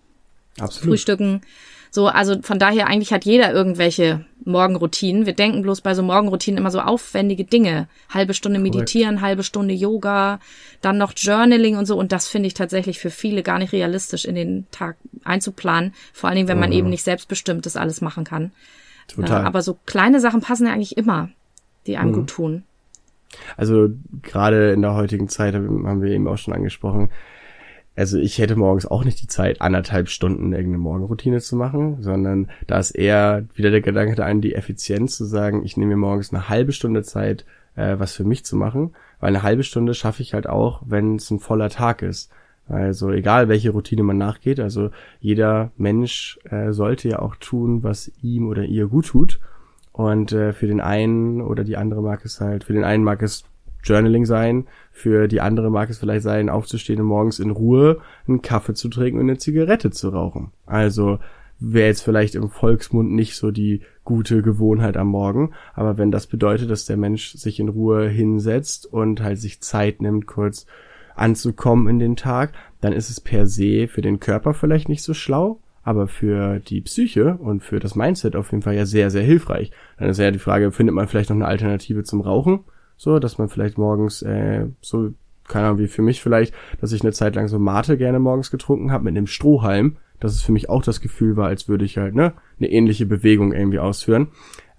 Absolut. 0.60 0.89
Frühstücken. 0.89 1.41
So, 1.95 2.08
also 2.08 2.41
von 2.41 2.60
daher 2.60 2.88
eigentlich 2.88 3.13
hat 3.13 3.23
jeder 3.23 3.53
irgendwelche 3.53 4.25
Morgenroutinen. 4.43 5.25
Wir 5.25 5.31
denken 5.31 5.62
bloß 5.62 5.79
bei 5.79 5.93
so 5.93 6.03
Morgenroutinen 6.03 6.58
immer 6.58 6.69
so 6.69 6.81
aufwendige 6.81 7.45
Dinge. 7.45 7.88
Halbe 8.13 8.34
Stunde 8.34 8.60
Correct. 8.60 8.75
meditieren, 8.75 9.21
halbe 9.21 9.43
Stunde 9.43 9.73
Yoga, 9.73 10.41
dann 10.81 10.97
noch 10.97 11.13
Journaling 11.15 11.77
und 11.77 11.86
so. 11.86 11.97
Und 11.97 12.12
das 12.12 12.27
finde 12.27 12.47
ich 12.47 12.53
tatsächlich 12.53 12.99
für 12.99 13.12
viele 13.12 13.43
gar 13.43 13.60
nicht 13.60 13.71
realistisch 13.71 14.25
in 14.25 14.36
den 14.36 14.67
Tag 14.71 14.97
einzuplanen. 15.23 15.93
Vor 16.12 16.27
allen 16.27 16.36
Dingen, 16.36 16.49
wenn 16.49 16.60
man 16.60 16.71
mhm. 16.71 16.75
eben 16.75 16.89
nicht 16.89 17.03
selbstbestimmt 17.03 17.65
das 17.65 17.77
alles 17.77 18.01
machen 18.01 18.25
kann. 18.25 18.51
Total. 19.08 19.43
Äh, 19.43 19.45
aber 19.45 19.62
so 19.62 19.77
kleine 19.86 20.19
Sachen 20.19 20.41
passen 20.41 20.67
ja 20.67 20.73
eigentlich 20.73 20.97
immer, 20.97 21.29
die 21.88 21.95
einem 21.95 22.12
mhm. 22.12 22.15
gut 22.15 22.27
tun. 22.27 22.63
Also 23.55 23.89
gerade 24.21 24.73
in 24.73 24.81
der 24.81 24.95
heutigen 24.95 25.29
Zeit 25.29 25.53
haben 25.53 26.01
wir 26.01 26.12
eben 26.12 26.27
auch 26.27 26.38
schon 26.38 26.53
angesprochen. 26.53 27.10
Also 27.95 28.17
ich 28.17 28.39
hätte 28.39 28.58
morgens 28.58 28.86
auch 28.86 29.05
nicht 29.05 29.21
die 29.21 29.27
Zeit, 29.27 29.62
anderthalb 29.62 30.10
Stunden 30.10 30.51
irgendeine 30.51 30.79
Morgenroutine 30.79 31.39
zu 31.39 31.55
machen, 31.55 32.01
sondern 32.01 32.49
da 32.67 32.77
ist 32.77 32.91
eher 32.91 33.45
wieder 33.53 33.71
der 33.71 33.81
Gedanke 33.81 34.15
da 34.15 34.25
an 34.25 34.41
die 34.41 34.53
Effizienz 34.53 35.15
zu 35.15 35.25
sagen, 35.25 35.63
ich 35.63 35.77
nehme 35.77 35.95
mir 35.95 36.01
morgens 36.01 36.34
eine 36.34 36.49
halbe 36.49 36.73
Stunde 36.73 37.03
Zeit, 37.03 37.45
äh, 37.75 37.97
was 37.97 38.13
für 38.13 38.25
mich 38.25 38.43
zu 38.43 38.58
machen, 38.58 38.93
weil 39.19 39.29
eine 39.29 39.43
halbe 39.43 39.63
Stunde 39.63 39.93
schaffe 39.93 40.21
ich 40.23 40.34
halt 40.34 40.47
auch, 40.47 40.81
wenn 40.86 41.15
es 41.15 41.31
ein 41.31 41.39
voller 41.39 41.69
Tag 41.69 42.01
ist. 42.01 42.31
Also 42.67 43.12
egal, 43.12 43.47
welche 43.47 43.69
Routine 43.69 44.03
man 44.03 44.17
nachgeht, 44.17 44.60
also 44.60 44.89
jeder 45.19 45.71
Mensch 45.77 46.39
äh, 46.49 46.71
sollte 46.73 47.08
ja 47.08 47.19
auch 47.19 47.36
tun, 47.36 47.84
was 47.84 48.12
ihm 48.21 48.47
oder 48.47 48.63
ihr 48.63 48.88
gut 48.88 49.08
tut. 49.08 49.39
Und 49.91 50.34
äh, 50.34 50.51
für 50.51 50.67
den 50.67 50.81
einen 50.81 51.41
oder 51.41 51.63
die 51.63 51.77
andere 51.77 52.01
mag 52.01 52.25
es 52.25 52.41
halt, 52.41 52.65
für 52.65 52.73
den 52.73 52.84
einen 52.84 53.03
mag 53.03 53.21
es 53.21 53.45
Journaling 53.86 54.26
sein, 54.26 54.67
für 54.91 55.28
die 55.28 55.41
andere 55.41 55.69
mag 55.69 55.89
es 55.89 56.00
vielleicht 56.00 56.24
sein, 56.24 56.50
aufzustehen 56.50 57.00
und 57.00 57.08
morgens 57.08 57.39
in 57.39 57.52
Ruhe 57.52 58.00
einen 58.28 58.41
Kaffee 58.41 58.74
zu 58.74 58.89
trinken 58.89 59.19
und 59.19 59.30
eine 59.30 59.38
Zigarette 59.38 59.91
zu 59.91 60.10
rauchen. 60.10 60.52
Also 60.65 61.19
wäre 61.60 61.88
jetzt 61.88 62.02
vielleicht 62.02 62.36
im 62.36 62.50
Volksmund 62.50 63.12
nicht 63.12 63.36
so 63.36 63.52
die 63.52 63.82
gute 64.04 64.41
Gewohnheit 64.41 64.98
am 64.98 65.08
Morgen, 65.08 65.52
aber 65.74 65.98
wenn 65.98 66.12
das 66.12 66.28
bedeutet, 66.28 66.69
dass 66.69 66.86
der 66.86 66.98
Mensch 66.98 67.34
sich 67.34 67.60
in 67.60 67.69
Ruhe 67.69 68.08
hinsetzt 68.08 68.91
und 68.91 69.21
halt 69.21 69.39
sich 69.39 69.62
Zeit 69.62 70.02
nimmt, 70.02 70.28
kurz 70.28 70.65
anzukommen 71.15 71.88
in 71.88 72.00
den 72.00 72.15
Tag, 72.15 72.54
dann 72.82 72.93
ist 72.93 73.10
es 73.10 73.21
per 73.21 73.48
se 73.48 73.88
für 73.88 74.02
den 74.02 74.19
Körper 74.19 74.54
vielleicht 74.54 74.89
nicht 74.89 75.04
so 75.04 75.13
schlau, 75.13 75.60
aber 75.84 76.08
für 76.08 76.60
die 76.60 76.82
Psyche 76.82 77.38
und 77.38 77.63
für 77.63 77.80
das 77.80 77.95
Mindset 77.95 78.36
auf 78.36 78.52
jeden 78.52 78.63
Fall 78.63 78.76
ja 78.76 78.86
sehr, 78.86 79.10
sehr 79.12 79.24
hilfreich. 79.24 79.71
Dann 79.98 80.10
ist 80.10 80.19
ja 80.19 80.32
die 80.32 80.39
Frage, 80.39 80.71
findet 80.71 80.95
man 80.95 81.08
vielleicht 81.08 81.30
noch 81.30 81.38
eine 81.38 81.48
Alternative 81.48 82.04
zum 82.04 82.21
Rauchen? 82.21 82.62
So, 82.97 83.19
dass 83.19 83.38
man 83.38 83.49
vielleicht 83.49 83.77
morgens 83.77 84.21
äh, 84.21 84.67
so, 84.81 85.12
keine 85.47 85.67
Ahnung, 85.67 85.79
wie 85.79 85.88
für 85.88 86.01
mich 86.01 86.21
vielleicht, 86.21 86.53
dass 86.79 86.91
ich 86.91 87.01
eine 87.01 87.12
Zeit 87.12 87.36
lang 87.36 87.47
so 87.47 87.60
Mate 87.60 87.97
gerne 87.97 88.19
morgens 88.19 88.51
getrunken 88.51 88.91
habe 88.91 89.03
mit 89.03 89.17
einem 89.17 89.27
Strohhalm, 89.27 89.97
dass 90.19 90.34
es 90.34 90.41
für 90.41 90.51
mich 90.51 90.69
auch 90.69 90.81
das 90.81 91.01
Gefühl 91.01 91.36
war, 91.36 91.47
als 91.47 91.67
würde 91.67 91.86
ich 91.86 91.97
halt 91.97 92.15
ne 92.15 92.34
eine 92.58 92.69
ähnliche 92.69 93.05
Bewegung 93.05 93.51
irgendwie 93.51 93.79
ausführen. 93.79 94.29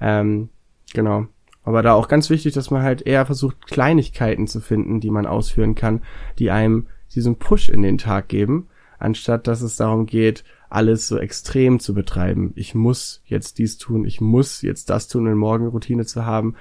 Ähm, 0.01 0.49
genau. 0.93 1.27
Aber 1.63 1.83
da 1.83 1.95
auch 1.95 2.09
ganz 2.09 2.31
wichtig, 2.31 2.55
dass 2.55 2.71
man 2.71 2.83
halt 2.83 3.03
eher 3.03 3.27
versucht, 3.27 3.67
Kleinigkeiten 3.67 4.47
zu 4.47 4.61
finden, 4.61 5.01
die 5.01 5.11
man 5.11 5.27
ausführen 5.27 5.75
kann, 5.75 6.03
die 6.39 6.51
einem 6.51 6.87
diesen 7.15 7.37
Push 7.37 7.69
in 7.69 7.83
den 7.83 7.99
Tag 7.99 8.29
geben, 8.29 8.69
anstatt 8.99 9.47
dass 9.47 9.63
es 9.63 9.77
darum 9.77 10.07
geht, 10.07 10.45
alles 10.69 11.09
so 11.09 11.19
extrem 11.19 11.81
zu 11.81 11.95
betreiben. 11.95 12.53
Ich 12.55 12.75
muss 12.75 13.23
jetzt 13.25 13.59
dies 13.59 13.79
tun, 13.79 14.05
ich 14.05 14.21
muss 14.21 14.63
jetzt 14.63 14.91
das 14.91 15.09
tun, 15.09 15.27
eine 15.27 15.37
Morgenroutine 15.37 16.07
zu 16.07 16.25
haben, 16.25 16.55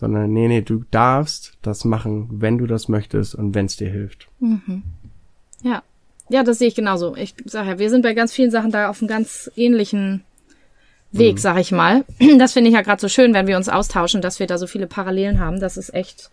sondern 0.00 0.32
nee, 0.32 0.48
nee, 0.48 0.62
du 0.62 0.82
darfst 0.90 1.58
das 1.60 1.84
machen, 1.84 2.28
wenn 2.32 2.56
du 2.56 2.66
das 2.66 2.88
möchtest 2.88 3.34
und 3.34 3.54
wenn 3.54 3.66
es 3.66 3.76
dir 3.76 3.90
hilft. 3.90 4.28
Mhm. 4.40 4.82
Ja. 5.62 5.82
Ja, 6.30 6.42
das 6.42 6.58
sehe 6.58 6.68
ich 6.68 6.74
genauso. 6.74 7.16
Ich 7.16 7.34
sage 7.44 7.70
ja, 7.70 7.78
wir 7.78 7.90
sind 7.90 8.02
bei 8.02 8.14
ganz 8.14 8.32
vielen 8.32 8.50
Sachen 8.50 8.70
da 8.70 8.88
auf 8.88 9.00
einem 9.00 9.08
ganz 9.08 9.50
ähnlichen 9.56 10.24
Weg, 11.12 11.34
mhm. 11.34 11.38
sag 11.38 11.58
ich 11.58 11.70
mal. 11.70 12.04
Das 12.38 12.54
finde 12.54 12.70
ich 12.70 12.74
ja 12.74 12.82
gerade 12.82 13.00
so 13.00 13.08
schön, 13.08 13.34
wenn 13.34 13.46
wir 13.46 13.58
uns 13.58 13.68
austauschen, 13.68 14.22
dass 14.22 14.40
wir 14.40 14.46
da 14.46 14.56
so 14.56 14.66
viele 14.66 14.86
Parallelen 14.86 15.38
haben. 15.38 15.60
Das 15.60 15.76
ist 15.76 15.92
echt, 15.92 16.30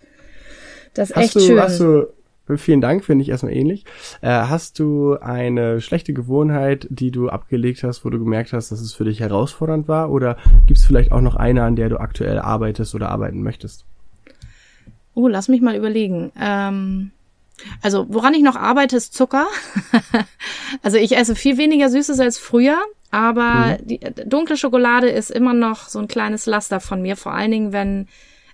das 0.93 1.09
ist 1.09 1.15
hast 1.15 1.23
echt 1.25 1.35
du, 1.35 1.39
schön. 1.41 1.59
Hast 1.59 1.79
du, 1.81 2.07
vielen 2.55 2.79
Dank, 2.79 3.03
finde 3.03 3.23
ich 3.23 3.29
erstmal 3.29 3.53
ähnlich. 3.53 3.83
Äh, 4.21 4.29
hast 4.29 4.79
du 4.79 5.17
eine 5.19 5.81
schlechte 5.81 6.13
Gewohnheit, 6.13 6.87
die 6.89 7.11
du 7.11 7.27
abgelegt 7.27 7.83
hast, 7.83 8.05
wo 8.05 8.09
du 8.09 8.19
gemerkt 8.19 8.53
hast, 8.53 8.71
dass 8.71 8.79
es 8.79 8.93
für 8.93 9.03
dich 9.03 9.19
herausfordernd 9.19 9.89
war? 9.89 10.09
Oder 10.09 10.37
gibt 10.65 10.79
es 10.79 10.85
vielleicht 10.85 11.11
auch 11.11 11.21
noch 11.21 11.35
eine, 11.35 11.63
an 11.63 11.75
der 11.75 11.89
du 11.89 11.99
aktuell 11.99 12.39
arbeitest 12.39 12.95
oder 12.95 13.09
arbeiten 13.09 13.43
möchtest? 13.43 13.83
Oh, 15.13 15.27
lass 15.27 15.49
mich 15.49 15.61
mal 15.61 15.75
überlegen. 15.75 16.31
Ähm 16.39 17.11
also, 17.81 18.05
woran 18.09 18.33
ich 18.33 18.43
noch 18.43 18.55
arbeite, 18.55 18.95
ist 18.97 19.13
Zucker. 19.13 19.47
also, 20.83 20.97
ich 20.97 21.17
esse 21.17 21.35
viel 21.35 21.57
weniger 21.57 21.89
Süßes 21.89 22.19
als 22.19 22.37
früher, 22.37 22.77
aber 23.11 23.77
mhm. 23.81 23.87
die 23.87 23.99
dunkle 24.25 24.57
Schokolade 24.57 25.09
ist 25.09 25.31
immer 25.31 25.53
noch 25.53 25.89
so 25.89 25.99
ein 25.99 26.07
kleines 26.07 26.45
Laster 26.45 26.79
von 26.79 27.01
mir, 27.01 27.15
vor 27.15 27.33
allen 27.33 27.51
Dingen, 27.51 27.73
wenn 27.73 28.07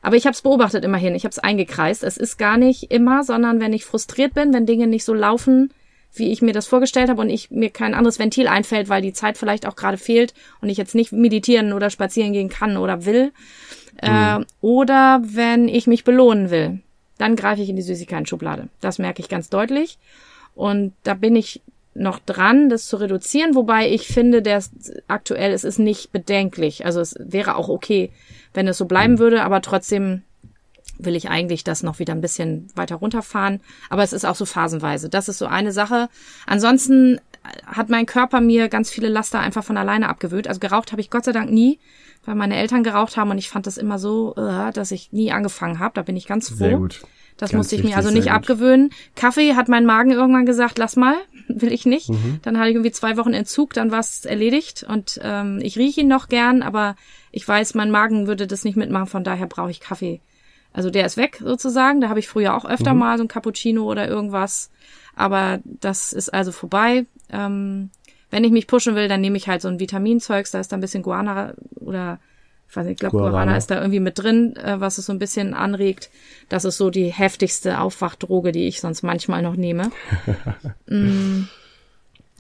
aber 0.04 0.16
ich 0.16 0.26
habe 0.26 0.36
es 0.36 0.42
beobachtet 0.44 0.86
immerhin, 0.86 1.16
ich 1.16 1.24
habe 1.24 1.32
es 1.32 1.40
eingekreist. 1.40 2.04
Es 2.04 2.18
ist 2.18 2.38
gar 2.38 2.58
nicht 2.58 2.92
immer, 2.92 3.24
sondern 3.24 3.60
wenn 3.60 3.74
ich 3.74 3.86
frustriert 3.86 4.36
bin, 4.36 4.54
wenn 4.54 4.68
Dinge 4.68 4.86
nicht 4.86 5.06
so 5.06 5.14
laufen, 5.16 5.74
wie 6.14 6.32
ich 6.32 6.44
mir 6.44 6.54
das 6.54 6.68
vorgestellt 6.68 7.10
habe 7.10 7.22
und 7.22 7.30
ich 7.32 7.50
mir 7.50 7.72
kein 7.72 7.96
anderes 7.96 8.20
Ventil 8.20 8.48
einfällt, 8.48 8.88
weil 8.88 9.02
die 9.02 9.14
Zeit 9.14 9.40
vielleicht 9.40 9.66
auch 9.66 9.76
gerade 9.76 9.98
fehlt 9.98 10.36
und 10.62 10.70
ich 10.70 10.78
jetzt 10.78 10.94
nicht 10.94 11.12
meditieren 11.12 11.74
oder 11.74 11.90
spazieren 11.90 12.34
gehen 12.34 12.50
kann 12.50 12.78
oder 12.78 13.06
will. 13.06 13.32
Mhm. 14.04 14.10
Äh, 14.10 14.46
oder 14.62 15.22
wenn 15.24 15.68
ich 15.68 15.88
mich 15.88 16.04
belohnen 16.04 16.52
will 16.52 16.84
dann 17.18 17.36
greife 17.36 17.62
ich 17.62 17.70
in 17.70 17.76
die 17.76 17.82
Süßigkeiten-Schublade. 17.82 18.70
Das 18.82 19.00
merke 19.00 19.22
ich 19.22 19.30
ganz 19.30 19.50
deutlich. 19.50 19.98
Und 20.56 20.94
da 21.04 21.14
bin 21.14 21.36
ich 21.36 21.62
noch 21.96 22.20
dran, 22.20 22.70
das 22.70 22.88
zu 22.88 22.98
reduzieren, 22.98 23.56
wobei 23.56 23.90
ich 23.90 24.08
finde, 24.08 24.42
der 24.42 24.64
aktuell 25.08 25.52
es 25.52 25.64
ist 25.64 25.80
nicht 25.80 26.12
bedenklich. 26.12 26.86
Also 26.86 27.02
es 27.02 27.16
wäre 27.20 27.56
auch 27.56 27.70
okay, 27.70 28.12
wenn 28.54 28.68
es 28.68 28.78
so 28.78 28.86
bleiben 28.86 29.14
mhm. 29.14 29.20
würde, 29.20 29.44
aber 29.44 29.62
trotzdem 29.62 30.24
will 30.98 31.16
ich 31.16 31.30
eigentlich 31.30 31.64
das 31.64 31.84
noch 31.84 32.00
wieder 32.00 32.14
ein 32.14 32.22
bisschen 32.22 32.68
weiter 32.76 32.96
runterfahren. 32.96 33.62
Aber 33.90 34.04
es 34.04 34.14
ist 34.14 34.26
auch 34.26 34.36
so 34.36 34.46
phasenweise. 34.46 35.10
Das 35.10 35.28
ist 35.28 35.40
so 35.40 35.48
eine 35.48 35.72
Sache. 35.72 36.08
Ansonsten 36.46 37.20
hat 37.66 37.90
mein 37.90 38.06
Körper 38.06 38.42
mir 38.42 38.70
ganz 38.70 38.90
viele 38.90 39.10
Laster 39.10 39.40
einfach 39.40 39.64
von 39.64 39.76
alleine 39.76 40.08
abgewöhnt. 40.08 40.48
Also 40.48 40.60
geraucht 40.60 40.92
habe 40.92 41.02
ich 41.02 41.10
Gott 41.10 41.26
sei 41.26 41.32
Dank 41.32 41.52
nie 41.52 41.80
weil 42.26 42.36
meine 42.36 42.56
Eltern 42.56 42.84
geraucht 42.84 43.18
haben 43.18 43.32
und 43.32 43.38
ich 43.38 43.50
fand 43.50 43.68
das 43.68 43.78
immer 43.78 44.00
so, 44.00 44.34
äh, 44.38 44.72
dass 44.72 44.92
ich 44.92 45.12
nie 45.12 45.32
angefangen 45.32 45.80
habe. 45.80 45.94
Da 45.96 46.02
bin 46.04 46.16
ich 46.16 46.28
ganz 46.28 46.50
froh. 46.50 46.56
Sehr 46.56 46.78
gut. 46.78 47.02
Das 47.38 47.52
ganz 47.52 47.58
musste 47.58 47.76
ich 47.76 47.84
mir 47.84 47.98
also 47.98 48.12
nicht 48.12 48.32
abgewöhnen. 48.32 48.92
Kaffee 49.16 49.56
hat 49.56 49.68
mein 49.68 49.86
Magen 49.86 50.12
irgendwann 50.12 50.46
gesagt, 50.46 50.78
lass 50.78 50.96
mal, 50.96 51.16
will 51.48 51.72
ich 51.72 51.86
nicht. 51.86 52.10
Mhm. 52.10 52.40
Dann 52.42 52.58
hatte 52.58 52.70
ich 52.70 52.76
irgendwie 52.76 52.92
zwei 52.92 53.18
Wochen 53.18 53.34
Entzug, 53.34 53.74
dann 53.74 53.92
war 53.92 54.00
es 54.00 54.26
erledigt 54.26 54.86
und 54.88 55.20
ähm, 55.24 55.60
ich 55.62 55.78
rieche 55.78 56.02
ihn 56.02 56.08
noch 56.08 56.28
gern, 56.30 56.62
aber 56.62 56.96
ich 57.32 57.48
weiß, 57.48 57.74
mein 57.74 57.92
Magen 57.92 58.28
würde 58.28 58.48
das 58.48 58.64
nicht 58.64 58.76
mitmachen, 58.76 59.08
von 59.08 59.24
daher 59.24 59.48
brauche 59.48 59.72
ich 59.72 59.80
Kaffee. 59.80 60.22
Also 60.74 60.90
der 60.90 61.06
ist 61.06 61.18
weg 61.18 61.40
sozusagen. 61.44 62.02
Da 62.02 62.10
habe 62.10 62.20
ich 62.20 62.28
früher 62.28 62.56
auch 62.56 62.66
öfter 62.66 62.94
mhm. 62.94 63.00
mal 63.00 63.18
so 63.18 63.24
ein 63.24 63.28
Cappuccino 63.28 63.84
oder 63.84 64.08
irgendwas. 64.08 64.72
Aber 65.16 65.60
das 65.64 66.12
ist 66.12 66.34
also 66.34 66.52
vorbei. 66.52 67.06
Ähm, 67.30 67.92
wenn 68.32 68.44
ich 68.44 68.52
mich 68.52 68.66
pushen 68.66 68.96
will, 68.96 69.08
dann 69.08 69.22
nehme 69.22 69.38
ich 69.38 69.48
halt 69.48 69.62
so 69.62 69.68
ein 69.68 69.80
Vitaminzeugs, 69.80 70.50
da 70.50 70.60
ist 70.60 70.72
da 70.72 70.78
ein 70.78 70.82
bisschen 70.82 71.04
Guana 71.04 71.54
oder 71.76 72.20
ich 72.70 72.76
weiß 72.76 72.86
nicht, 72.86 72.94
ich 72.94 73.00
glaube 73.00 73.18
Guarana. 73.18 73.56
Ist 73.56 73.70
da 73.70 73.76
irgendwie 73.80 74.00
mit 74.00 74.18
drin, 74.18 74.56
äh, 74.56 74.80
was 74.80 74.98
es 74.98 75.06
so 75.06 75.14
ein 75.14 75.20
bisschen 75.20 75.54
anregt. 75.54 76.10
Das 76.50 76.66
ist 76.66 76.78
so 76.78 76.90
die 76.90 77.12
heftigste 77.12 77.80
Aufwachdroge, 77.80 78.52
die 78.52 78.68
ich 78.68 78.82
sonst 78.82 79.04
manchmal 79.04 79.42
noch 79.42 79.56
nehme. 79.56 79.92
mm. 80.88 81.44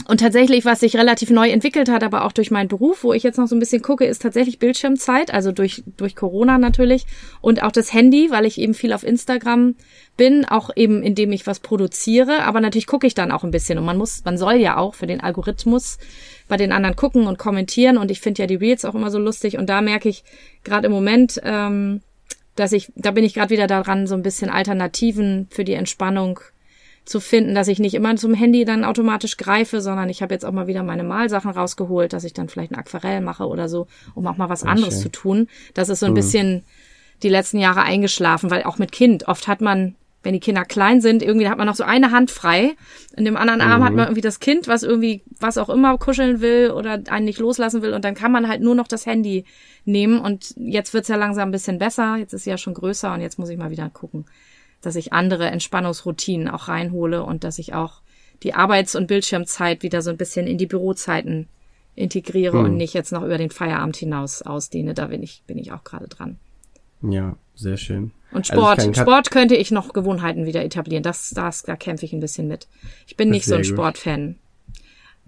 Und 0.06 0.20
tatsächlich, 0.20 0.66
was 0.66 0.82
sich 0.82 0.98
relativ 0.98 1.30
neu 1.30 1.50
entwickelt 1.50 1.88
hat, 1.88 2.04
aber 2.04 2.26
auch 2.26 2.34
durch 2.34 2.52
meinen 2.52 2.68
Beruf, 2.68 3.06
wo 3.06 3.14
ich 3.14 3.24
jetzt 3.24 3.38
noch 3.38 3.48
so 3.48 3.56
ein 3.56 3.60
bisschen 3.60 3.82
gucke, 3.82 4.06
ist 4.06 4.22
tatsächlich 4.22 4.60
Bildschirmzeit, 4.60 5.34
also 5.34 5.54
durch, 5.54 5.84
durch 5.96 6.16
Corona 6.16 6.58
natürlich. 6.58 7.06
Und 7.40 7.64
auch 7.64 7.72
das 7.72 7.94
Handy, 7.94 8.30
weil 8.30 8.46
ich 8.46 8.60
eben 8.60 8.74
viel 8.74 8.92
auf 8.92 9.04
Instagram 9.04 9.76
bin, 10.18 10.44
auch 10.46 10.72
eben 10.76 11.04
indem 11.04 11.32
ich 11.32 11.48
was 11.48 11.62
produziere, 11.62 12.44
aber 12.44 12.60
natürlich 12.60 12.88
gucke 12.88 13.08
ich 13.08 13.16
dann 13.16 13.32
auch 13.32 13.46
ein 13.46 13.52
bisschen. 13.52 13.78
Und 13.78 13.86
man 13.86 13.98
muss, 13.98 14.26
man 14.26 14.38
soll 14.38 14.56
ja 14.56 14.76
auch 14.76 14.94
für 14.94 15.08
den 15.08 15.22
Algorithmus 15.22 16.00
bei 16.50 16.58
den 16.58 16.74
anderen 16.74 16.98
gucken 16.98 17.26
und 17.26 17.40
kommentieren. 17.40 17.98
Und 17.98 18.12
ich 18.12 18.20
finde 18.20 18.42
ja 18.42 18.48
die 18.48 18.56
Reels 18.56 18.84
auch 18.84 18.96
immer 18.96 19.10
so 19.10 19.20
lustig. 19.20 19.58
Und 19.58 19.70
da 19.70 19.80
merke 19.82 20.10
ich 20.10 20.26
gerade 20.66 20.88
im 20.88 20.92
Moment, 20.92 21.40
ähm, 21.46 22.02
dass 22.56 22.74
ich, 22.74 22.92
da 22.96 23.12
bin 23.12 23.24
ich 23.24 23.34
gerade 23.34 23.52
wieder 23.52 23.68
daran, 23.68 24.06
so 24.06 24.16
ein 24.16 24.22
bisschen 24.22 24.50
Alternativen 24.50 25.48
für 25.50 25.64
die 25.64 25.74
Entspannung 25.74 26.42
zu 27.06 27.20
finden, 27.20 27.54
dass 27.54 27.68
ich 27.68 27.80
nicht 27.80 27.96
immer 27.96 28.16
zum 28.16 28.34
Handy 28.34 28.64
dann 28.66 28.86
automatisch 28.86 29.38
greife, 29.38 29.82
sondern 29.82 30.10
ich 30.10 30.22
habe 30.22 30.34
jetzt 30.34 30.46
auch 30.46 30.52
mal 30.52 30.68
wieder 30.68 30.84
meine 30.84 31.04
Malsachen 31.04 31.52
rausgeholt, 31.52 32.14
dass 32.14 32.24
ich 32.24 32.34
dann 32.34 32.48
vielleicht 32.48 32.72
ein 32.72 32.80
Aquarell 32.80 33.22
mache 33.22 33.46
oder 33.48 33.68
so, 33.68 33.88
um 34.16 34.26
auch 34.28 34.38
mal 34.38 34.50
was 34.50 34.64
anderes 34.64 34.96
schön. 34.96 35.04
zu 35.04 35.12
tun. 35.12 35.48
Das 35.74 35.90
ist 35.90 36.00
so 36.00 36.06
ein 36.06 36.14
mhm. 36.14 36.16
bisschen 36.16 36.64
die 37.22 37.30
letzten 37.30 37.58
Jahre 37.60 37.82
eingeschlafen, 37.82 38.50
weil 38.50 38.64
auch 38.64 38.78
mit 38.78 38.92
Kind, 38.92 39.28
oft 39.28 39.48
hat 39.50 39.60
man, 39.60 39.96
wenn 40.24 40.34
die 40.34 40.40
Kinder 40.40 40.64
klein 40.64 41.02
sind, 41.02 41.22
irgendwie 41.22 41.50
hat 41.50 41.58
man 41.58 41.68
noch 41.68 41.76
so 41.76 41.84
eine 41.84 42.12
Hand 42.12 42.32
frei. 42.32 42.72
In 43.18 43.26
dem 43.26 43.36
anderen 43.36 43.60
Arm 43.60 43.82
mhm. 43.82 43.86
hat 43.86 43.94
man 43.94 44.06
irgendwie 44.06 44.22
das 44.22 44.40
Kind, 44.40 44.70
was 44.70 44.84
irgendwie, 44.84 45.24
was 45.40 45.58
auch 45.58 45.70
immer 45.70 45.98
kuscheln 45.98 46.40
will 46.40 46.72
oder 46.72 47.02
einen 47.10 47.26
nicht 47.26 47.40
loslassen 47.40 47.82
will 47.82 47.94
und 47.94 48.06
dann 48.06 48.16
kann 48.16 48.32
man 48.32 48.48
halt 48.48 48.62
nur 48.62 48.76
noch 48.76 48.88
das 48.88 49.06
Handy 49.06 49.44
nehmen 49.84 50.20
und 50.20 50.54
jetzt 50.56 50.94
wird's 50.94 51.10
ja 51.10 51.18
langsam 51.18 51.50
ein 51.50 51.52
bisschen 51.52 51.80
besser, 51.80 52.16
jetzt 52.16 52.34
ist 52.34 52.46
sie 52.46 52.50
ja 52.50 52.58
schon 52.58 52.74
größer 52.74 53.14
und 53.14 53.20
jetzt 53.20 53.38
muss 53.38 53.50
ich 53.50 53.58
mal 53.58 53.72
wieder 53.72 53.90
gucken 53.90 54.26
dass 54.86 54.96
ich 54.96 55.14
andere 55.14 55.48
Entspannungsroutinen 55.48 56.48
auch 56.48 56.68
reinhole 56.68 57.24
und 57.24 57.44
dass 57.44 57.58
ich 57.58 57.74
auch 57.74 58.02
die 58.44 58.54
Arbeits- 58.54 58.96
und 58.96 59.08
Bildschirmzeit 59.08 59.84
wieder 59.84 60.02
so 60.02 60.10
ein 60.10 60.18
bisschen 60.18 60.46
in 60.48 60.58
die 60.58 60.66
Bürozeiten 60.66 61.48
integriere 61.96 62.60
hm. 62.60 62.66
und 62.66 62.78
nicht 62.78 62.94
jetzt 62.94 63.12
noch 63.12 63.24
über 63.24 63.38
den 63.38 63.50
Feierabend 63.50 63.96
hinaus 63.96 64.42
ausdehne. 64.42 64.94
Da 64.94 65.08
bin 65.08 65.24
ich, 65.24 65.44
bin 65.48 65.58
ich 65.58 65.72
auch 65.72 65.84
gerade 65.84 66.08
dran. 66.08 66.38
Ja, 67.02 67.36
sehr 67.56 67.78
schön. 67.78 68.12
Und 68.32 68.50
also 68.50 68.62
Sport, 68.62 68.80
also 68.80 68.94
Sport 68.94 69.32
könnte 69.32 69.56
ich 69.56 69.72
noch 69.72 69.94
Gewohnheiten 69.94 70.46
wieder 70.46 70.64
etablieren. 70.64 71.04
Das, 71.04 71.30
das, 71.30 71.64
da 71.64 71.76
kämpfe 71.76 72.06
ich 72.06 72.14
ein 72.14 72.20
bisschen 72.20 72.48
mit. 72.48 72.68
Ich 73.06 73.16
bin 73.16 73.30
nicht 73.30 73.46
so 73.46 73.56
ein 73.56 73.64
Sportfan. 73.64 74.38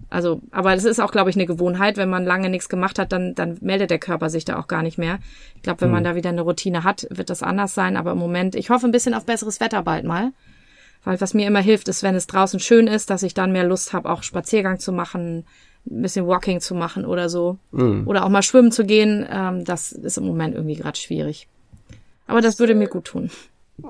Also, 0.08 0.40
aber 0.52 0.74
das 0.74 0.84
ist 0.84 1.00
auch, 1.00 1.10
glaube 1.10 1.30
ich, 1.30 1.36
eine 1.36 1.46
Gewohnheit. 1.46 1.96
Wenn 1.96 2.08
man 2.08 2.24
lange 2.24 2.48
nichts 2.48 2.68
gemacht 2.68 2.98
hat, 2.98 3.12
dann, 3.12 3.34
dann 3.34 3.58
meldet 3.60 3.90
der 3.90 3.98
Körper 3.98 4.30
sich 4.30 4.44
da 4.44 4.58
auch 4.58 4.68
gar 4.68 4.82
nicht 4.82 4.98
mehr. 4.98 5.18
Ich 5.56 5.62
glaube, 5.62 5.80
wenn 5.80 5.88
hm. 5.88 5.94
man 5.94 6.04
da 6.04 6.14
wieder 6.14 6.30
eine 6.30 6.42
Routine 6.42 6.84
hat, 6.84 7.06
wird 7.10 7.30
das 7.30 7.42
anders 7.42 7.74
sein. 7.74 7.96
Aber 7.96 8.12
im 8.12 8.18
Moment, 8.18 8.54
ich 8.54 8.70
hoffe 8.70 8.86
ein 8.86 8.92
bisschen 8.92 9.14
auf 9.14 9.26
besseres 9.26 9.60
Wetter 9.60 9.82
bald 9.82 10.04
mal. 10.04 10.32
Weil 11.04 11.20
was 11.20 11.34
mir 11.34 11.46
immer 11.46 11.60
hilft, 11.60 11.88
ist, 11.88 12.02
wenn 12.02 12.14
es 12.14 12.26
draußen 12.26 12.60
schön 12.60 12.86
ist, 12.86 13.10
dass 13.10 13.22
ich 13.22 13.34
dann 13.34 13.52
mehr 13.52 13.64
Lust 13.64 13.92
habe, 13.92 14.10
auch 14.10 14.22
Spaziergang 14.22 14.78
zu 14.78 14.92
machen, 14.92 15.44
ein 15.88 16.02
bisschen 16.02 16.26
Walking 16.26 16.60
zu 16.60 16.74
machen 16.74 17.04
oder 17.04 17.28
so. 17.28 17.58
Hm. 17.72 18.06
Oder 18.06 18.24
auch 18.24 18.28
mal 18.28 18.42
schwimmen 18.42 18.72
zu 18.72 18.84
gehen. 18.84 19.26
Ähm, 19.30 19.64
das 19.64 19.92
ist 19.92 20.18
im 20.18 20.26
Moment 20.26 20.54
irgendwie 20.54 20.76
gerade 20.76 20.98
schwierig. 20.98 21.48
Aber 22.26 22.40
das 22.40 22.58
würde 22.58 22.74
mir 22.74 22.88
gut 22.88 23.06
tun. 23.06 23.30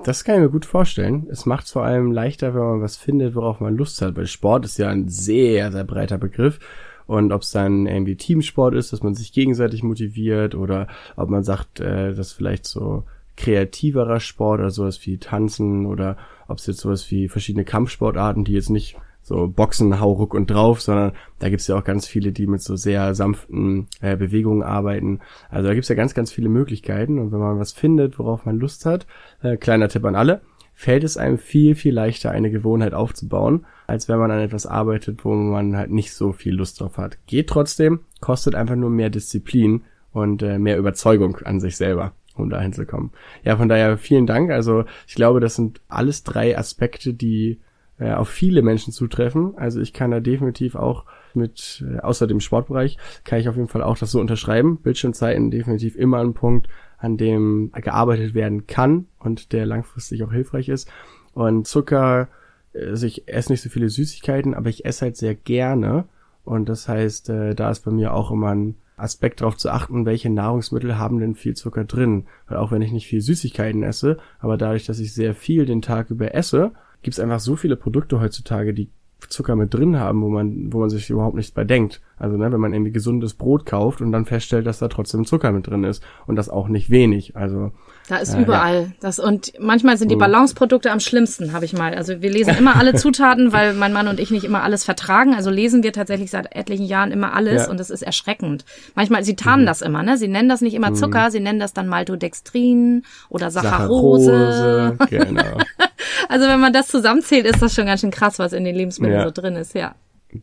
Das 0.03 0.23
kann 0.23 0.35
ich 0.35 0.41
mir 0.41 0.49
gut 0.49 0.65
vorstellen. 0.65 1.27
Es 1.29 1.45
macht 1.45 1.65
es 1.65 1.71
vor 1.71 1.83
allem 1.83 2.11
leichter, 2.11 2.53
wenn 2.53 2.61
man 2.61 2.81
was 2.81 2.97
findet, 2.97 3.35
worauf 3.35 3.59
man 3.59 3.77
Lust 3.77 4.01
hat. 4.01 4.15
Weil 4.15 4.27
Sport 4.27 4.65
ist 4.65 4.77
ja 4.77 4.89
ein 4.89 5.07
sehr, 5.07 5.71
sehr 5.71 5.83
breiter 5.85 6.17
Begriff. 6.17 6.59
Und 7.05 7.31
ob 7.31 7.43
es 7.43 7.51
dann 7.51 7.87
irgendwie 7.87 8.17
Teamsport 8.17 8.75
ist, 8.75 8.91
dass 8.91 9.01
man 9.01 9.15
sich 9.15 9.31
gegenseitig 9.31 9.81
motiviert 9.81 10.55
oder 10.55 10.87
ob 11.15 11.29
man 11.29 11.43
sagt, 11.43 11.79
äh, 11.79 12.13
dass 12.13 12.33
vielleicht 12.33 12.65
so 12.65 13.05
kreativerer 13.37 14.19
Sport 14.19 14.59
oder 14.59 14.71
sowas 14.71 14.99
wie 15.05 15.17
Tanzen 15.17 15.85
oder 15.85 16.17
ob 16.49 16.57
es 16.57 16.67
jetzt 16.67 16.79
sowas 16.79 17.09
wie 17.09 17.29
verschiedene 17.29 17.63
Kampfsportarten, 17.63 18.43
die 18.43 18.53
jetzt 18.53 18.69
nicht 18.69 18.97
so 19.27 19.49
Boxen, 19.49 19.99
Hau, 19.99 20.13
Ruck 20.13 20.33
und 20.33 20.49
drauf, 20.49 20.79
sondern 20.79 21.11
da 21.39 21.49
gibt's 21.49 21.67
ja 21.67 21.77
auch 21.77 21.83
ganz 21.83 22.07
viele, 22.07 22.31
die 22.31 22.47
mit 22.47 22.61
so 22.61 22.77
sehr 22.77 23.13
sanften 23.13 23.87
äh, 23.99 24.15
Bewegungen 24.15 24.63
arbeiten. 24.63 25.19
Also 25.49 25.67
da 25.67 25.73
gibt's 25.73 25.89
ja 25.89 25.95
ganz, 25.95 26.13
ganz 26.13 26.31
viele 26.31 26.47
Möglichkeiten 26.47 27.19
und 27.19 27.33
wenn 27.33 27.39
man 27.39 27.59
was 27.59 27.73
findet, 27.73 28.19
worauf 28.19 28.45
man 28.45 28.57
Lust 28.57 28.85
hat, 28.85 29.05
äh, 29.41 29.57
kleiner 29.57 29.89
Tipp 29.89 30.05
an 30.05 30.15
alle, 30.15 30.39
fällt 30.73 31.03
es 31.03 31.17
einem 31.17 31.37
viel, 31.37 31.75
viel 31.75 31.93
leichter, 31.93 32.31
eine 32.31 32.49
Gewohnheit 32.49 32.93
aufzubauen, 32.93 33.65
als 33.85 34.07
wenn 34.07 34.17
man 34.17 34.31
an 34.31 34.39
etwas 34.39 34.65
arbeitet, 34.65 35.25
wo 35.25 35.33
man 35.33 35.75
halt 35.75 35.91
nicht 35.91 36.13
so 36.13 36.31
viel 36.31 36.55
Lust 36.55 36.79
drauf 36.79 36.97
hat. 36.97 37.17
Geht 37.25 37.49
trotzdem, 37.49 37.99
kostet 38.21 38.55
einfach 38.55 38.77
nur 38.77 38.89
mehr 38.89 39.09
Disziplin 39.09 39.83
und 40.13 40.41
äh, 40.41 40.57
mehr 40.57 40.77
Überzeugung 40.77 41.35
an 41.43 41.59
sich 41.59 41.75
selber 41.75 42.13
um 42.35 42.49
dahin 42.49 42.71
zu 42.71 42.85
kommen. 42.85 43.11
Ja, 43.43 43.57
von 43.57 43.67
daher 43.67 43.97
vielen 43.97 44.27
Dank. 44.27 44.51
Also 44.51 44.85
ich 45.07 45.15
glaube, 45.15 45.39
das 45.39 45.55
sind 45.55 45.81
alles 45.87 46.23
drei 46.23 46.57
Aspekte, 46.57 47.13
die 47.13 47.59
äh, 47.99 48.11
auf 48.13 48.29
viele 48.29 48.61
Menschen 48.61 48.93
zutreffen. 48.93 49.57
Also 49.57 49.81
ich 49.81 49.93
kann 49.93 50.11
da 50.11 50.19
definitiv 50.19 50.75
auch 50.75 51.05
mit, 51.33 51.83
äh, 51.87 51.99
außer 51.99 52.27
dem 52.27 52.39
Sportbereich, 52.39 52.97
kann 53.23 53.39
ich 53.39 53.49
auf 53.49 53.55
jeden 53.55 53.67
Fall 53.67 53.83
auch 53.83 53.97
das 53.97 54.11
so 54.11 54.19
unterschreiben. 54.19 54.77
Bildschirmzeiten 54.77 55.51
definitiv 55.51 55.95
immer 55.95 56.19
ein 56.19 56.33
Punkt. 56.33 56.67
an 56.97 57.17
dem 57.17 57.71
gearbeitet 57.73 58.33
werden 58.33 58.65
kann 58.65 59.05
und 59.19 59.53
der 59.53 59.65
langfristig 59.65 60.23
auch 60.23 60.31
hilfreich 60.31 60.67
ist. 60.69 60.89
Und 61.33 61.67
Zucker, 61.67 62.27
also 62.73 63.05
ich 63.05 63.27
esse 63.27 63.51
nicht 63.51 63.61
so 63.61 63.69
viele 63.69 63.89
Süßigkeiten, 63.89 64.55
aber 64.55 64.69
ich 64.69 64.85
esse 64.85 65.05
halt 65.05 65.15
sehr 65.15 65.35
gerne. 65.35 66.05
Und 66.43 66.69
das 66.69 66.87
heißt, 66.87 67.29
äh, 67.29 67.53
da 67.53 67.69
ist 67.69 67.81
bei 67.81 67.91
mir 67.91 68.13
auch 68.13 68.31
immer 68.31 68.49
ein 68.49 68.75
Aspekt 68.95 69.41
darauf 69.41 69.57
zu 69.57 69.69
achten, 69.69 70.07
welche 70.07 70.31
Nahrungsmittel 70.31 70.97
haben 70.97 71.19
denn 71.19 71.35
viel 71.35 71.55
Zucker 71.55 71.83
drin. 71.83 72.25
Weil 72.47 72.57
auch 72.57 72.71
wenn 72.71 72.81
ich 72.81 72.91
nicht 72.91 73.05
viel 73.05 73.21
Süßigkeiten 73.21 73.83
esse, 73.83 74.17
aber 74.39 74.57
dadurch, 74.57 74.85
dass 74.87 74.99
ich 74.99 75.13
sehr 75.13 75.35
viel 75.35 75.67
den 75.67 75.83
Tag 75.83 76.09
über 76.09 76.33
esse, 76.33 76.71
gibt 77.01 77.13
es 77.13 77.19
einfach 77.19 77.39
so 77.39 77.55
viele 77.55 77.75
Produkte 77.75 78.19
heutzutage, 78.19 78.73
die 78.73 78.89
Zucker 79.29 79.55
mit 79.55 79.73
drin 79.73 79.99
haben, 79.99 80.21
wo 80.21 80.29
man, 80.29 80.71
wo 80.71 80.79
man 80.79 80.89
sich 80.89 81.09
überhaupt 81.09 81.35
nichts 81.35 81.51
bei 81.51 81.63
denkt. 81.63 82.01
Also 82.17 82.37
ne, 82.37 82.51
wenn 82.51 82.59
man 82.59 82.73
irgendwie 82.73 82.91
gesundes 82.91 83.33
Brot 83.33 83.65
kauft 83.65 83.99
und 84.01 84.11
dann 84.11 84.25
feststellt, 84.25 84.65
dass 84.65 84.79
da 84.79 84.87
trotzdem 84.87 85.25
Zucker 85.25 85.51
mit 85.51 85.67
drin 85.67 85.83
ist 85.83 86.03
und 86.27 86.35
das 86.35 86.49
auch 86.49 86.67
nicht 86.67 86.89
wenig. 86.89 87.35
Also 87.35 87.71
da 88.07 88.17
ist 88.17 88.33
äh, 88.33 88.41
überall 88.41 88.83
ja. 88.83 88.91
das 89.01 89.19
und 89.19 89.53
manchmal 89.59 89.97
sind 89.97 90.11
die. 90.11 90.15
Balanceprodukte 90.15 90.91
am 90.91 90.99
schlimmsten, 90.99 91.53
habe 91.53 91.65
ich 91.65 91.73
mal. 91.73 91.93
Also 91.93 92.21
wir 92.21 92.31
lesen 92.31 92.55
immer 92.57 92.75
alle 92.75 92.93
Zutaten, 92.95 93.51
weil 93.53 93.73
mein 93.73 93.93
Mann 93.93 94.07
und 94.07 94.19
ich 94.19 94.31
nicht 94.31 94.45
immer 94.45 94.63
alles 94.63 94.83
vertragen. 94.83 95.35
Also 95.35 95.51
lesen 95.51 95.83
wir 95.83 95.93
tatsächlich 95.93 96.31
seit 96.31 96.55
etlichen 96.55 96.85
Jahren 96.85 97.11
immer 97.11 97.33
alles 97.33 97.65
ja. 97.65 97.71
und 97.71 97.79
es 97.79 97.89
ist 97.89 98.01
erschreckend. 98.01 98.65
Manchmal 98.95 99.23
sie 99.23 99.35
tarnen 99.35 99.63
mhm. 99.63 99.67
das 99.67 99.81
immer, 99.81 100.03
ne? 100.03 100.17
Sie 100.17 100.27
nennen 100.27 100.49
das 100.49 100.61
nicht 100.61 100.73
immer 100.73 100.91
mhm. 100.91 100.95
Zucker, 100.95 101.25
mhm. 101.25 101.31
sie 101.31 101.39
nennen 101.39 101.59
das 101.59 101.73
dann 101.73 101.87
Maltodextrin 101.87 103.03
oder 103.29 103.51
Saccharose. 103.51 104.95
Saccharose 104.97 104.97
genau. 105.09 105.57
also 106.29 106.47
wenn 106.47 106.59
man 106.59 106.73
das 106.73 106.87
zusammenzählt, 106.87 107.45
ist 107.45 107.61
das 107.61 107.73
schon 107.73 107.85
ganz 107.85 108.01
schön 108.01 108.11
krass, 108.11 108.39
was 108.39 108.53
in 108.53 108.63
den 108.63 108.75
Lebensmitteln 108.75 109.19
ja. 109.19 109.25
so 109.25 109.31
drin 109.31 109.55
ist, 109.55 109.73
ja. 109.75 109.95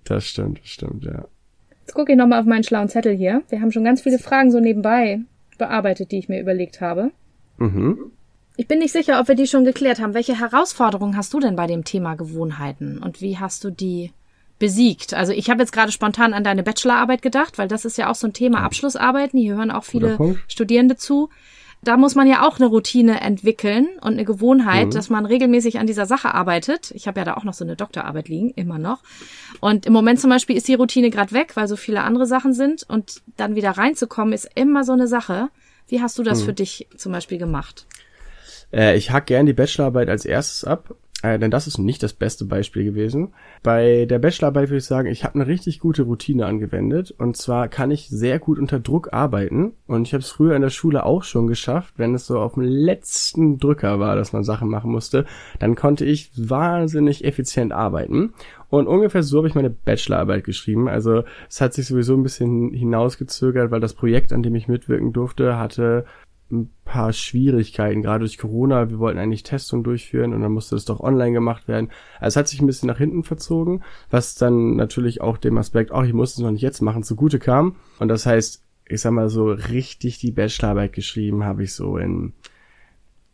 Das 0.05 0.25
stimmt, 0.25 0.61
das 0.61 0.69
stimmt, 0.69 1.05
ja. 1.05 1.25
Jetzt 1.81 1.95
gucke 1.95 2.13
ich 2.13 2.19
nochmal 2.19 2.41
auf 2.41 2.47
meinen 2.47 2.65
schlauen 2.65 2.89
Zettel 2.89 3.15
hier. 3.15 3.43
Wir 3.51 3.61
haben 3.61 3.71
schon 3.71 3.85
ganz 3.85 4.01
viele 4.01 4.19
Fragen 4.19 4.51
so 4.51 4.59
nebenbei 4.59 5.21
bearbeitet, 5.59 6.13
die 6.13 6.19
ich 6.19 6.29
mir 6.29 6.41
überlegt 6.41 6.81
habe. 6.81 7.11
Mhm. 7.59 8.13
Ich 8.57 8.69
bin 8.69 8.79
nicht 8.79 8.93
sicher, 8.93 9.21
ob 9.21 9.29
wir 9.29 9.35
die 9.35 9.47
schon 9.47 9.65
geklärt 9.65 10.01
haben. 10.01 10.15
Welche 10.15 10.39
Herausforderungen 10.39 11.17
hast 11.17 11.35
du 11.35 11.41
denn 11.41 11.57
bei 11.57 11.67
dem 11.67 11.85
Thema 11.85 12.15
Gewohnheiten 12.15 12.99
und 12.99 13.21
wie 13.21 13.39
hast 13.39 13.65
du 13.65 13.71
die 13.71 14.13
besiegt? 14.59 15.13
Also 15.13 15.33
ich 15.33 15.51
habe 15.51 15.61
jetzt 15.61 15.73
gerade 15.73 15.91
spontan 15.91 16.33
an 16.33 16.45
deine 16.45 16.63
Bachelorarbeit 16.63 17.21
gedacht, 17.21 17.59
weil 17.59 17.69
das 17.69 17.85
ist 17.85 17.99
ja 17.99 18.11
auch 18.11 18.15
so 18.15 18.29
ein 18.29 18.33
Thema 18.33 18.63
Abschlussarbeiten. 18.63 19.39
Hier 19.39 19.57
hören 19.57 19.73
auch 19.73 19.85
viele 19.85 20.37
Studierende 20.47 20.97
zu 20.97 21.31
da 21.89 21.97
muss 21.97 22.15
man 22.15 22.27
ja 22.27 22.47
auch 22.47 22.59
eine 22.59 22.67
Routine 22.67 23.21
entwickeln 23.21 23.89
und 24.01 24.15
eine 24.15 24.25
Gewohnheit, 24.25 24.87
mhm. 24.87 24.91
dass 24.91 25.11
man 25.11 25.27
regelmäßig 25.27 25.79
an 25.79 25.87
dieser 25.87 26.07
Sache 26.07 26.35
arbeitet. 26.35 26.91
Ich 26.93 27.07
habe 27.07 27.21
ja 27.21 27.25
da 27.25 27.35
auch 27.35 27.45
noch 27.45 27.55
so 27.55 27.65
eine 27.65 27.77
Doktorarbeit 27.77 28.29
liegen, 28.29 28.51
immer 28.51 28.79
noch. 28.79 29.03
Und 29.61 29.87
im 29.87 29.93
Moment 29.93 30.21
zum 30.21 30.31
Beispiel 30.31 30.57
ist 30.57 30.69
die 30.69 30.75
Routine 30.75 31.11
gerade 31.11 31.33
weg, 31.33 31.57
weil 31.57 31.69
so 31.69 31.77
viele 31.77 32.03
andere 32.03 32.27
Sachen 32.27 32.53
sind. 32.53 32.85
Und 32.89 33.23
dann 33.37 33.55
wieder 33.55 33.71
reinzukommen, 33.71 34.35
ist 34.35 34.49
immer 34.55 34.85
so 34.85 34.93
eine 34.93 35.09
Sache. 35.09 35.49
Wie 35.89 36.01
hast 36.01 36.19
du 36.19 36.23
das 36.23 36.41
mhm. 36.41 36.45
für 36.45 36.53
dich 36.55 36.89
zum 36.97 37.13
Beispiel 37.13 37.39
gemacht? 37.39 37.87
Äh, 38.73 38.97
ich 38.97 39.11
hack 39.11 39.27
gern 39.27 39.47
die 39.47 39.53
Bachelorarbeit 39.53 40.09
als 40.09 40.25
erstes 40.25 40.65
ab 40.65 40.95
äh, 41.25 41.39
denn 41.39 41.51
das 41.51 41.67
ist 41.67 41.79
nicht 41.79 42.03
das 42.03 42.13
beste 42.13 42.45
Beispiel 42.45 42.85
gewesen. 42.85 43.33
Bei 43.63 44.05
der 44.05 44.19
Bachelorarbeit 44.19 44.69
würde 44.69 44.77
ich 44.77 44.85
sagen, 44.85 45.09
ich 45.09 45.25
habe 45.25 45.37
eine 45.37 45.47
richtig 45.47 45.81
gute 45.81 46.03
Routine 46.03 46.45
angewendet. 46.45 47.15
Und 47.17 47.39
zwar 47.39 47.69
kann 47.69 47.91
ich 47.91 48.11
sehr 48.11 48.39
gut 48.39 48.59
unter 48.59 48.79
Druck 48.79 49.15
arbeiten. 49.15 49.73
Und 49.87 50.07
ich 50.07 50.13
habe 50.13 50.21
es 50.21 50.29
früher 50.29 50.55
in 50.55 50.61
der 50.61 50.69
Schule 50.69 51.07
auch 51.07 51.25
schon 51.25 51.47
geschafft, 51.47 51.95
wenn 51.97 52.15
es 52.15 52.27
so 52.27 52.39
auf 52.39 52.55
dem 52.55 52.65
letzten 52.65 53.59
Drücker 53.59 53.99
war, 54.01 54.17
dass 54.17 54.35
man 54.35 54.45
Sachen 54.45 54.69
machen 54.69 54.93
musste, 54.93 55.25
dann 55.61 55.77
konnte 55.77 56.05
ich 56.05 56.31
wahnsinnig 56.37 57.25
effizient 57.25 57.73
arbeiten. 57.73 58.35
Und 58.69 58.87
ungefähr 58.87 59.23
so 59.23 59.39
habe 59.39 59.49
ich 59.49 59.55
meine 59.55 59.71
Bachelorarbeit 59.71 60.45
geschrieben. 60.45 60.89
Also 60.89 61.25
es 61.49 61.63
hat 61.63 61.73
sich 61.73 61.87
sowieso 61.87 62.15
ein 62.15 62.23
bisschen 62.23 62.73
hinausgezögert, 62.73 63.71
weil 63.71 63.81
das 63.81 63.95
Projekt, 63.95 64.31
an 64.35 64.43
dem 64.43 64.55
ich 64.57 64.69
mitwirken 64.69 65.15
durfte, 65.15 65.57
hatte 65.57 66.05
ein 66.51 66.71
paar 66.85 67.13
Schwierigkeiten, 67.13 68.03
gerade 68.03 68.21
durch 68.21 68.39
Corona. 68.39 68.91
Wir 68.91 68.99
wollten 68.99 69.19
eigentlich 69.19 69.43
Testungen 69.43 69.85
durchführen 69.85 70.33
und 70.35 70.43
dann 70.43 70.53
musste 70.53 70.77
es 70.77 70.85
doch 70.85 71.01
online 71.01 71.33
gemacht 71.33 71.69
werden. 71.69 71.91
Also 72.21 72.35
es 72.35 72.37
hat 72.37 72.49
sich 72.49 72.61
ein 72.61 72.67
bisschen 72.67 72.87
nach 72.87 72.99
hinten 72.99 73.25
verzogen, 73.25 73.83
was 74.11 74.35
dann 74.35 74.77
natürlich 74.77 75.21
auch 75.21 75.39
dem 75.39 75.59
Aspekt, 75.59 75.93
ach, 75.93 76.05
ich 76.05 76.13
muss 76.13 76.33
es 76.33 76.39
noch 76.39 76.51
nicht 76.51 76.63
jetzt 76.63 76.83
machen, 76.83 77.03
zugute 77.03 77.39
kam. 77.39 77.77
Und 77.99 78.09
das 78.09 78.27
heißt, 78.27 78.63
ich 78.87 79.01
sag 79.01 79.13
mal 79.13 79.29
so, 79.29 79.47
richtig 79.51 80.19
die 80.19 80.33
Bachelorarbeit 80.33 80.93
geschrieben 80.93 81.45
habe 81.45 81.65
ich 81.65 81.73
so 81.73 81.97
in 81.97 82.35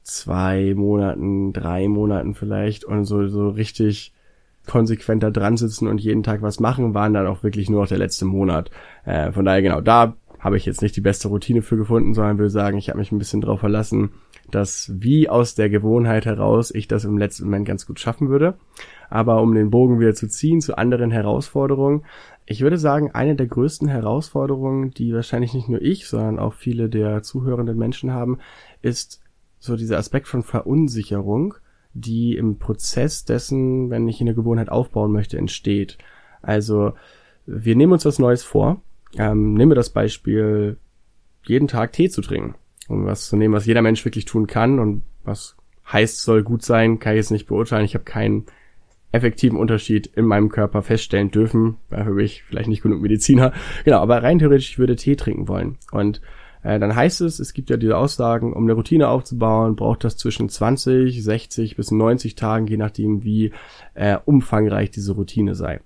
zwei 0.03 0.75
Monaten, 0.75 1.53
drei 1.53 1.89
Monaten 1.89 2.35
vielleicht 2.35 2.85
und 2.85 3.05
so, 3.05 3.27
so 3.29 3.49
richtig 3.49 4.15
konsequenter 4.67 5.31
dran 5.31 5.57
sitzen 5.57 5.89
und 5.89 6.01
jeden 6.01 6.23
Tag 6.23 6.43
was 6.43 6.61
machen, 6.61 6.95
waren 6.95 7.15
dann 7.15 7.27
auch 7.27 7.43
wirklich 7.43 7.69
nur 7.71 7.83
noch 7.83 7.89
der 7.89 7.99
letzte 7.99 8.25
Monat. 8.25 8.71
Äh, 9.05 9.33
von 9.33 9.45
daher 9.45 9.63
genau, 9.63 9.81
da 9.81 10.17
habe 10.41 10.57
ich 10.57 10.65
jetzt 10.65 10.81
nicht 10.81 10.97
die 10.97 11.03
beste 11.03 11.29
Routine 11.29 11.61
für 11.61 11.77
gefunden, 11.77 12.15
sondern 12.15 12.39
würde 12.39 12.51
sagen, 12.51 12.79
ich 12.79 12.89
habe 12.89 12.99
mich 12.99 13.13
ein 13.13 13.19
bisschen 13.19 13.43
darauf 13.43 13.61
verlassen, 13.61 14.11
dass 14.51 14.91
wie 14.95 15.29
aus 15.29 15.55
der 15.55 15.69
Gewohnheit 15.69 16.25
heraus 16.25 16.75
ich 16.75 16.89
das 16.89 17.05
im 17.05 17.19
letzten 17.19 17.45
Moment 17.45 17.67
ganz 17.67 17.87
gut 17.87 18.01
schaffen 18.01 18.31
würde. 18.31 18.59
Aber 19.11 19.43
um 19.43 19.55
den 19.55 19.71
Bogen 19.71 20.01
wieder 20.01 20.15
zu 20.15 20.29
ziehen 20.29 20.61
zu 20.61 20.79
anderen 20.79 21.11
Herausforderungen, 21.11 22.05
ich 22.47 22.63
würde 22.63 22.79
sagen, 22.79 23.11
eine 23.13 23.37
der 23.37 23.47
größten 23.47 23.87
Herausforderungen, 23.87 24.91
die 24.93 25.13
wahrscheinlich 25.13 25.53
nicht 25.53 25.69
nur 25.69 25.83
ich, 25.83 26.09
sondern 26.09 26.39
auch 26.39 26.55
viele 26.55 26.89
der 26.89 27.23
zuhörenden 27.23 27.77
Menschen 27.77 28.13
haben, 28.13 28.39
ist 28.81 29.21
so 29.59 29.77
dieser 29.77 29.99
Aspekt 29.99 30.27
von 30.27 30.43
Verunsicherung, 30.43 31.55
die 31.93 32.35
im 32.35 32.59
Prozess 32.59 33.27
dessen, 33.27 33.91
wenn 33.91 34.09
ich 34.09 34.21
eine 34.21 34.35
Gewohnheit 34.35 34.71
aufbauen 34.71 35.13
möchte, 35.13 35.37
entsteht. 35.37 35.99
Also 36.41 36.95
wir 37.45 37.77
nehmen 37.77 37.93
uns 37.93 38.07
was 38.07 38.19
Neues 38.19 38.43
vor 38.43 38.81
ähm, 39.19 39.55
nehmen 39.55 39.71
wir 39.71 39.77
das 39.77 39.91
Beispiel, 39.91 40.77
jeden 41.47 41.69
Tag 41.69 41.93
Tee 41.93 42.09
zu 42.09 42.21
trinken. 42.21 42.55
Um 42.89 43.07
was 43.07 43.29
zu 43.29 43.37
nehmen, 43.37 43.55
was 43.55 43.67
jeder 43.67 43.83
Mensch 43.83 44.05
wirklich 44.05 44.25
tun 44.25 44.47
kann 44.47 44.79
und 44.79 45.03
was 45.23 45.57
heißt, 45.91 46.23
soll 46.23 46.43
gut 46.43 46.63
sein, 46.63 46.99
kann 46.99 47.13
ich 47.13 47.19
jetzt 47.19 47.31
nicht 47.31 47.47
beurteilen. 47.47 47.85
Ich 47.85 47.95
habe 47.95 48.05
keinen 48.05 48.47
effektiven 49.13 49.59
Unterschied 49.59 50.07
in 50.07 50.25
meinem 50.25 50.49
Körper 50.49 50.83
feststellen 50.83 51.31
dürfen. 51.31 51.77
Dafür 51.91 52.15
bin 52.15 52.25
ich 52.25 52.45
vielleicht 52.45 52.69
nicht 52.69 52.83
genug 52.83 53.01
Mediziner. 53.01 53.53
Genau, 53.85 53.99
aber 53.99 54.23
rein 54.23 54.39
theoretisch, 54.39 54.71
ich 54.71 54.79
würde 54.79 54.97
Tee 54.97 55.17
trinken 55.17 55.49
wollen. 55.49 55.79
Und 55.91 56.21
äh, 56.63 56.79
dann 56.79 56.95
heißt 56.95 57.21
es, 57.23 57.41
es 57.41 57.53
gibt 57.53 57.71
ja 57.71 57.77
diese 57.77 57.97
Aussagen, 57.97 58.53
um 58.53 58.65
eine 58.65 58.75
Routine 58.75 59.09
aufzubauen, 59.09 59.77
braucht 59.77 60.05
das 60.05 60.17
zwischen 60.17 60.49
20, 60.49 61.23
60 61.23 61.77
bis 61.77 61.91
90 61.91 62.35
Tagen, 62.35 62.67
je 62.67 62.77
nachdem, 62.77 63.25
wie 63.25 63.53
äh, 63.95 64.19
umfangreich 64.25 64.91
diese 64.91 65.13
Routine 65.13 65.55
sei. 65.55 65.81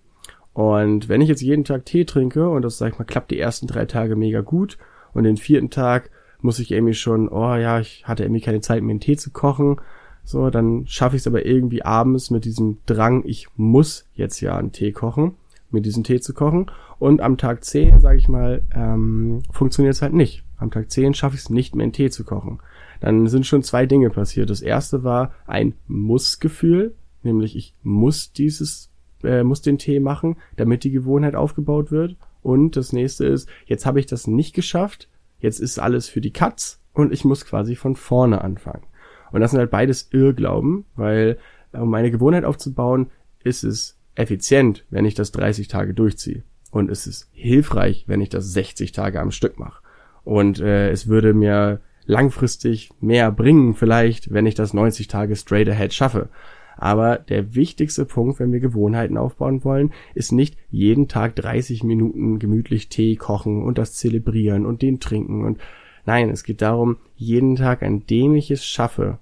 Und 0.54 1.08
wenn 1.08 1.20
ich 1.20 1.28
jetzt 1.28 1.42
jeden 1.42 1.64
Tag 1.64 1.84
Tee 1.84 2.04
trinke 2.04 2.48
und 2.48 2.62
das, 2.62 2.78
sag 2.78 2.92
ich 2.92 2.98
mal, 2.98 3.04
klappt 3.04 3.30
die 3.30 3.38
ersten 3.38 3.66
drei 3.66 3.84
Tage 3.84 4.16
mega 4.16 4.40
gut 4.40 4.78
und 5.12 5.24
den 5.24 5.36
vierten 5.36 5.70
Tag 5.70 6.10
muss 6.40 6.58
ich 6.58 6.70
irgendwie 6.70 6.94
schon, 6.94 7.28
oh 7.28 7.54
ja, 7.56 7.80
ich 7.80 8.06
hatte 8.06 8.22
irgendwie 8.22 8.40
keine 8.40 8.60
Zeit, 8.60 8.82
mir 8.82 8.90
einen 8.90 9.00
Tee 9.00 9.16
zu 9.16 9.30
kochen, 9.30 9.76
so, 10.24 10.48
dann 10.50 10.86
schaffe 10.86 11.16
ich 11.16 11.22
es 11.22 11.26
aber 11.26 11.44
irgendwie 11.44 11.84
abends 11.84 12.30
mit 12.30 12.44
diesem 12.44 12.78
Drang, 12.86 13.24
ich 13.26 13.48
muss 13.56 14.06
jetzt 14.14 14.40
ja 14.40 14.56
einen 14.56 14.72
Tee 14.72 14.92
kochen, 14.92 15.34
mit 15.70 15.84
diesem 15.84 16.02
Tee 16.02 16.20
zu 16.20 16.32
kochen. 16.32 16.70
Und 16.98 17.20
am 17.20 17.36
Tag 17.36 17.64
10, 17.64 18.00
sage 18.00 18.16
ich 18.16 18.28
mal, 18.28 18.62
ähm, 18.74 19.42
funktioniert 19.50 19.94
es 19.94 20.02
halt 20.02 20.14
nicht. 20.14 20.42
Am 20.56 20.70
Tag 20.70 20.90
10 20.90 21.12
schaffe 21.12 21.34
ich 21.34 21.42
es 21.42 21.50
nicht 21.50 21.74
mehr, 21.74 21.84
einen 21.84 21.92
Tee 21.92 22.08
zu 22.08 22.24
kochen. 22.24 22.60
Dann 23.00 23.26
sind 23.26 23.44
schon 23.44 23.62
zwei 23.62 23.84
Dinge 23.84 24.08
passiert. 24.08 24.48
Das 24.48 24.62
erste 24.62 25.04
war 25.04 25.32
ein 25.46 25.74
Muss-Gefühl, 25.88 26.94
nämlich 27.22 27.54
ich 27.56 27.74
muss 27.82 28.32
dieses 28.32 28.88
äh, 29.24 29.44
muss 29.44 29.62
den 29.62 29.78
Tee 29.78 30.00
machen, 30.00 30.36
damit 30.56 30.84
die 30.84 30.90
Gewohnheit 30.90 31.34
aufgebaut 31.34 31.90
wird. 31.90 32.16
Und 32.42 32.76
das 32.76 32.92
nächste 32.92 33.24
ist, 33.26 33.48
jetzt 33.66 33.86
habe 33.86 34.00
ich 34.00 34.06
das 34.06 34.26
nicht 34.26 34.54
geschafft, 34.54 35.08
jetzt 35.38 35.60
ist 35.60 35.78
alles 35.78 36.08
für 36.08 36.20
die 36.20 36.32
Katz 36.32 36.80
und 36.92 37.12
ich 37.12 37.24
muss 37.24 37.44
quasi 37.44 37.76
von 37.76 37.96
vorne 37.96 38.42
anfangen. 38.42 38.84
Und 39.32 39.40
das 39.40 39.50
sind 39.50 39.60
halt 39.60 39.70
beides 39.70 40.08
Irrglauben, 40.12 40.84
weil 40.94 41.38
um 41.72 41.90
meine 41.90 42.10
Gewohnheit 42.10 42.44
aufzubauen, 42.44 43.10
ist 43.42 43.64
es 43.64 43.98
effizient, 44.14 44.84
wenn 44.90 45.04
ich 45.04 45.14
das 45.14 45.32
30 45.32 45.68
Tage 45.68 45.94
durchziehe. 45.94 46.44
Und 46.70 46.90
es 46.90 47.06
ist 47.06 47.28
hilfreich, 47.32 48.04
wenn 48.06 48.20
ich 48.20 48.28
das 48.28 48.52
60 48.52 48.92
Tage 48.92 49.20
am 49.20 49.30
Stück 49.30 49.58
mache. 49.58 49.82
Und 50.24 50.60
äh, 50.60 50.90
es 50.90 51.08
würde 51.08 51.34
mir 51.34 51.80
langfristig 52.06 52.90
mehr 53.00 53.30
bringen, 53.32 53.74
vielleicht, 53.74 54.32
wenn 54.32 54.46
ich 54.46 54.54
das 54.54 54.74
90 54.74 55.08
Tage 55.08 55.36
straight 55.36 55.68
ahead 55.68 55.92
schaffe. 55.92 56.28
Aber 56.76 57.18
der 57.18 57.54
wichtigste 57.54 58.04
Punkt, 58.04 58.40
wenn 58.40 58.52
wir 58.52 58.60
Gewohnheiten 58.60 59.16
aufbauen 59.16 59.64
wollen, 59.64 59.92
ist 60.14 60.32
nicht 60.32 60.56
jeden 60.70 61.08
Tag 61.08 61.36
30 61.36 61.84
Minuten 61.84 62.38
gemütlich 62.38 62.88
Tee 62.88 63.16
kochen 63.16 63.62
und 63.62 63.78
das 63.78 63.94
zelebrieren 63.94 64.66
und 64.66 64.82
den 64.82 65.00
trinken 65.00 65.44
und 65.44 65.58
nein, 66.06 66.30
es 66.30 66.44
geht 66.44 66.62
darum, 66.62 66.96
jeden 67.16 67.56
Tag 67.56 67.82
ein 67.82 68.06
dämliches 68.06 68.64
schaffe, 68.64 69.18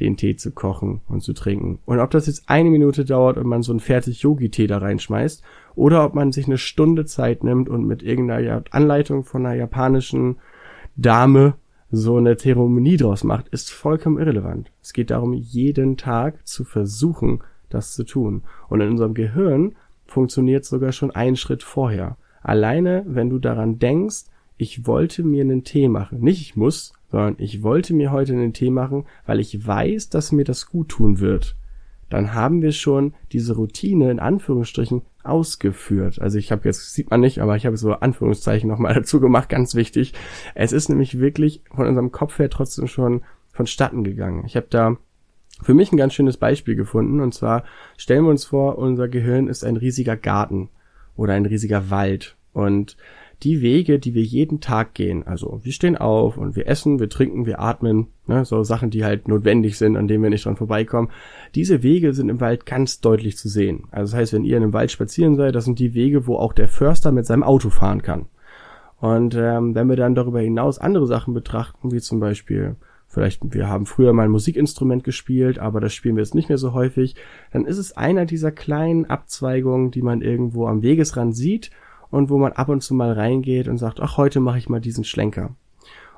den 0.00 0.16
Tee 0.16 0.36
zu 0.36 0.50
kochen 0.50 1.00
und 1.08 1.22
zu 1.22 1.32
trinken. 1.32 1.78
Und 1.84 2.00
ob 2.00 2.10
das 2.10 2.26
jetzt 2.26 2.48
eine 2.48 2.70
Minute 2.70 3.04
dauert 3.04 3.36
und 3.36 3.46
man 3.46 3.62
so 3.62 3.72
einen 3.72 3.80
fertig 3.80 4.22
Yogi-Tee 4.22 4.66
da 4.66 4.78
reinschmeißt, 4.78 5.42
oder 5.74 6.04
ob 6.04 6.14
man 6.14 6.32
sich 6.32 6.46
eine 6.46 6.58
Stunde 6.58 7.04
Zeit 7.06 7.44
nimmt 7.44 7.68
und 7.68 7.86
mit 7.86 8.02
irgendeiner 8.02 8.64
Anleitung 8.70 9.24
von 9.24 9.46
einer 9.46 9.54
japanischen 9.54 10.36
Dame 10.96 11.54
so 11.92 12.16
eine 12.16 12.38
Zeremonie 12.38 12.96
draus 12.96 13.22
macht, 13.22 13.48
ist 13.48 13.70
vollkommen 13.70 14.18
irrelevant. 14.18 14.72
Es 14.82 14.94
geht 14.94 15.10
darum, 15.10 15.34
jeden 15.34 15.98
Tag 15.98 16.46
zu 16.46 16.64
versuchen, 16.64 17.40
das 17.68 17.92
zu 17.92 18.04
tun. 18.04 18.42
Und 18.68 18.80
in 18.80 18.90
unserem 18.90 19.12
Gehirn 19.12 19.74
funktioniert 20.06 20.64
sogar 20.64 20.92
schon 20.92 21.10
einen 21.10 21.36
Schritt 21.36 21.62
vorher. 21.62 22.16
Alleine, 22.42 23.04
wenn 23.06 23.28
du 23.28 23.38
daran 23.38 23.78
denkst, 23.78 24.24
ich 24.56 24.86
wollte 24.86 25.22
mir 25.22 25.42
einen 25.42 25.64
Tee 25.64 25.88
machen, 25.88 26.20
nicht 26.20 26.40
ich 26.40 26.56
muss, 26.56 26.94
sondern 27.10 27.34
ich 27.38 27.62
wollte 27.62 27.92
mir 27.92 28.10
heute 28.10 28.32
einen 28.32 28.54
Tee 28.54 28.70
machen, 28.70 29.04
weil 29.26 29.38
ich 29.38 29.66
weiß, 29.66 30.08
dass 30.08 30.32
mir 30.32 30.44
das 30.44 30.68
gut 30.70 30.88
tun 30.88 31.20
wird. 31.20 31.56
Dann 32.08 32.34
haben 32.34 32.62
wir 32.62 32.72
schon 32.72 33.14
diese 33.32 33.54
Routine 33.54 34.10
in 34.10 34.18
Anführungsstrichen 34.18 35.02
ausgeführt. 35.24 36.20
Also 36.20 36.38
ich 36.38 36.52
habe 36.52 36.62
jetzt, 36.64 36.92
sieht 36.94 37.10
man 37.10 37.20
nicht, 37.20 37.40
aber 37.40 37.56
ich 37.56 37.66
habe 37.66 37.76
so 37.76 37.92
Anführungszeichen 37.92 38.68
nochmal 38.68 38.94
dazu 38.96 39.20
gemacht, 39.20 39.48
ganz 39.48 39.74
wichtig. 39.74 40.14
Es 40.54 40.72
ist 40.72 40.88
nämlich 40.88 41.18
wirklich 41.18 41.62
von 41.74 41.86
unserem 41.86 42.12
Kopf 42.12 42.38
her 42.38 42.50
trotzdem 42.50 42.86
schon 42.86 43.22
vonstatten 43.52 44.04
gegangen. 44.04 44.44
Ich 44.46 44.56
habe 44.56 44.66
da 44.70 44.96
für 45.62 45.74
mich 45.74 45.92
ein 45.92 45.96
ganz 45.96 46.14
schönes 46.14 46.36
Beispiel 46.36 46.74
gefunden. 46.74 47.20
Und 47.20 47.34
zwar 47.34 47.64
stellen 47.96 48.24
wir 48.24 48.30
uns 48.30 48.44
vor, 48.44 48.78
unser 48.78 49.08
Gehirn 49.08 49.48
ist 49.48 49.64
ein 49.64 49.76
riesiger 49.76 50.16
Garten 50.16 50.70
oder 51.16 51.34
ein 51.34 51.46
riesiger 51.46 51.90
Wald. 51.90 52.36
Und 52.52 52.96
die 53.42 53.60
Wege, 53.60 53.98
die 53.98 54.14
wir 54.14 54.22
jeden 54.22 54.60
Tag 54.60 54.94
gehen, 54.94 55.26
also 55.26 55.60
wir 55.62 55.72
stehen 55.72 55.96
auf 55.96 56.36
und 56.36 56.54
wir 56.54 56.68
essen, 56.68 57.00
wir 57.00 57.08
trinken, 57.08 57.44
wir 57.44 57.60
atmen, 57.60 58.08
ne, 58.26 58.44
so 58.44 58.62
Sachen, 58.62 58.90
die 58.90 59.04
halt 59.04 59.26
notwendig 59.26 59.78
sind, 59.78 59.96
an 59.96 60.06
denen 60.06 60.22
wir 60.22 60.30
nicht 60.30 60.44
dran 60.44 60.56
vorbeikommen, 60.56 61.10
diese 61.54 61.82
Wege 61.82 62.12
sind 62.14 62.28
im 62.28 62.40
Wald 62.40 62.66
ganz 62.66 63.00
deutlich 63.00 63.36
zu 63.36 63.48
sehen. 63.48 63.84
Also 63.90 64.12
das 64.12 64.20
heißt, 64.20 64.32
wenn 64.32 64.44
ihr 64.44 64.56
in 64.56 64.62
einem 64.62 64.72
Wald 64.72 64.90
spazieren 64.92 65.36
seid, 65.36 65.54
das 65.54 65.64
sind 65.64 65.78
die 65.78 65.94
Wege, 65.94 66.26
wo 66.26 66.36
auch 66.36 66.52
der 66.52 66.68
Förster 66.68 67.10
mit 67.10 67.26
seinem 67.26 67.42
Auto 67.42 67.70
fahren 67.70 68.02
kann. 68.02 68.26
Und 69.00 69.34
ähm, 69.34 69.74
wenn 69.74 69.88
wir 69.88 69.96
dann 69.96 70.14
darüber 70.14 70.40
hinaus 70.40 70.78
andere 70.78 71.08
Sachen 71.08 71.34
betrachten, 71.34 71.90
wie 71.90 72.00
zum 72.00 72.20
Beispiel 72.20 72.76
vielleicht 73.08 73.42
wir 73.52 73.68
haben 73.68 73.84
früher 73.84 74.12
mal 74.12 74.24
ein 74.24 74.30
Musikinstrument 74.30 75.04
gespielt, 75.04 75.58
aber 75.58 75.80
das 75.80 75.92
spielen 75.92 76.16
wir 76.16 76.22
jetzt 76.22 76.36
nicht 76.36 76.48
mehr 76.48 76.58
so 76.58 76.72
häufig, 76.72 77.16
dann 77.52 77.66
ist 77.66 77.78
es 77.78 77.96
einer 77.96 78.24
dieser 78.24 78.52
kleinen 78.52 79.06
Abzweigungen, 79.06 79.90
die 79.90 80.02
man 80.02 80.22
irgendwo 80.22 80.66
am 80.66 80.82
Wegesrand 80.82 81.36
sieht 81.36 81.70
und 82.12 82.30
wo 82.30 82.38
man 82.38 82.52
ab 82.52 82.68
und 82.68 82.82
zu 82.82 82.94
mal 82.94 83.12
reingeht 83.12 83.66
und 83.66 83.78
sagt, 83.78 83.98
ach, 83.98 84.18
heute 84.18 84.38
mache 84.38 84.58
ich 84.58 84.68
mal 84.68 84.80
diesen 84.80 85.02
Schlenker. 85.02 85.56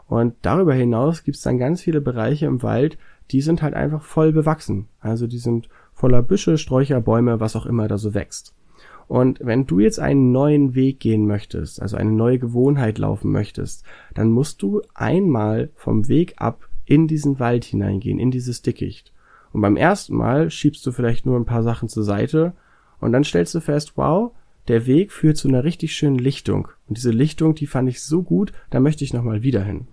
Und 0.07 0.35
darüber 0.43 0.75
hinaus 0.75 1.25
gibt 1.25 1.37
es 1.37 1.43
dann 1.43 1.57
ganz 1.57 1.81
viele 1.81 2.03
Bereiche 2.03 2.47
im 2.47 2.63
Wald, 2.63 2.99
die 3.31 3.41
sind 3.41 3.63
halt 3.63 3.73
einfach 3.73 4.03
voll 4.03 4.33
bewachsen. 4.33 4.89
Also 5.01 5.27
die 5.27 5.39
sind 5.39 5.69
voller 5.95 6.21
Büsche, 6.21 6.59
Sträucher, 6.59 7.01
Bäume, 7.01 7.41
was 7.41 7.57
auch 7.57 7.65
immer 7.65 7.89
da 7.89 7.97
so 7.97 8.13
wächst. 8.13 8.55
Und 9.07 9.39
wenn 9.41 9.67
du 9.67 9.79
jetzt 9.79 10.01
einen 10.01 10.33
neuen 10.33 10.75
Weg 10.75 10.99
gehen 10.99 11.27
möchtest, 11.27 11.81
also 11.81 11.97
eine 11.97 12.13
neue 12.13 12.39
Gewohnheit 12.39 12.99
laufen 12.99 13.31
möchtest, 13.31 13.85
dann 14.15 14.31
musst 14.31 14.63
du 14.63 14.83
einmal 14.95 15.71
vom 15.77 16.09
Weg 16.09 16.35
ab 16.39 16.69
in 16.87 17.07
diesen 17.07 17.39
Wald 17.39 17.65
hineingehen, 17.65 18.19
in 18.19 18.31
dieses 18.31 18.63
Dickicht. 18.63 19.13
Und 19.53 19.61
beim 19.61 19.77
ersten 19.77 20.17
Mal 20.17 20.51
schiebst 20.51 20.85
du 20.85 20.91
vielleicht 20.91 21.25
nur 21.25 21.39
ein 21.39 21.45
paar 21.45 21.63
Sachen 21.63 21.89
zur 21.89 22.03
Seite 22.03 22.55
und 23.01 23.13
dann 23.13 23.23
stellst 23.23 23.55
du 23.55 23.61
fest, 23.61 23.93
wow, 23.95 24.33
der 24.69 24.87
Weg 24.87 25.13
führt 25.13 25.37
zu 25.37 25.49
einer 25.49 25.65
richtig 25.65 25.95
schönen 25.95 26.19
Lichtung. 26.19 26.69
Und 26.89 26.97
diese 26.97 27.11
Lichtung, 27.11 27.55
die 27.55 27.67
fand 27.67 27.89
ich 27.89 28.03
so 28.03 28.23
gut, 28.23 28.53
da 28.71 28.81
möchte 28.81 29.05
ich 29.05 29.13
nochmal 29.13 29.43
wieder 29.43 29.63
hin. 29.63 29.87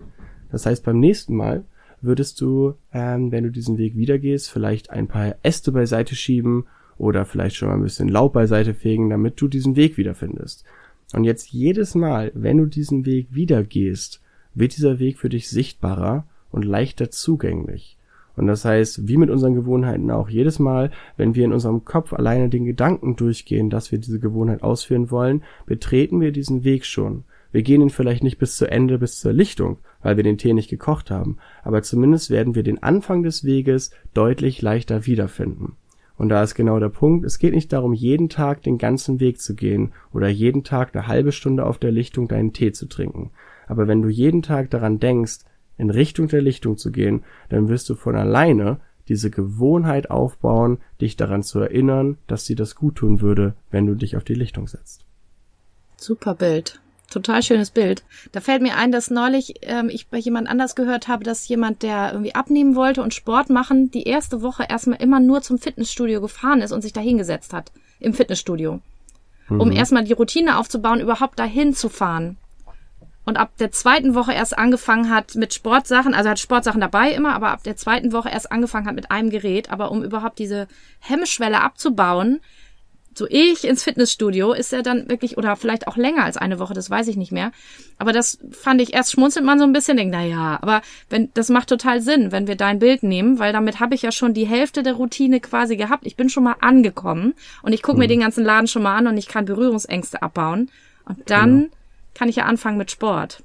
Das 0.50 0.66
heißt, 0.66 0.84
beim 0.84 1.00
nächsten 1.00 1.34
Mal 1.34 1.64
würdest 2.00 2.40
du, 2.40 2.74
ähm, 2.92 3.30
wenn 3.32 3.44
du 3.44 3.50
diesen 3.50 3.78
Weg 3.78 3.96
wieder 3.96 4.18
gehst, 4.18 4.50
vielleicht 4.50 4.90
ein 4.90 5.08
paar 5.08 5.36
Äste 5.42 5.72
beiseite 5.72 6.14
schieben 6.14 6.66
oder 6.98 7.24
vielleicht 7.24 7.56
schon 7.56 7.68
mal 7.68 7.74
ein 7.74 7.82
bisschen 7.82 8.08
Laub 8.08 8.32
beiseite 8.32 8.74
fegen, 8.74 9.10
damit 9.10 9.40
du 9.40 9.48
diesen 9.48 9.76
Weg 9.76 9.96
wiederfindest. 9.96 10.64
Und 11.14 11.24
jetzt 11.24 11.50
jedes 11.52 11.94
Mal, 11.94 12.32
wenn 12.34 12.58
du 12.58 12.66
diesen 12.66 13.06
Weg 13.06 13.28
wieder 13.30 13.62
gehst, 13.62 14.20
wird 14.54 14.76
dieser 14.76 14.98
Weg 14.98 15.18
für 15.18 15.28
dich 15.28 15.48
sichtbarer 15.48 16.26
und 16.50 16.64
leichter 16.64 17.10
zugänglich. 17.10 17.96
Und 18.36 18.46
das 18.46 18.64
heißt, 18.64 19.08
wie 19.08 19.16
mit 19.16 19.30
unseren 19.30 19.54
Gewohnheiten 19.54 20.10
auch, 20.10 20.28
jedes 20.28 20.58
Mal, 20.58 20.90
wenn 21.16 21.34
wir 21.34 21.44
in 21.44 21.52
unserem 21.52 21.84
Kopf 21.84 22.12
alleine 22.12 22.48
den 22.48 22.64
Gedanken 22.64 23.16
durchgehen, 23.16 23.68
dass 23.70 23.92
wir 23.92 23.98
diese 23.98 24.20
Gewohnheit 24.20 24.62
ausführen 24.62 25.10
wollen, 25.10 25.42
betreten 25.66 26.20
wir 26.20 26.32
diesen 26.32 26.64
Weg 26.64 26.84
schon. 26.86 27.24
Wir 27.52 27.62
gehen 27.62 27.82
ihn 27.82 27.90
vielleicht 27.90 28.22
nicht 28.22 28.38
bis 28.38 28.56
zu 28.56 28.70
Ende, 28.70 28.98
bis 28.98 29.20
zur 29.20 29.34
Lichtung, 29.34 29.76
weil 30.02 30.16
wir 30.16 30.24
den 30.24 30.38
Tee 30.38 30.54
nicht 30.54 30.70
gekocht 30.70 31.10
haben, 31.10 31.36
aber 31.62 31.82
zumindest 31.82 32.30
werden 32.30 32.54
wir 32.54 32.62
den 32.62 32.82
Anfang 32.82 33.22
des 33.22 33.44
Weges 33.44 33.90
deutlich 34.14 34.62
leichter 34.62 35.04
wiederfinden. 35.04 35.76
Und 36.16 36.28
da 36.28 36.42
ist 36.42 36.54
genau 36.54 36.78
der 36.78 36.88
Punkt, 36.88 37.26
es 37.26 37.38
geht 37.38 37.54
nicht 37.54 37.72
darum, 37.72 37.92
jeden 37.92 38.28
Tag 38.28 38.62
den 38.62 38.78
ganzen 38.78 39.20
Weg 39.20 39.40
zu 39.40 39.54
gehen 39.54 39.92
oder 40.12 40.28
jeden 40.28 40.64
Tag 40.64 40.94
eine 40.94 41.06
halbe 41.06 41.32
Stunde 41.32 41.66
auf 41.66 41.78
der 41.78 41.90
Lichtung 41.90 42.28
deinen 42.28 42.52
Tee 42.52 42.72
zu 42.72 42.86
trinken. 42.86 43.30
Aber 43.66 43.88
wenn 43.88 44.02
du 44.02 44.08
jeden 44.08 44.42
Tag 44.42 44.70
daran 44.70 44.98
denkst, 44.98 45.40
in 45.76 45.90
Richtung 45.90 46.28
der 46.28 46.42
Lichtung 46.42 46.76
zu 46.76 46.92
gehen, 46.92 47.24
dann 47.48 47.68
wirst 47.68 47.88
du 47.88 47.94
von 47.94 48.16
alleine 48.16 48.80
diese 49.08 49.30
Gewohnheit 49.30 50.10
aufbauen, 50.10 50.78
dich 51.00 51.16
daran 51.16 51.42
zu 51.42 51.60
erinnern, 51.60 52.18
dass 52.26 52.44
dir 52.44 52.56
das 52.56 52.74
gut 52.74 52.96
tun 52.96 53.20
würde, 53.20 53.54
wenn 53.70 53.86
du 53.86 53.94
dich 53.94 54.16
auf 54.16 54.24
die 54.24 54.34
Lichtung 54.34 54.68
setzt. 54.68 55.04
Super 55.96 56.34
Bild. 56.34 56.80
Total 57.10 57.42
schönes 57.42 57.70
Bild. 57.70 58.04
Da 58.32 58.40
fällt 58.40 58.62
mir 58.62 58.76
ein, 58.76 58.90
dass 58.90 59.10
neulich 59.10 59.56
ähm, 59.62 59.90
ich 59.90 60.08
bei 60.08 60.16
jemand 60.16 60.48
anders 60.48 60.74
gehört 60.74 61.08
habe, 61.08 61.24
dass 61.24 61.46
jemand, 61.46 61.82
der 61.82 62.12
irgendwie 62.12 62.34
abnehmen 62.34 62.74
wollte 62.74 63.02
und 63.02 63.12
Sport 63.12 63.50
machen, 63.50 63.90
die 63.90 64.04
erste 64.04 64.40
Woche 64.40 64.64
erstmal 64.68 65.02
immer 65.02 65.20
nur 65.20 65.42
zum 65.42 65.58
Fitnessstudio 65.58 66.22
gefahren 66.22 66.62
ist 66.62 66.72
und 66.72 66.80
sich 66.80 66.94
da 66.94 67.02
hingesetzt 67.02 67.52
hat. 67.52 67.70
Im 68.00 68.14
Fitnessstudio. 68.14 68.80
Um 69.50 69.68
mhm. 69.68 69.72
erstmal 69.72 70.04
die 70.04 70.14
Routine 70.14 70.58
aufzubauen, 70.58 71.00
überhaupt 71.00 71.38
dahin 71.38 71.74
zu 71.74 71.90
fahren 71.90 72.38
und 73.24 73.36
ab 73.36 73.52
der 73.58 73.70
zweiten 73.70 74.14
Woche 74.14 74.32
erst 74.32 74.58
angefangen 74.58 75.10
hat 75.10 75.34
mit 75.36 75.54
Sportsachen, 75.54 76.14
also 76.14 76.30
hat 76.30 76.40
Sportsachen 76.40 76.80
dabei 76.80 77.12
immer, 77.12 77.34
aber 77.34 77.50
ab 77.50 77.62
der 77.62 77.76
zweiten 77.76 78.12
Woche 78.12 78.30
erst 78.30 78.50
angefangen 78.50 78.86
hat 78.86 78.96
mit 78.96 79.10
einem 79.10 79.30
Gerät, 79.30 79.70
aber 79.70 79.90
um 79.90 80.02
überhaupt 80.02 80.38
diese 80.38 80.66
Hemmschwelle 81.00 81.60
abzubauen, 81.60 82.40
so 83.14 83.26
ich 83.28 83.64
ins 83.64 83.84
Fitnessstudio, 83.84 84.52
ist 84.52 84.72
er 84.72 84.82
dann 84.82 85.08
wirklich, 85.08 85.36
oder 85.36 85.54
vielleicht 85.56 85.86
auch 85.86 85.96
länger 85.96 86.24
als 86.24 86.38
eine 86.38 86.58
Woche, 86.58 86.72
das 86.72 86.88
weiß 86.88 87.08
ich 87.08 87.16
nicht 87.16 87.30
mehr. 87.30 87.52
Aber 87.98 88.12
das 88.12 88.38
fand 88.50 88.80
ich, 88.80 88.94
erst 88.94 89.12
schmunzelt 89.12 89.44
man 89.44 89.58
so 89.58 89.64
ein 89.64 89.72
bisschen, 89.74 89.98
denkt, 89.98 90.14
na 90.14 90.24
ja, 90.24 90.58
aber 90.62 90.80
wenn, 91.10 91.30
das 91.34 91.50
macht 91.50 91.68
total 91.68 92.00
Sinn, 92.00 92.32
wenn 92.32 92.46
wir 92.46 92.56
dein 92.56 92.78
Bild 92.78 93.02
nehmen, 93.02 93.38
weil 93.38 93.52
damit 93.52 93.80
habe 93.80 93.94
ich 93.94 94.02
ja 94.02 94.12
schon 94.12 94.32
die 94.32 94.46
Hälfte 94.46 94.82
der 94.82 94.94
Routine 94.94 95.40
quasi 95.40 95.76
gehabt. 95.76 96.06
Ich 96.06 96.16
bin 96.16 96.30
schon 96.30 96.44
mal 96.44 96.56
angekommen 96.60 97.34
und 97.62 97.74
ich 97.74 97.82
gucke 97.82 97.96
mhm. 97.96 98.00
mir 98.00 98.08
den 98.08 98.20
ganzen 98.20 98.44
Laden 98.44 98.66
schon 98.66 98.82
mal 98.82 98.96
an 98.96 99.06
und 99.06 99.18
ich 99.18 99.28
kann 99.28 99.44
Berührungsängste 99.44 100.22
abbauen. 100.22 100.70
Und 101.04 101.18
dann 101.28 101.60
genau 101.60 101.76
kann 102.14 102.28
ich 102.28 102.36
ja 102.36 102.44
anfangen 102.44 102.78
mit 102.78 102.90
Sport. 102.90 103.42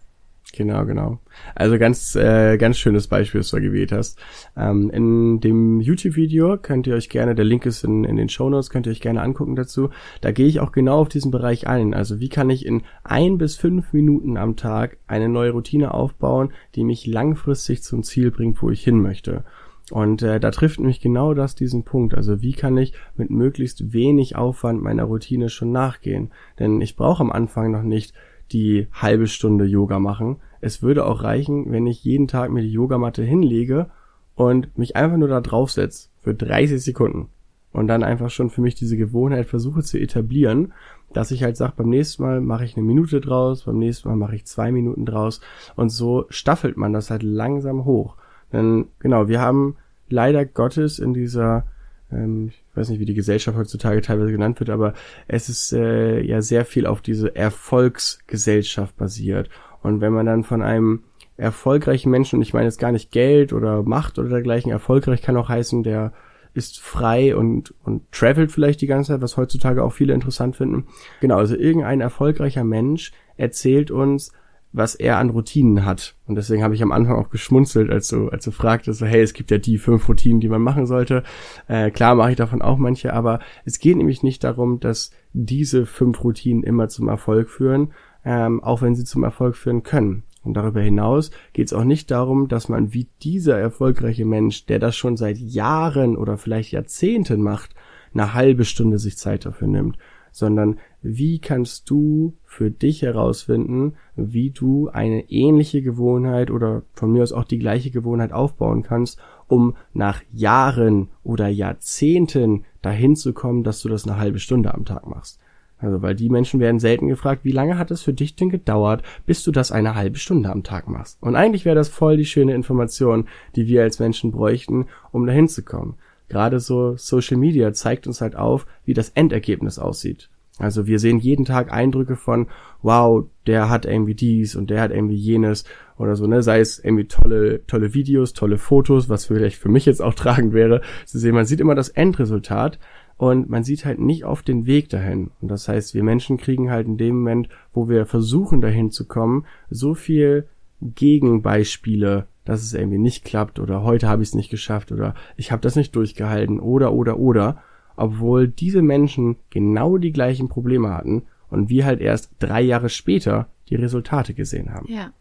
Genau, 0.53 0.85
genau. 0.85 1.19
Also 1.55 1.77
ganz, 1.77 2.15
äh, 2.15 2.57
ganz 2.57 2.77
schönes 2.77 3.07
Beispiel, 3.07 3.41
das 3.41 3.49
du 3.49 3.59
gewählt 3.59 3.91
hast. 3.91 4.17
Ähm, 4.55 4.89
in 4.89 5.39
dem 5.41 5.81
YouTube-Video 5.81 6.57
könnt 6.57 6.87
ihr 6.87 6.95
euch 6.95 7.09
gerne, 7.09 7.35
der 7.35 7.43
Link 7.43 7.65
ist 7.65 7.83
in, 7.83 8.05
in 8.05 8.15
den 8.15 8.29
Show 8.29 8.49
Notes, 8.49 8.69
könnt 8.69 8.87
ihr 8.87 8.91
euch 8.91 9.01
gerne 9.01 9.21
angucken 9.21 9.55
dazu. 9.55 9.89
Da 10.21 10.31
gehe 10.31 10.47
ich 10.47 10.61
auch 10.61 10.71
genau 10.71 11.01
auf 11.01 11.09
diesen 11.09 11.31
Bereich 11.31 11.67
ein. 11.67 11.93
Also 11.93 12.19
wie 12.19 12.29
kann 12.29 12.49
ich 12.49 12.65
in 12.65 12.83
ein 13.03 13.37
bis 13.37 13.57
fünf 13.57 13.91
Minuten 13.91 14.37
am 14.37 14.55
Tag 14.55 14.97
eine 15.05 15.27
neue 15.27 15.51
Routine 15.51 15.93
aufbauen, 15.93 16.53
die 16.75 16.85
mich 16.85 17.05
langfristig 17.05 17.83
zum 17.83 18.03
Ziel 18.03 18.31
bringt, 18.31 18.61
wo 18.61 18.69
ich 18.69 18.83
hin 18.83 19.01
möchte. 19.01 19.43
Und 19.91 20.21
äh, 20.21 20.39
da 20.39 20.51
trifft 20.51 20.79
mich 20.79 20.99
genau 20.99 21.33
das 21.33 21.55
diesen 21.55 21.83
Punkt. 21.83 22.13
Also 22.15 22.41
wie 22.41 22.53
kann 22.53 22.77
ich 22.77 22.93
mit 23.15 23.29
möglichst 23.29 23.93
wenig 23.93 24.35
Aufwand 24.35 24.81
meiner 24.81 25.05
Routine 25.05 25.49
schon 25.49 25.71
nachgehen? 25.71 26.31
Denn 26.59 26.81
ich 26.81 26.95
brauche 26.95 27.21
am 27.21 27.31
Anfang 27.31 27.71
noch 27.71 27.83
nicht 27.83 28.13
die 28.51 28.87
halbe 28.93 29.27
Stunde 29.27 29.65
Yoga 29.65 29.99
machen. 29.99 30.37
Es 30.61 30.81
würde 30.81 31.05
auch 31.05 31.23
reichen, 31.23 31.71
wenn 31.71 31.87
ich 31.87 32.03
jeden 32.03 32.27
Tag 32.27 32.51
mir 32.51 32.61
die 32.61 32.71
Yogamatte 32.71 33.23
hinlege 33.23 33.87
und 34.35 34.77
mich 34.77 34.95
einfach 34.95 35.17
nur 35.17 35.27
da 35.27 35.41
draufsetze 35.41 36.09
für 36.21 36.33
30 36.33 36.81
Sekunden 36.81 37.29
und 37.73 37.87
dann 37.87 38.03
einfach 38.03 38.29
schon 38.29 38.49
für 38.49 38.61
mich 38.61 38.75
diese 38.75 38.97
Gewohnheit 38.97 39.47
versuche 39.47 39.83
zu 39.83 39.99
etablieren, 39.99 40.73
dass 41.13 41.31
ich 41.31 41.43
halt 41.43 41.57
sage, 41.57 41.73
beim 41.77 41.89
nächsten 41.89 42.23
Mal 42.23 42.41
mache 42.41 42.65
ich 42.65 42.75
eine 42.75 42.85
Minute 42.85 43.21
draus, 43.21 43.63
beim 43.63 43.77
nächsten 43.77 44.09
Mal 44.09 44.15
mache 44.15 44.35
ich 44.35 44.45
zwei 44.45 44.71
Minuten 44.71 45.05
draus 45.05 45.41
und 45.75 45.89
so 45.89 46.25
staffelt 46.29 46.77
man 46.77 46.93
das 46.93 47.11
halt 47.11 47.23
langsam 47.23 47.85
hoch. 47.85 48.15
Denn 48.51 48.87
genau, 48.99 49.27
wir 49.27 49.41
haben 49.41 49.75
leider 50.09 50.45
Gottes 50.45 50.99
in 50.99 51.13
dieser 51.13 51.65
ähm, 52.11 52.51
ich 52.77 52.81
weiß 52.81 52.89
nicht, 52.89 52.99
wie 52.99 53.05
die 53.05 53.15
Gesellschaft 53.15 53.57
heutzutage 53.57 54.01
teilweise 54.01 54.31
genannt 54.31 54.59
wird, 54.59 54.69
aber 54.69 54.93
es 55.27 55.49
ist 55.49 55.73
äh, 55.73 56.21
ja 56.21 56.43
sehr 56.43 56.63
viel 56.63 56.85
auf 56.85 57.01
diese 57.01 57.35
Erfolgsgesellschaft 57.35 58.95
basiert. 58.97 59.49
Und 59.81 59.99
wenn 59.99 60.13
man 60.13 60.27
dann 60.27 60.43
von 60.43 60.61
einem 60.61 61.01
erfolgreichen 61.37 62.11
Menschen, 62.11 62.37
und 62.37 62.43
ich 62.43 62.53
meine 62.53 62.65
jetzt 62.65 62.79
gar 62.79 62.91
nicht 62.91 63.09
Geld 63.09 63.51
oder 63.51 63.81
Macht 63.81 64.19
oder 64.19 64.29
dergleichen, 64.29 64.71
erfolgreich 64.71 65.23
kann 65.23 65.37
auch 65.37 65.49
heißen, 65.49 65.81
der 65.81 66.13
ist 66.53 66.79
frei 66.79 67.35
und, 67.35 67.73
und 67.83 68.11
travelt 68.11 68.51
vielleicht 68.51 68.81
die 68.81 68.87
ganze 68.87 69.13
Zeit, 69.13 69.21
was 69.21 69.37
heutzutage 69.37 69.83
auch 69.83 69.93
viele 69.93 70.13
interessant 70.13 70.55
finden. 70.55 70.85
Genau, 71.19 71.37
also 71.37 71.55
irgendein 71.55 72.01
erfolgreicher 72.01 72.63
Mensch 72.63 73.11
erzählt 73.37 73.89
uns, 73.89 74.33
was 74.77 74.95
er 74.95 75.17
an 75.17 75.31
Routinen 75.31 75.85
hat. 75.85 76.15
Und 76.27 76.35
deswegen 76.35 76.63
habe 76.63 76.75
ich 76.75 76.83
am 76.83 76.91
Anfang 76.91 77.15
auch 77.15 77.29
geschmunzelt, 77.29 77.89
als 77.89 78.09
du, 78.09 78.29
als 78.29 78.45
du 78.45 78.51
fragtest, 78.51 79.01
hey, 79.01 79.21
es 79.21 79.33
gibt 79.33 79.51
ja 79.51 79.57
die 79.57 79.77
fünf 79.77 80.07
Routinen, 80.07 80.39
die 80.39 80.49
man 80.49 80.61
machen 80.61 80.85
sollte. 80.85 81.23
Äh, 81.67 81.91
klar 81.91 82.15
mache 82.15 82.31
ich 82.31 82.37
davon 82.37 82.61
auch 82.61 82.77
manche, 82.77 83.13
aber 83.13 83.39
es 83.65 83.79
geht 83.79 83.97
nämlich 83.97 84.23
nicht 84.23 84.43
darum, 84.43 84.79
dass 84.79 85.11
diese 85.33 85.85
fünf 85.85 86.23
Routinen 86.23 86.63
immer 86.63 86.89
zum 86.89 87.07
Erfolg 87.07 87.49
führen, 87.49 87.93
ähm, 88.23 88.63
auch 88.63 88.81
wenn 88.81 88.95
sie 88.95 89.03
zum 89.03 89.23
Erfolg 89.23 89.55
führen 89.55 89.83
können. 89.83 90.23
Und 90.43 90.53
darüber 90.53 90.81
hinaus 90.81 91.31
geht 91.53 91.67
es 91.67 91.73
auch 91.73 91.83
nicht 91.83 92.09
darum, 92.11 92.47
dass 92.47 92.69
man 92.69 92.93
wie 92.93 93.07
dieser 93.21 93.59
erfolgreiche 93.59 94.25
Mensch, 94.25 94.65
der 94.65 94.79
das 94.79 94.95
schon 94.95 95.17
seit 95.17 95.37
Jahren 95.37 96.15
oder 96.15 96.37
vielleicht 96.37 96.71
Jahrzehnten 96.71 97.41
macht, 97.41 97.75
eine 98.13 98.33
halbe 98.33 98.63
Stunde 98.63 98.99
sich 98.99 99.17
Zeit 99.17 99.45
dafür 99.45 99.67
nimmt, 99.67 99.97
sondern 100.37 100.77
wie 101.01 101.39
kannst 101.39 101.89
du 101.89 102.33
für 102.43 102.69
dich 102.71 103.01
herausfinden, 103.01 103.93
wie 104.15 104.51
du 104.51 104.89
eine 104.89 105.29
ähnliche 105.29 105.81
Gewohnheit 105.81 106.51
oder 106.51 106.83
von 106.93 107.11
mir 107.11 107.23
aus 107.23 107.33
auch 107.33 107.45
die 107.45 107.59
gleiche 107.59 107.91
Gewohnheit 107.91 108.31
aufbauen 108.31 108.83
kannst, 108.83 109.19
um 109.47 109.75
nach 109.93 110.21
Jahren 110.31 111.09
oder 111.23 111.47
Jahrzehnten 111.47 112.65
dahin 112.81 113.15
zu 113.15 113.33
kommen, 113.33 113.63
dass 113.63 113.81
du 113.81 113.89
das 113.89 114.07
eine 114.07 114.17
halbe 114.17 114.39
Stunde 114.39 114.73
am 114.73 114.85
Tag 114.85 115.07
machst. 115.07 115.39
Also, 115.79 116.01
weil 116.01 116.15
die 116.15 116.29
Menschen 116.29 116.59
werden 116.59 116.79
selten 116.79 117.07
gefragt, 117.07 117.45
wie 117.45 117.51
lange 117.51 117.77
hat 117.77 117.91
es 117.91 118.01
für 118.01 118.13
dich 118.13 118.35
denn 118.35 118.49
gedauert, 118.49 119.03
bis 119.27 119.43
du 119.43 119.51
das 119.51 119.71
eine 119.71 119.93
halbe 119.93 120.17
Stunde 120.17 120.49
am 120.49 120.63
Tag 120.63 120.87
machst? 120.87 121.21
Und 121.21 121.35
eigentlich 121.35 121.65
wäre 121.65 121.75
das 121.75 121.89
voll 121.89 122.17
die 122.17 122.25
schöne 122.25 122.55
Information, 122.55 123.27
die 123.55 123.67
wir 123.67 123.83
als 123.83 123.99
Menschen 123.99 124.31
bräuchten, 124.31 124.87
um 125.11 125.27
dahin 125.27 125.47
zu 125.47 125.63
kommen. 125.63 125.95
Gerade 126.29 126.59
so 126.59 126.95
Social 126.97 127.37
Media 127.37 127.73
zeigt 127.73 128.07
uns 128.07 128.21
halt 128.21 128.35
auf, 128.35 128.65
wie 128.85 128.93
das 128.93 129.09
Endergebnis 129.09 129.79
aussieht. 129.79 130.29
Also 130.59 130.87
wir 130.87 130.99
sehen 130.99 131.19
jeden 131.19 131.45
Tag 131.45 131.71
Eindrücke 131.71 132.15
von, 132.15 132.47
wow, 132.81 133.25
der 133.45 133.69
hat 133.69 133.85
irgendwie 133.85 134.15
dies 134.15 134.55
und 134.55 134.69
der 134.69 134.81
hat 134.81 134.91
irgendwie 134.91 135.15
jenes 135.15 135.65
oder 135.97 136.15
so, 136.15 136.25
ne? 136.25 136.41
Sei 136.41 136.59
es 136.59 136.79
irgendwie 136.79 137.05
tolle, 137.05 137.65
tolle 137.67 137.93
Videos, 137.93 138.33
tolle 138.33 138.57
Fotos, 138.57 139.07
was 139.07 139.25
vielleicht 139.25 139.57
für 139.57 139.69
mich 139.69 139.85
jetzt 139.85 140.01
auch 140.01 140.13
tragen 140.15 140.53
wäre, 140.53 140.81
zu 141.05 141.19
sehen. 141.19 141.35
Man 141.35 141.45
sieht 141.45 141.59
immer 141.59 141.75
das 141.75 141.89
Endresultat 141.89 142.79
und 143.17 143.49
man 143.49 143.63
sieht 143.63 143.85
halt 143.85 143.99
nicht 143.99 144.25
auf 144.25 144.41
den 144.41 144.65
Weg 144.65 144.89
dahin. 144.89 145.31
Und 145.41 145.49
das 145.49 145.67
heißt, 145.67 145.93
wir 145.93 146.03
Menschen 146.03 146.37
kriegen 146.37 146.71
halt 146.71 146.87
in 146.87 146.97
dem 146.97 147.17
Moment, 147.17 147.49
wo 147.73 147.87
wir 147.87 148.05
versuchen 148.05 148.61
dahin 148.61 148.91
zu 148.91 149.05
kommen, 149.05 149.45
so 149.69 149.93
viel 149.93 150.47
Gegenbeispiele, 150.81 152.27
dass 152.47 152.63
es 152.63 152.73
irgendwie 152.73 152.97
nicht 152.97 153.25
klappt 153.25 153.59
oder 153.59 153.83
heute 153.83 154.07
habe 154.07 154.23
ich 154.23 154.29
es 154.29 154.35
nicht 154.35 154.49
geschafft 154.49 154.93
oder 154.93 155.13
ich 155.35 155.51
habe 155.51 155.61
das 155.61 155.75
nicht 155.75 155.93
durchgehalten 155.95 156.61
oder 156.61 156.93
oder 156.93 157.19
oder 157.19 157.61
obwohl 157.97 158.47
diese 158.47 158.81
Menschen 158.81 159.35
genau 159.49 159.97
die 159.97 160.13
gleichen 160.13 160.47
Probleme 160.47 160.93
hatten 160.93 161.23
und 161.49 161.69
wir 161.69 161.85
halt 161.85 161.99
erst 161.99 162.31
drei 162.39 162.61
Jahre 162.61 162.87
später 162.87 163.47
die 163.69 163.75
Resultate 163.75 164.33
gesehen 164.33 164.73
haben. 164.73 164.87
Ja, 164.89 165.11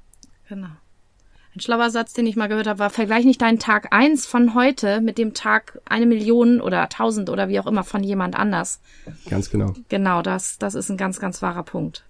genau. 0.49 0.69
Ein 1.57 1.61
schlauer 1.61 1.91
Satz, 1.91 2.13
den 2.13 2.27
ich 2.27 2.37
mal 2.37 2.49
gehört 2.49 2.69
habe, 2.69 2.79
war, 2.79 2.91
vergleich 2.91 3.25
nicht 3.25 3.41
deinen 3.41 3.59
Tag 3.59 3.93
eins 3.93 4.27
von 4.27 4.55
heute 4.55 5.01
mit 5.01 5.19
dem 5.19 5.35
Tag 5.35 5.81
eine 5.87 6.07
Million 6.07 6.61
oder 6.61 6.89
tausend 6.91 7.29
oder 7.29 7.49
wie 7.49 7.59
auch 7.59 7.67
immer 7.67 7.83
von 7.83 8.05
jemand 8.05 8.39
anders. 8.39 8.81
Ganz 9.29 9.51
genau. 9.51 9.75
Genau, 9.89 10.23
das, 10.23 10.59
das 10.59 10.75
ist 10.75 10.91
ein 10.91 10.99
ganz, 10.99 11.19
ganz 11.19 11.43
wahrer 11.43 11.63
Punkt. 11.65 12.05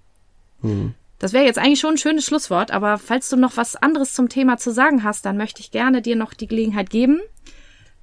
Mhm. 0.61 0.95
Das 1.19 1.33
wäre 1.33 1.45
jetzt 1.45 1.59
eigentlich 1.59 1.81
schon 1.81 1.95
ein 1.95 1.99
schönes 1.99 2.25
Schlusswort, 2.25 2.71
aber 2.71 2.99
falls 2.99 3.29
du 3.29 3.37
noch 3.37 3.57
was 3.57 3.75
anderes 3.77 4.13
zum 4.13 4.29
Thema 4.29 4.59
zu 4.59 4.71
sagen 4.71 5.03
hast, 5.03 5.25
dann 5.25 5.37
möchte 5.37 5.61
ich 5.61 5.71
gerne 5.71 6.03
dir 6.03 6.17
noch 6.17 6.35
die 6.35 6.47
Gelegenheit 6.47 6.91
geben 6.91 7.21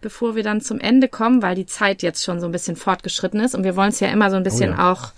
bevor 0.04 0.36
wir 0.36 0.44
dann 0.44 0.62
zum 0.62 0.80
Ende 0.80 1.08
kommen, 1.08 1.42
weil 1.42 1.56
die 1.56 1.66
Zeit 1.66 2.04
jetzt 2.04 2.24
schon 2.24 2.40
so 2.40 2.46
ein 2.46 2.52
bisschen 2.52 2.76
fortgeschritten 2.76 3.40
ist 3.40 3.56
und 3.56 3.64
wir 3.64 3.76
wollen 3.76 3.90
es 3.90 4.00
ja 4.00 4.10
immer 4.10 4.30
so 4.30 4.36
ein 4.36 4.44
bisschen 4.44 4.74
oh 4.74 4.78
ja. 4.78 4.92
auch 4.92 5.14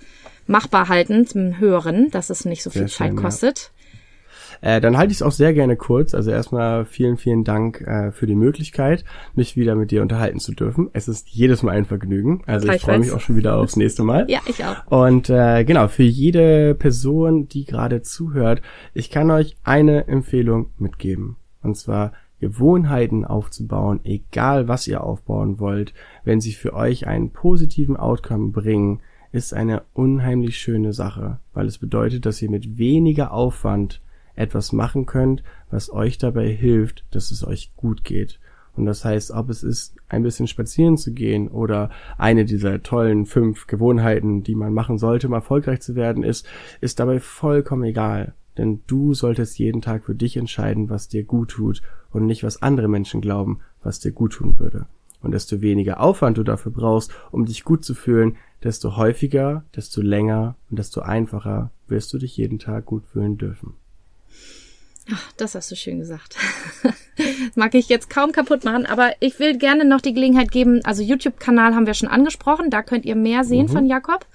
machbar 0.48 0.88
halten 0.88 1.28
zum 1.28 1.60
Hören, 1.60 2.12
dass 2.12 2.30
es 2.30 2.46
nicht 2.46 2.64
so 2.64 2.70
viel 2.70 2.88
sehr 2.88 2.98
Zeit 2.98 3.10
schön, 3.10 3.16
kostet. 3.18 3.60
Ja. 3.60 3.75
Äh, 4.62 4.82
dann 4.82 4.98
halte 4.98 5.12
ich 5.12 5.18
es 5.18 5.22
auch 5.22 5.32
sehr 5.32 5.54
gerne 5.54 5.76
kurz. 5.76 6.14
Also 6.14 6.32
erstmal 6.32 6.86
vielen, 6.86 7.18
vielen 7.18 7.44
Dank 7.44 7.82
äh, 7.82 8.12
für 8.12 8.28
die 8.28 8.36
Möglichkeit, 8.36 9.06
mich 9.34 9.56
wieder 9.56 9.76
mit 9.76 9.92
dir 9.92 10.02
unterhalten 10.02 10.40
zu 10.40 10.54
dürfen. 10.54 10.90
Es 10.94 11.08
ist 11.08 11.30
jedes 11.30 11.64
Mal 11.64 11.72
ein 11.72 11.86
Vergnügen. 11.86 12.44
Also 12.46 12.70
ich 12.70 12.82
freue 12.82 13.00
mich 13.00 13.12
auch 13.12 13.22
schon 13.22 13.36
wieder 13.36 13.58
aufs 13.58 13.76
nächste 13.76 14.04
Mal. 14.04 14.26
ja, 14.30 14.40
ich 14.48 14.64
auch. 14.64 14.88
Und 14.88 15.30
äh, 15.30 15.64
genau, 15.64 15.88
für 15.88 16.04
jede 16.04 16.76
Person, 16.76 17.48
die 17.48 17.66
gerade 17.66 18.02
zuhört, 18.02 18.62
ich 18.94 19.10
kann 19.10 19.32
euch 19.32 19.56
eine 19.64 20.08
Empfehlung 20.08 20.72
mitgeben. 20.78 21.38
Und 21.62 21.78
zwar 21.78 22.14
Gewohnheiten 22.40 23.26
aufzubauen, 23.26 24.02
egal 24.04 24.68
was 24.68 24.88
ihr 24.88 25.04
aufbauen 25.04 25.60
wollt, 25.60 25.94
wenn 26.24 26.42
sie 26.42 26.54
für 26.54 26.74
euch 26.74 27.08
einen 27.08 27.32
positiven 27.32 27.98
Outcome 27.98 28.52
bringen, 28.52 29.02
ist 29.32 29.54
eine 29.54 29.84
unheimlich 29.94 30.58
schöne 30.58 30.94
Sache, 30.94 31.40
weil 31.54 31.66
es 31.66 31.78
bedeutet, 31.78 32.26
dass 32.26 32.42
ihr 32.42 32.50
mit 32.50 32.78
weniger 32.78 33.32
Aufwand 33.32 34.02
etwas 34.36 34.72
machen 34.72 35.06
könnt, 35.06 35.44
was 35.70 35.92
euch 35.92 36.18
dabei 36.18 36.50
hilft, 36.50 37.06
dass 37.12 37.32
es 37.32 37.46
euch 37.46 37.72
gut 37.76 38.04
geht. 38.04 38.40
Und 38.76 38.86
das 38.86 39.06
heißt, 39.06 39.32
ob 39.32 39.50
es 39.50 39.64
ist, 39.64 39.96
ein 40.10 40.24
bisschen 40.24 40.48
spazieren 40.48 40.98
zu 40.98 41.14
gehen 41.14 41.48
oder 41.48 41.90
eine 42.18 42.46
dieser 42.46 42.84
tollen 42.84 43.26
fünf 43.26 43.68
Gewohnheiten, 43.68 44.44
die 44.44 44.56
man 44.56 44.74
machen 44.74 44.98
sollte, 44.98 45.28
um 45.28 45.34
erfolgreich 45.34 45.82
zu 45.82 45.96
werden, 45.96 46.24
ist, 46.24 46.48
ist 46.82 47.00
dabei 47.00 47.20
vollkommen 47.20 47.84
egal. 47.84 48.34
Denn 48.58 48.82
du 48.88 49.14
solltest 49.14 49.58
jeden 49.60 49.82
Tag 49.82 50.06
für 50.06 50.16
dich 50.16 50.38
entscheiden, 50.38 50.90
was 50.90 51.08
dir 51.08 51.24
gut 51.24 51.50
tut 51.52 51.82
und 52.12 52.26
nicht, 52.26 52.44
was 52.44 52.62
andere 52.62 52.88
Menschen 52.88 53.22
glauben, 53.22 53.60
was 53.82 54.00
dir 54.00 54.12
gut 54.12 54.34
tun 54.34 54.60
würde. 54.60 54.86
Und 55.22 55.32
desto 55.32 55.62
weniger 55.62 56.00
Aufwand 56.02 56.38
du 56.38 56.44
dafür 56.44 56.72
brauchst, 56.72 57.12
um 57.32 57.46
dich 57.46 57.64
gut 57.64 57.84
zu 57.84 57.96
fühlen, 57.96 58.38
desto 58.64 58.96
häufiger, 58.96 59.64
desto 59.76 60.02
länger 60.02 60.56
und 60.70 60.78
desto 60.78 61.02
einfacher 61.02 61.72
wirst 61.88 62.14
du 62.14 62.18
dich 62.18 62.38
jeden 62.38 62.60
Tag 62.60 62.86
gut 62.86 63.06
fühlen 63.06 63.38
dürfen. 63.38 63.74
Ach, 65.14 65.32
das 65.38 65.56
hast 65.56 65.70
du 65.72 65.76
schön 65.76 66.00
gesagt. 66.00 66.36
das 66.84 67.56
mag 67.56 67.76
ich 67.76 67.90
jetzt 67.90 68.10
kaum 68.10 68.32
kaputt 68.32 68.64
machen, 68.64 68.86
aber 68.86 69.14
ich 69.20 69.40
will 69.40 69.58
gerne 69.58 69.86
noch 69.86 70.02
die 70.02 70.14
Gelegenheit 70.14 70.52
geben. 70.52 70.82
Also 70.84 71.04
YouTube-Kanal 71.04 71.76
haben 71.76 71.86
wir 71.86 71.94
schon 71.94 72.10
angesprochen, 72.10 72.70
da 72.70 72.82
könnt 72.82 73.06
ihr 73.06 73.16
mehr 73.16 73.44
sehen 73.44 73.68
mhm. 73.68 73.72
von 73.72 73.86
Jakob 73.86 74.26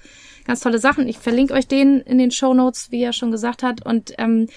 ganz 0.45 0.61
tolle 0.61 0.79
Sachen. 0.79 1.07
Ich 1.07 1.17
verlinke 1.17 1.53
euch 1.53 1.67
den 1.67 2.01
in 2.01 2.17
den 2.17 2.31
Show 2.31 2.53
Notes, 2.53 2.91
wie 2.91 3.03
er 3.03 3.13
schon 3.13 3.31
gesagt 3.31 3.63
hat. 3.63 3.85
Und 3.85 4.13
ähm, 4.17 4.47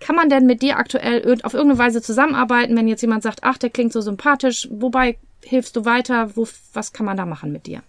kann 0.00 0.16
man 0.16 0.28
denn 0.28 0.46
mit 0.46 0.62
dir 0.62 0.78
aktuell 0.78 1.22
auf 1.42 1.54
irgendeine 1.54 1.78
Weise 1.78 2.02
zusammenarbeiten, 2.02 2.76
wenn 2.76 2.88
jetzt 2.88 3.02
jemand 3.02 3.22
sagt, 3.22 3.40
ach, 3.42 3.58
der 3.58 3.70
klingt 3.70 3.92
so 3.92 4.00
sympathisch, 4.00 4.68
wobei 4.70 5.18
hilfst 5.42 5.76
du 5.76 5.84
weiter? 5.84 6.36
Wo, 6.36 6.46
was 6.72 6.92
kann 6.92 7.06
man 7.06 7.16
da 7.16 7.26
machen 7.26 7.52
mit 7.52 7.66
dir? 7.66 7.82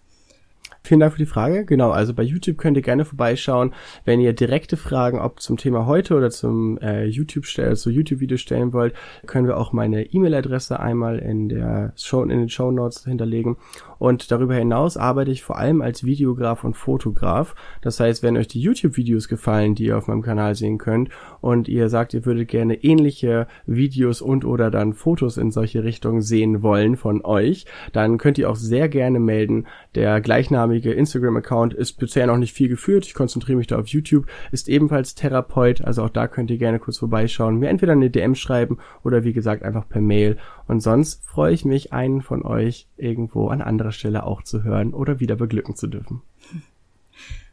Vielen 0.85 0.99
Dank 0.99 1.13
für 1.13 1.19
die 1.19 1.25
Frage. 1.25 1.65
Genau, 1.65 1.89
also 1.89 2.13
bei 2.13 2.21
YouTube 2.21 2.59
könnt 2.59 2.77
ihr 2.77 2.83
gerne 2.83 3.05
vorbeischauen, 3.05 3.73
wenn 4.03 4.19
ihr 4.19 4.33
direkte 4.33 4.77
Fragen, 4.77 5.19
ob 5.19 5.39
zum 5.39 5.57
Thema 5.57 5.87
heute 5.87 6.15
oder 6.15 6.29
zum 6.29 6.77
äh, 6.77 7.05
YouTube 7.05 7.47
stellen, 7.47 7.75
zu 7.75 7.89
YouTube-Video 7.89 8.37
stellen 8.37 8.71
wollt, 8.71 8.93
können 9.25 9.47
wir 9.47 9.57
auch 9.57 9.73
meine 9.73 10.03
E-Mail-Adresse 10.03 10.79
einmal 10.79 11.17
in 11.17 11.49
der 11.49 11.93
Show, 11.95 12.21
in 12.21 12.29
den 12.29 12.49
Show 12.49 12.69
Notes 12.69 13.03
hinterlegen. 13.05 13.57
Und 13.97 14.31
darüber 14.31 14.53
hinaus 14.53 14.95
arbeite 14.95 15.31
ich 15.31 15.41
vor 15.41 15.57
allem 15.57 15.81
als 15.81 16.03
Videograf 16.03 16.63
und 16.63 16.75
Fotograf. 16.75 17.55
Das 17.81 17.99
heißt, 17.99 18.21
wenn 18.21 18.37
euch 18.37 18.47
die 18.47 18.61
YouTube-Videos 18.61 19.27
gefallen, 19.27 19.73
die 19.73 19.85
ihr 19.85 19.97
auf 19.97 20.07
meinem 20.07 20.21
Kanal 20.21 20.53
sehen 20.53 20.77
könnt, 20.77 21.09
und 21.41 21.67
ihr 21.67 21.89
sagt, 21.89 22.13
ihr 22.13 22.25
würdet 22.25 22.47
gerne 22.47 22.83
ähnliche 22.83 23.47
Videos 23.65 24.21
und 24.21 24.45
oder 24.45 24.69
dann 24.69 24.93
Fotos 24.93 25.37
in 25.37 25.49
solche 25.49 25.83
Richtungen 25.83 26.21
sehen 26.21 26.61
wollen 26.61 26.95
von 26.95 27.25
euch, 27.25 27.65
dann 27.91 28.19
könnt 28.19 28.37
ihr 28.37 28.51
auch 28.51 28.55
sehr 28.55 28.87
gerne 28.87 29.19
melden. 29.19 29.65
Der 29.95 30.21
gleichnamige 30.21 30.74
gleichnamige 30.75 30.93
Instagram-Account 30.93 31.73
ist 31.73 31.93
bisher 31.93 32.27
noch 32.27 32.37
nicht 32.37 32.53
viel 32.53 32.67
geführt. 32.67 33.05
Ich 33.05 33.13
konzentriere 33.13 33.57
mich 33.57 33.67
da 33.67 33.77
auf 33.77 33.87
YouTube. 33.87 34.27
Ist 34.51 34.69
ebenfalls 34.69 35.15
Therapeut. 35.15 35.81
Also 35.81 36.03
auch 36.03 36.09
da 36.09 36.27
könnt 36.27 36.51
ihr 36.51 36.57
gerne 36.57 36.79
kurz 36.79 36.97
vorbeischauen. 36.97 37.57
Mir 37.57 37.69
entweder 37.69 37.93
eine 37.93 38.09
DM 38.09 38.35
schreiben 38.35 38.77
oder 39.03 39.23
wie 39.23 39.33
gesagt 39.33 39.63
einfach 39.63 39.87
per 39.87 40.01
Mail. 40.01 40.37
Und 40.67 40.81
sonst 40.81 41.23
freue 41.25 41.53
ich 41.53 41.65
mich, 41.65 41.93
einen 41.93 42.21
von 42.21 42.43
euch 42.43 42.87
irgendwo 42.97 43.47
an 43.49 43.61
anderer 43.61 43.91
Stelle 43.91 44.25
auch 44.25 44.43
zu 44.43 44.63
hören 44.63 44.93
oder 44.93 45.19
wieder 45.19 45.35
beglücken 45.35 45.75
zu 45.75 45.87
dürfen. 45.87 46.21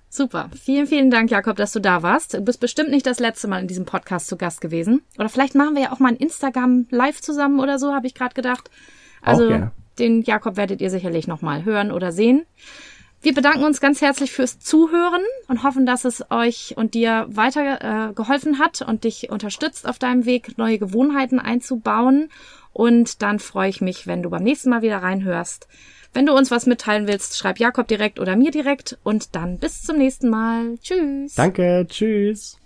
Super. 0.09 0.51
Vielen, 0.55 0.87
vielen 0.87 1.11
Dank, 1.11 1.31
Jakob, 1.31 1.57
dass 1.57 1.73
du 1.73 1.81
da 1.81 2.03
warst. 2.03 2.35
Du 2.35 2.41
bist 2.43 2.61
bestimmt 2.61 2.91
nicht 2.91 3.07
das 3.07 3.19
letzte 3.19 3.49
Mal 3.49 3.61
in 3.61 3.69
diesem 3.69 3.87
Podcast 3.87 4.27
zu 4.27 4.37
Gast 4.37 4.61
gewesen. 4.61 5.03
Oder 5.19 5.31
vielleicht 5.31 5.55
machen 5.55 5.75
wir 5.75 5.83
ja 5.83 5.93
auch 5.93 6.01
mal 6.01 6.11
ein 6.11 6.17
Instagram 6.17 6.87
live 6.91 7.21
zusammen 7.23 7.61
oder 7.61 7.79
so, 7.79 7.95
habe 7.95 8.07
ich 8.07 8.15
gerade 8.15 8.35
gedacht. 8.35 8.71
Also 9.23 9.71
den 9.99 10.23
Jakob 10.23 10.57
werdet 10.57 10.81
ihr 10.81 10.91
sicherlich 10.91 11.29
noch 11.29 11.43
mal 11.43 11.65
hören 11.65 11.93
oder 11.93 12.13
sehen. 12.13 12.45
Wir 13.23 13.35
bedanken 13.35 13.63
uns 13.63 13.81
ganz 13.81 14.01
herzlich 14.01 14.33
fürs 14.33 14.59
Zuhören 14.59 15.23
und 15.47 15.63
hoffen, 15.63 15.87
dass 15.87 16.05
es 16.05 16.25
euch 16.31 16.75
und 16.77 16.95
dir 16.95 17.27
weiter 17.29 18.11
äh, 18.11 18.13
geholfen 18.15 18.59
hat 18.59 18.83
und 18.83 19.05
dich 19.05 19.31
unterstützt 19.31 19.89
auf 19.89 20.01
deinem 20.01 20.27
Weg, 20.27 20.59
neue 20.59 20.79
Gewohnheiten 20.79 21.39
einzubauen. 21.39 22.31
Und 22.73 23.23
dann 23.23 23.39
freue 23.39 23.69
ich 23.69 23.81
mich, 23.81 24.09
wenn 24.09 24.25
du 24.25 24.31
beim 24.31 24.43
nächsten 24.43 24.71
Mal 24.71 24.83
wieder 24.83 24.99
reinhörst. 24.99 25.69
Wenn 26.13 26.27
du 26.27 26.35
uns 26.35 26.51
was 26.51 26.67
mitteilen 26.67 27.07
willst, 27.07 27.39
schreib 27.39 27.61
Jakob 27.61 27.87
direkt 27.87 28.19
oder 28.19 28.35
mir 28.35 28.51
direkt. 28.51 28.99
Und 29.05 29.37
dann 29.37 29.59
bis 29.59 29.83
zum 29.83 29.99
nächsten 29.99 30.29
Mal. 30.29 30.79
Tschüss. 30.83 31.35
Danke. 31.35 31.87
Tschüss. 31.89 32.59